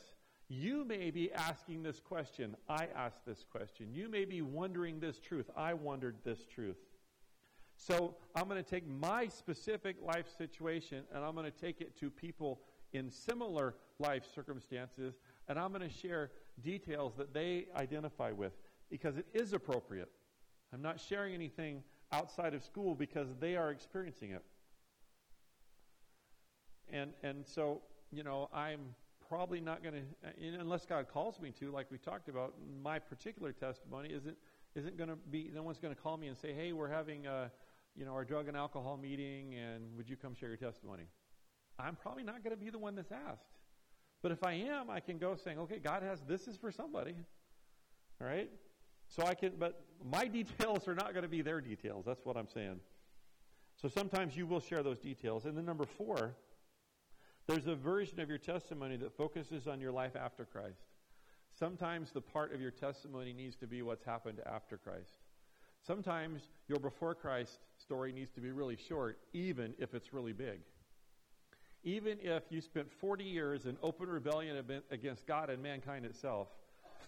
You 0.50 0.86
may 0.86 1.10
be 1.10 1.32
asking 1.34 1.82
this 1.82 2.00
question. 2.00 2.56
I 2.70 2.88
asked 2.96 3.26
this 3.26 3.44
question. 3.52 3.88
You 3.92 4.08
may 4.08 4.26
be 4.26 4.44
wondering 4.44 5.00
this 5.00 5.20
truth. 5.20 5.50
I 5.58 5.74
wondered 5.74 6.18
this 6.24 6.46
truth. 6.46 6.78
So 7.78 8.16
I'm 8.36 8.50
going 8.50 8.62
to 8.62 8.70
take 8.70 8.88
my 8.88 9.28
specific 9.28 9.98
life 10.04 10.26
situation 10.36 11.04
and 11.14 11.24
I'm 11.24 11.36
going 11.36 11.50
to 11.50 11.58
take 11.58 11.80
it 11.80 11.98
to 12.00 12.10
people 12.10 12.60
in 12.92 13.10
similar 13.12 13.76
life 14.00 14.24
circumstances 14.34 15.16
and 15.48 15.60
I'm 15.60 15.72
going 15.72 15.88
to 15.88 15.96
share 15.96 16.32
details 16.64 17.14
that 17.18 17.34
they 17.34 17.68
identify 17.76 18.32
with 18.32 18.54
because 18.90 19.18
it 19.18 19.28
is 19.34 19.54
appropriate. 19.54 20.10
I'm 20.74 20.82
not 20.82 21.00
sharing 21.00 21.34
anything 21.34 21.84
outside 22.12 22.54
of 22.54 22.64
school 22.64 22.96
because 22.96 23.28
they 23.40 23.56
are 23.56 23.70
experiencing 23.70 24.32
it. 24.32 24.44
And, 26.92 27.12
and 27.22 27.46
so, 27.46 27.82
you 28.12 28.24
know, 28.24 28.50
I'm 28.54 28.80
probably 29.30 29.60
not 29.60 29.84
going 29.84 29.96
to, 29.96 30.60
unless 30.60 30.86
God 30.86 31.08
calls 31.12 31.40
me 31.40 31.52
to, 31.60 31.70
like 31.72 31.92
we 31.92 31.98
talked 31.98 32.28
about, 32.28 32.56
my 32.82 32.98
particular 32.98 33.52
testimony 33.52 34.10
isn't, 34.10 34.38
isn't 34.76 34.98
going 34.98 35.10
to 35.10 35.18
be, 35.30 35.52
no 35.54 35.64
one's 35.64 35.80
going 35.80 35.94
to 35.94 36.02
call 36.02 36.18
me 36.18 36.28
and 36.28 36.38
say, 36.38 36.54
hey, 36.54 36.72
we're 36.72 36.88
having, 36.88 37.28
a, 37.28 37.52
you 37.98 38.06
know, 38.06 38.14
our 38.14 38.24
drug 38.24 38.48
and 38.48 38.56
alcohol 38.56 38.98
meeting, 38.98 39.56
and 39.56 39.84
would 39.98 40.08
you 40.08 40.16
come 40.16 40.36
share 40.36 40.50
your 40.50 40.58
testimony? 40.58 41.06
I'm 41.80 41.96
probably 41.96 42.24
not 42.24 42.44
going 42.44 42.56
to 42.56 42.64
be 42.64 42.70
the 42.70 42.80
one 42.80 42.96
that's 42.96 43.12
asked. 43.12 43.58
But 44.22 44.32
if 44.32 44.44
I 44.44 44.54
am, 44.54 44.90
I 44.90 45.00
can 45.00 45.18
go 45.18 45.36
saying, 45.36 45.60
okay, 45.60 45.80
God 45.80 46.04
has, 46.04 46.22
this 46.28 46.48
is 46.48 46.58
for 46.58 46.72
somebody. 46.72 47.16
All 48.22 48.28
right? 48.28 48.50
So 49.08 49.24
I 49.26 49.34
can, 49.34 49.54
but 49.58 49.84
my 50.04 50.26
details 50.28 50.88
are 50.88 50.96
not 50.96 51.14
going 51.14 51.24
to 51.24 51.30
be 51.30 51.42
their 51.42 51.62
details. 51.62 52.06
That's 52.06 52.26
what 52.26 52.38
I'm 52.38 52.48
saying. 52.48 52.80
So 53.82 53.88
sometimes 53.88 54.36
you 54.36 54.48
will 54.48 54.60
share 54.60 54.84
those 54.84 55.00
details. 55.00 55.46
And 55.46 55.56
then 55.58 55.66
number 55.66 55.86
four, 55.86 56.36
there's 57.48 57.68
a 57.68 57.76
version 57.76 58.20
of 58.20 58.30
your 58.30 58.40
testimony 58.40 58.98
that 58.98 59.16
focuses 59.16 59.68
on 59.68 59.80
your 59.80 59.92
life 59.92 60.16
after 60.16 60.46
Christ. 60.46 60.82
Sometimes 61.58 62.12
the 62.12 62.22
part 62.22 62.54
of 62.54 62.62
your 62.62 62.72
testimony 62.72 63.34
needs 63.34 63.56
to 63.58 63.68
be 63.68 63.82
what's 63.82 64.04
happened 64.04 64.42
after 64.46 64.78
Christ. 64.78 65.20
Sometimes 65.88 66.42
your 66.68 66.80
before 66.80 67.16
Christ 67.16 67.60
story 67.78 68.12
needs 68.12 68.30
to 68.32 68.42
be 68.42 68.52
really 68.52 68.76
short, 68.76 69.20
even 69.32 69.74
if 69.80 69.94
it's 69.94 70.12
really 70.12 70.34
big. 70.34 70.60
Even 71.86 72.18
if 72.22 72.44
you 72.50 72.60
spent 72.60 72.92
40 72.92 73.24
years 73.24 73.66
in 73.66 73.78
open 73.82 74.10
rebellion 74.10 74.62
against 74.92 75.26
God 75.26 75.50
and 75.50 75.64
mankind 75.64 76.04
itself, 76.04 76.50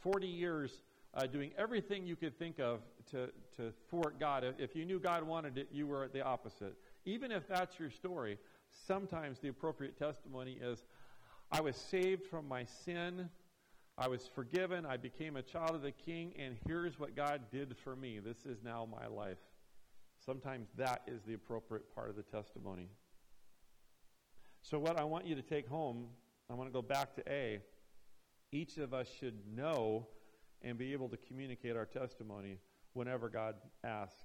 40 0.02 0.28
years 0.28 0.72
uh, 1.14 1.26
doing 1.26 1.52
everything 1.58 2.08
you 2.08 2.16
could 2.16 2.40
think 2.40 2.58
of 2.60 2.80
to, 3.12 3.30
to 3.58 3.74
thwart 3.90 4.18
God. 4.18 4.46
If 4.58 4.78
you 4.78 4.86
knew 4.86 4.98
God 4.98 5.24
wanted 5.24 5.58
it, 5.58 5.68
you 5.74 5.86
were 5.86 6.06
at 6.06 6.14
the 6.14 6.24
opposite. 6.24 6.76
Even 7.04 7.34
if 7.34 7.50
that's 7.50 7.78
your 7.80 7.90
story, 7.90 8.38
sometimes 8.88 9.40
the 9.40 9.50
appropriate 9.50 10.00
testimony 10.00 10.58
is 10.62 10.86
I 11.52 11.60
was 11.60 11.76
saved 11.76 12.28
from 12.28 12.48
my 12.48 12.64
sin. 12.64 13.30
I 14.02 14.08
was 14.08 14.30
forgiven. 14.34 14.86
I 14.86 14.96
became 14.96 15.36
a 15.36 15.42
child 15.42 15.76
of 15.76 15.82
the 15.82 15.92
king, 15.92 16.34
and 16.40 16.56
here's 16.66 16.98
what 16.98 17.18
God 17.18 17.42
did 17.52 17.76
for 17.84 17.98
me. 17.98 18.20
This 18.20 18.46
is 18.46 18.64
now 18.64 18.88
my 18.90 19.08
life. 19.08 19.40
Sometimes 20.26 20.70
that 20.78 21.02
is 21.06 21.22
the 21.24 21.34
appropriate 21.34 21.94
part 21.94 22.10
of 22.10 22.16
the 22.16 22.24
testimony. 22.24 22.88
So, 24.62 24.80
what 24.80 24.98
I 24.98 25.04
want 25.04 25.26
you 25.26 25.36
to 25.36 25.42
take 25.42 25.68
home, 25.68 26.08
I 26.50 26.54
want 26.54 26.70
to 26.70 26.74
go 26.74 26.82
back 26.82 27.14
to 27.16 27.24
A. 27.30 27.60
Each 28.54 28.78
of 28.78 28.94
us 28.94 29.10
should 29.20 29.36
know 29.54 30.08
and 30.62 30.78
be 30.78 30.94
able 30.94 31.10
to 31.10 31.18
communicate 31.18 31.76
our 31.76 31.86
testimony 31.86 32.58
whenever 32.94 33.28
God 33.28 33.56
asks. 33.84 34.24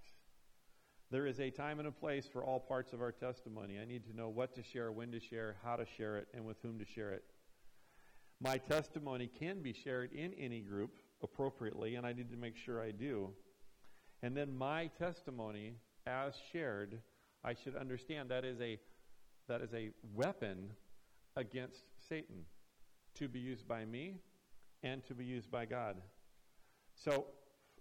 There 1.11 1.27
is 1.27 1.41
a 1.41 1.51
time 1.51 1.81
and 1.81 1.89
a 1.89 1.93
place 1.93 2.29
for 2.33 2.45
all 2.45 2.61
parts 2.61 2.93
of 2.93 3.03
our 3.03 3.13
testimony. 3.13 3.81
I 3.81 3.85
need 3.87 4.05
to 4.05 4.17
know 4.17 4.29
what 4.29 4.55
to 4.55 4.63
share, 4.63 4.93
when 4.93 5.11
to 5.11 5.21
share, 5.21 5.57
how 5.65 5.75
to 5.75 5.85
share 5.85 6.17
it, 6.17 6.29
and 6.33 6.45
with 6.45 6.59
whom 6.63 6.79
to 6.79 6.85
share 6.85 7.13
it. 7.13 7.25
My 8.45 8.59
testimony 8.59 9.31
can 9.39 9.63
be 9.63 9.73
shared 9.73 10.13
in 10.13 10.35
any 10.35 10.61
group 10.61 10.99
appropriately, 11.23 11.95
and 11.95 12.07
I 12.07 12.13
need 12.13 12.31
to 12.31 12.37
make 12.37 12.59
sure 12.59 12.83
I 12.83 12.91
do. 12.91 13.31
And 14.23 14.37
then 14.37 14.55
my 14.55 14.89
testimony, 14.99 15.77
as 16.07 16.35
shared, 16.53 17.01
I 17.43 17.55
should 17.55 17.75
understand 17.75 18.31
that 18.31 18.45
is 18.45 18.61
a, 18.61 18.79
that 19.49 19.63
is 19.63 19.73
a 19.73 19.93
weapon 20.15 20.73
against 21.37 21.85
Satan 22.07 22.45
to 23.15 23.29
be 23.29 23.39
used 23.39 23.67
by 23.67 23.87
me 23.87 24.19
and 24.83 25.03
to 25.07 25.15
be 25.15 25.25
used 25.25 25.51
by 25.51 25.65
God. 25.65 25.97
So, 26.95 27.25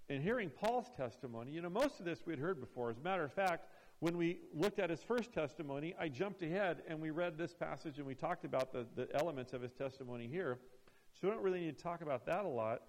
in 0.08 0.22
hearing 0.22 0.50
Paul's 0.50 0.88
testimony, 0.96 1.52
you 1.52 1.62
know, 1.62 1.70
most 1.70 2.00
of 2.00 2.06
this 2.06 2.26
we'd 2.26 2.40
heard 2.40 2.62
before. 2.62 2.90
As 2.90 2.98
a 2.98 3.02
matter 3.02 3.26
of 3.26 3.34
fact, 3.34 3.68
when 4.04 4.18
we 4.18 4.40
looked 4.54 4.80
at 4.80 4.90
his 4.90 5.02
first 5.02 5.32
testimony, 5.32 5.96
I 5.98 6.10
jumped 6.10 6.42
ahead 6.42 6.82
and 6.90 7.00
we 7.00 7.10
read 7.10 7.38
this 7.38 7.54
passage 7.54 8.00
and 8.00 8.06
we 8.06 8.14
talked 8.14 8.44
about 8.44 8.74
the, 8.74 8.86
the 8.98 9.08
elements 9.16 9.54
of 9.54 9.62
his 9.62 9.72
testimony 9.72 10.28
here. 10.28 10.60
So 11.14 11.30
we 11.30 11.34
don't 11.34 11.42
really 11.42 11.62
need 11.62 11.78
to 11.78 11.82
talk 11.82 12.02
about 12.02 12.26
that 12.26 12.44
a 12.44 12.50
lot. 12.50 12.82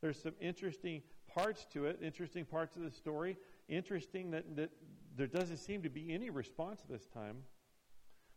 There's 0.00 0.20
some 0.20 0.32
interesting 0.40 1.02
parts 1.32 1.68
to 1.72 1.84
it, 1.84 2.00
interesting 2.02 2.44
parts 2.44 2.74
of 2.74 2.82
the 2.82 2.90
story. 2.90 3.36
Interesting 3.68 4.32
that, 4.32 4.56
that 4.56 4.70
there 5.16 5.28
doesn't 5.28 5.58
seem 5.58 5.82
to 5.82 5.88
be 5.88 6.12
any 6.12 6.30
response 6.30 6.82
this 6.90 7.06
time, 7.06 7.36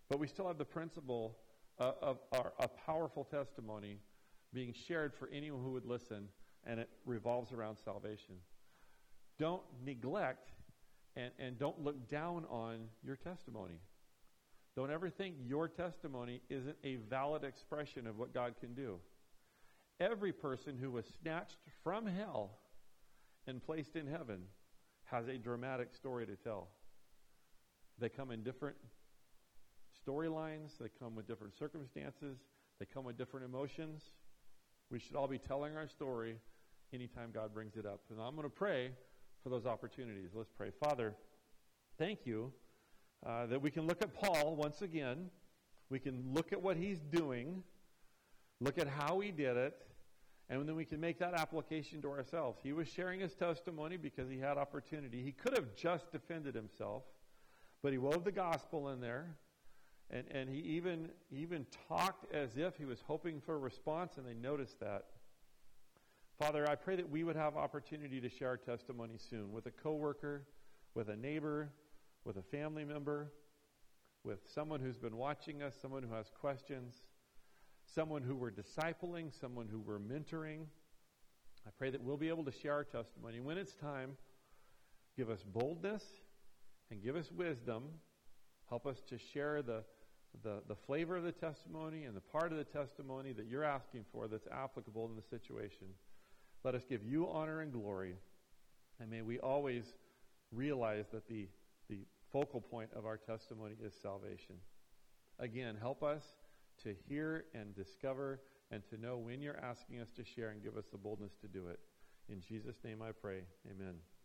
but 0.08 0.20
we 0.20 0.28
still 0.28 0.46
have 0.46 0.60
the 0.60 0.66
principle 0.66 1.36
of, 1.80 1.96
of 2.00 2.18
our, 2.34 2.54
a 2.60 2.68
powerful 2.68 3.24
testimony 3.24 3.98
being 4.54 4.72
shared 4.72 5.16
for 5.16 5.32
anyone 5.34 5.64
who 5.64 5.72
would 5.72 5.86
listen, 5.86 6.28
and 6.64 6.80
it 6.80 6.90
revolves 7.08 7.54
around 7.54 7.76
salvation. 7.76 8.36
Don't 9.40 9.64
neglect 9.84 10.52
and, 11.16 11.32
and 11.40 11.58
don't 11.58 11.80
look 11.84 12.08
down 12.10 12.46
on 12.50 12.88
your 13.04 13.16
testimony. 13.16 13.80
Don't 14.76 14.92
ever 14.92 15.10
think 15.10 15.36
your 15.46 15.68
testimony 15.68 16.42
isn't 16.50 16.78
a 16.84 16.98
valid 17.10 17.44
expression 17.44 18.08
of 18.08 18.18
what 18.18 18.34
God 18.34 18.54
can 18.60 18.74
do. 18.74 18.98
Every 20.00 20.32
person 20.32 20.78
who 20.78 20.92
was 20.92 21.06
snatched 21.22 21.58
from 21.84 22.06
hell 22.06 22.52
and 23.48 23.62
placed 23.62 23.96
in 23.96 24.08
heaven 24.08 24.44
has 25.06 25.28
a 25.28 25.38
dramatic 25.38 25.94
story 25.94 26.26
to 26.26 26.36
tell. 26.36 26.70
They 28.00 28.10
come 28.10 28.32
in 28.32 28.44
different 28.44 28.78
storylines, 30.08 30.78
they 30.80 30.88
come 31.00 31.16
with 31.16 31.28
different 31.28 31.58
circumstances, 31.58 32.38
they 32.80 32.86
come 32.86 33.04
with 33.04 33.18
different 33.18 33.46
emotions. 33.46 34.04
We 34.90 35.00
should 35.00 35.16
all 35.16 35.28
be 35.28 35.38
telling 35.38 35.76
our 35.76 35.88
story 35.88 36.38
anytime 36.94 37.32
God 37.34 37.54
brings 37.54 37.76
it 37.76 37.86
up. 37.86 38.02
And 38.10 38.20
I'm 38.22 38.36
going 38.36 38.44
to 38.44 38.50
pray 38.50 38.92
for 39.44 39.50
those 39.50 39.66
opportunities. 39.66 40.30
Let's 40.34 40.52
pray. 40.52 40.72
Father, 40.80 41.16
thank 41.98 42.26
you 42.26 42.52
uh, 43.26 43.46
that 43.48 43.62
we 43.62 43.72
can 43.72 43.88
look 43.88 44.02
at 44.02 44.14
Paul 44.14 44.56
once 44.56 44.82
again. 44.82 45.30
We 45.90 46.00
can 46.00 46.24
look 46.34 46.54
at 46.54 46.62
what 46.62 46.78
he's 46.78 47.00
doing, 47.00 47.64
look 48.60 48.78
at 48.78 48.88
how 48.88 49.20
he 49.20 49.32
did 49.32 49.58
it, 49.58 49.76
and 50.50 50.68
then 50.68 50.76
we 50.76 50.86
can 50.86 51.00
make 51.00 51.20
that 51.20 51.34
application 51.34 52.02
to 52.02 52.10
ourselves. 52.10 52.60
He 52.64 52.74
was 52.74 52.88
sharing 52.88 53.20
his 53.20 53.34
testimony 53.34 53.98
because 53.98 54.30
he 54.30 54.40
had 54.40 54.58
opportunity. 54.58 55.24
He 55.24 55.32
could 55.32 55.56
have 55.56 55.76
just 55.76 56.12
defended 56.12 56.56
himself, 56.56 57.04
but 57.82 57.92
he 57.92 57.98
wove 57.98 58.24
the 58.24 58.32
gospel 58.32 58.90
in 58.90 59.00
there. 59.00 59.36
And, 60.12 60.26
and 60.32 60.50
he 60.50 60.58
even, 60.62 61.10
even 61.32 61.68
talked 61.88 62.34
as 62.34 62.58
if 62.58 62.76
he 62.78 62.86
was 62.86 63.00
hoping 63.06 63.40
for 63.40 63.56
a 63.56 63.60
response, 63.60 64.18
and 64.18 64.26
they 64.26 64.34
noticed 64.34 64.80
that. 64.80 65.06
Father, 66.40 66.68
I 66.70 66.76
pray 66.76 66.96
that 66.96 67.10
we 67.10 67.24
would 67.24 67.36
have 67.36 67.58
opportunity 67.58 68.22
to 68.22 68.30
share 68.30 68.48
our 68.48 68.58
testimony 68.58 69.18
soon 69.18 69.52
with 69.52 69.66
a 69.66 69.72
coworker, 69.72 70.48
with 70.96 71.10
a 71.10 71.16
neighbor, 71.16 71.70
with 72.24 72.38
a 72.38 72.42
family 72.42 72.86
member, 72.86 73.32
with 74.24 74.40
someone 74.52 74.80
who's 74.80 74.98
been 74.98 75.18
watching 75.18 75.62
us, 75.62 75.76
someone 75.80 76.02
who 76.02 76.14
has 76.14 76.32
questions 76.40 77.04
someone 77.94 78.22
who 78.22 78.36
we're 78.36 78.52
discipling, 78.52 79.32
someone 79.40 79.68
who 79.68 79.80
we're 79.80 80.00
mentoring. 80.00 80.66
I 81.66 81.72
pray 81.78 81.90
that 81.90 82.02
we'll 82.02 82.18
be 82.18 82.30
able 82.30 82.46
to 82.46 82.52
share 82.52 82.74
our 82.74 82.84
testimony. 82.84 83.40
When 83.40 83.58
it's 83.58 83.74
time, 83.74 84.12
give 85.18 85.30
us 85.30 85.44
boldness 85.44 86.04
and 86.92 87.02
give 87.02 87.16
us 87.16 87.32
wisdom. 87.32 87.84
Help 88.70 88.86
us 88.86 89.02
to 89.10 89.18
share 89.18 89.62
the, 89.62 89.84
the, 90.44 90.62
the 90.68 90.76
flavor 90.76 91.18
of 91.18 91.24
the 91.24 91.32
testimony 91.32 92.04
and 92.04 92.16
the 92.16 92.22
part 92.22 92.52
of 92.52 92.58
the 92.58 92.64
testimony 92.64 93.32
that 93.34 93.48
you're 93.48 93.64
asking 93.64 94.06
for 94.12 94.28
that's 94.28 94.48
applicable 94.48 95.10
in 95.10 95.16
the 95.16 95.24
situation. 95.24 95.88
Let 96.64 96.76
us 96.76 96.84
give 96.88 97.04
you 97.04 97.30
honor 97.30 97.62
and 97.62 97.72
glory. 97.72 98.16
And 99.00 99.10
may 99.10 99.22
we 99.22 99.40
always 99.40 99.84
realize 100.52 101.06
that 101.14 101.28
the, 101.28 101.48
the 101.90 102.00
focal 102.32 102.62
point 102.62 102.90
of 102.96 103.06
our 103.06 103.18
testimony 103.18 103.76
is 103.84 103.94
salvation. 104.02 104.56
Again, 105.40 105.78
help 105.80 106.04
us 106.04 106.24
to 106.84 106.94
hear 107.08 107.46
and 107.54 107.76
discover 107.76 108.42
and 108.72 108.84
to 108.90 108.98
know 109.00 109.18
when 109.18 109.42
you're 109.42 109.60
asking 109.60 110.00
us 110.00 110.10
to 110.18 110.24
share 110.24 110.50
and 110.50 110.62
give 110.62 110.78
us 110.78 110.86
the 110.92 110.98
boldness 110.98 111.34
to 111.42 111.48
do 111.48 111.68
it. 111.68 111.80
In 112.28 112.42
Jesus' 112.42 112.76
name 112.84 113.02
I 113.02 113.12
pray. 113.12 113.42
Amen. 113.70 113.96